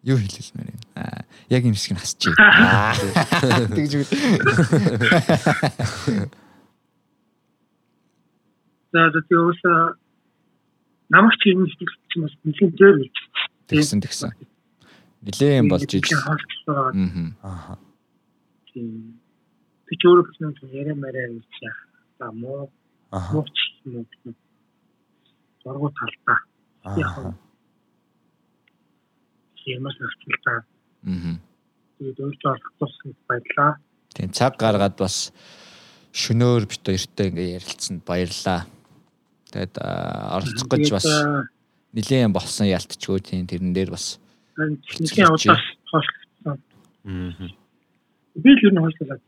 [0.05, 0.81] хэлэлмээр юм?
[0.97, 2.35] Аа яг юм шиг нь хасчих.
[3.77, 4.06] Тэгж үү.
[8.93, 9.72] За тэгээ ууса
[11.10, 13.12] намайг ч юм шиг ч бас нэлийн дээр үз.
[13.66, 14.31] Тэгсэн тэгсэн.
[15.27, 16.09] Нилээн болж иж.
[16.64, 17.77] Аа.
[19.90, 21.78] Би ч өөрөө нэг яриа мараа яах.
[22.18, 22.70] За муу.
[23.10, 24.35] Мууч юм уу.
[25.62, 26.39] Зургуу талдаа.
[29.66, 30.65] Яг ямаас авчлаа.
[31.05, 31.37] Аа.
[31.99, 33.77] Тэгээд өөртөө олгосон баярлаа.
[34.15, 35.32] Тийм цаг гаргаад бас
[36.12, 38.66] шөнөөр бит хоёртой ингээ ярилцсанд баярлаа.
[39.53, 41.07] Тэгээд оролцох гэж бас
[41.93, 44.19] нилээн болсон ялтчгүй тийм тэрэн дээр бас
[44.57, 46.59] нилээн удаас хоошлсон.
[47.05, 47.51] Аа.
[48.41, 49.20] Би л юу нэг хойшлаад.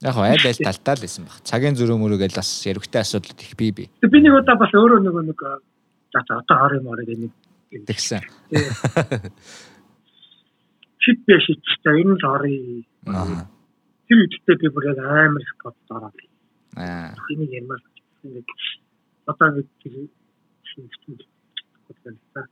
[0.00, 1.42] Яг хоо аль аль талтаа л байсан баг.
[1.42, 3.90] Цагийн зөрөө мөрөөгөл бас яригтай асуудал их бий бий.
[4.00, 5.40] Би нэг удаа бас өөрөө нөгөө нэг
[6.14, 7.32] за одоо хор юм ороо нэг
[7.70, 8.22] тэгсэн.
[10.98, 11.46] Шит биш
[11.82, 13.46] та ер нь орё.
[14.08, 16.12] Тэр үедээ би бүр яг амар их боддоо.
[16.76, 17.14] Аа.
[17.30, 17.80] Энийг ямар
[18.24, 18.48] ингэж
[19.26, 19.68] одоо нэг
[20.64, 21.16] шинжтэй
[21.88, 22.48] бодсон.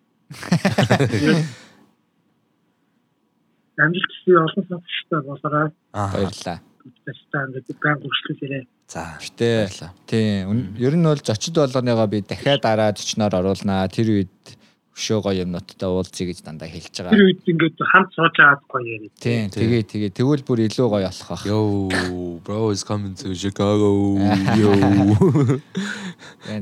[3.78, 5.70] Амжилт чи олон сонсогчтой болоорой.
[5.93, 6.60] Баярлалаа.
[7.05, 8.64] Тэстан гэдэг ган гүшлүүлээрэй.
[8.88, 9.18] За.
[9.20, 13.88] Гэтэ тийм ер нь бол зочид болгоныгоо би дахиад дараа зочноор оруулнаа.
[13.90, 14.55] Тэр үед
[14.97, 17.12] өшөө гоё юмнуудтай уулзъя гэж дандаа хэлж байгаа.
[17.12, 19.12] Тэр үед ингээд хамт сууж аваад гоё яриа.
[19.20, 21.44] Тийм, тэгээ тэгээ тэгвэл бүр илүү гоё болох бах.
[21.44, 21.93] Yo,
[22.40, 24.16] bro is coming to Chicago.
[24.56, 24.73] Yo.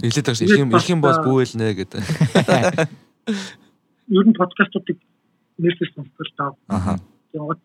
[0.02, 2.02] Хэлээд байгаа их юм их юм бол бүүэлнэ гэдэг.
[4.11, 4.98] Ер нь подкастуудыг
[5.62, 6.51] нэрсэж сонсдог таа.
[6.66, 6.98] Аха.
[7.31, 7.62] Тэгээд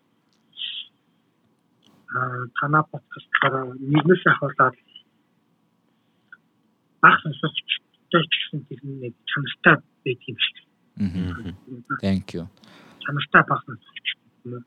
[2.14, 4.78] аа танаа подкастлаараа нэгнээс ахуулаад
[7.02, 7.58] баг сонсогч
[8.14, 10.56] гэсэн тэр нэг чанартай байдаг юм шиг.
[11.00, 11.54] Аа.
[12.02, 12.48] Thank you.
[13.04, 13.78] Чанартай басан
[14.44, 14.64] юм.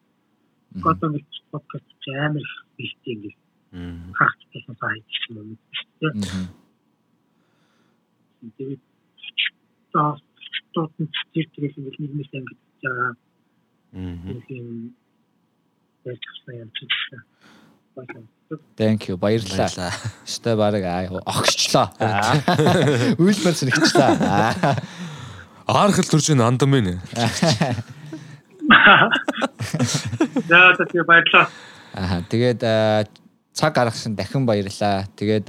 [0.83, 2.47] Одоо нэг подкаст амар
[2.77, 3.31] бэлтээ ингэ.
[3.73, 4.13] Аа.
[4.17, 5.59] Хагт гэсэн сайн юм юм.
[6.03, 6.47] Аа.
[8.57, 8.81] Тэгээд
[9.93, 10.17] таа
[10.73, 13.13] тотын тэр тэрээс ингэ нэгнээс ингэ жаа.
[13.93, 14.41] Аа.
[14.49, 14.95] Тийм.
[16.03, 16.87] Тэгсэн юм чи.
[18.75, 19.17] Thank you.
[19.17, 19.93] Баярлалаа.
[20.25, 21.93] Өстой баг огшчлоо.
[23.21, 25.12] Үйлмэр сэрэгчлээ.
[25.67, 26.99] Аархал төрж ин андам ээ.
[30.47, 31.47] За тэгээ баярлалаа.
[31.95, 32.61] Аа тэгээд
[33.53, 35.07] цаг гаргасан дахин баярлалаа.
[35.15, 35.47] Тэгээд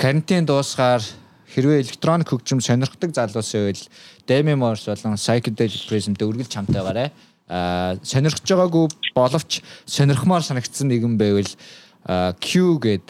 [0.00, 1.04] карантин дуусгаар
[1.52, 3.82] хэрвээ электроник хөгжим сонирхдаг залуус байвал
[4.24, 7.12] Demi Morse болон Psychedelic Prism-д үргэлж хамтаагаарай.
[7.50, 11.50] Аа сонирхож байгаагүй боловч сонирхмоор санагдсан нэгэн байвал
[12.40, 13.04] Q гэд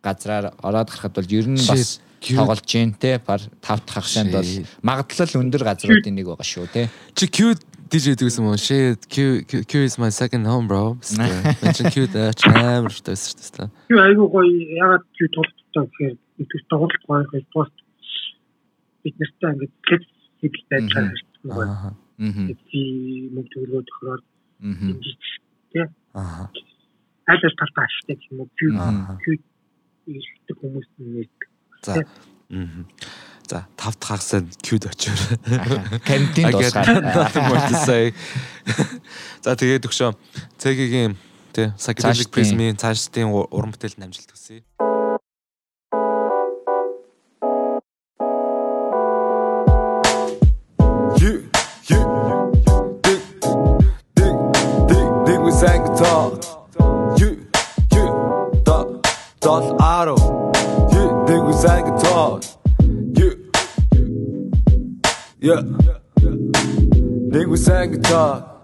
[0.00, 4.50] газраар ороод гарахад бол ер нь бас тоглож जैन те бар 5 дахь хагшаанд бол
[4.82, 6.88] магадлал өндөр газруудын нэг байгаа шүү те.
[7.16, 7.56] Чи Q
[7.90, 11.00] DJ дэгсэн мөн shit Q Q is my second home bro.
[11.18, 13.70] Мэн Q да чамар тас тас.
[13.88, 17.74] Q айгуу гоё ягаад Q тоглолттой гэхээр их тоглолт гоё пост
[19.02, 20.04] бид нартай ингээд
[20.38, 21.66] хэд хэдтэй чанартай гоё.
[21.66, 21.92] Аа.
[22.70, 22.82] Би
[23.34, 24.24] мөнгө төгрөгөө тохироод
[25.72, 25.86] тий.
[26.14, 26.46] Аа.
[27.26, 28.48] Аль аль талтаа ашигтай юм уу?
[28.54, 28.70] Q
[29.24, 29.40] Q
[30.06, 31.49] ихтэй хүмүүс нэрдэг.
[31.82, 32.04] За.
[33.48, 35.18] За тав дахь хагасаа кьюд очоор.
[36.06, 38.14] Кантин дуусгаад.
[39.44, 40.14] За тэгээд өгшөө.
[40.60, 41.16] Цэгийн
[41.52, 44.62] тий psychedelic prism-ийн цаашдын уран бүтээлд амжилт хүсье.
[55.60, 56.40] sang guitar.
[57.18, 57.44] You,
[57.92, 58.06] you,
[58.64, 58.86] da,
[59.40, 60.39] dal aro.
[61.30, 62.58] think we sang guitars.
[63.14, 63.34] Yeah.
[65.38, 65.62] Yeah.
[67.32, 68.59] Think we sang guitars.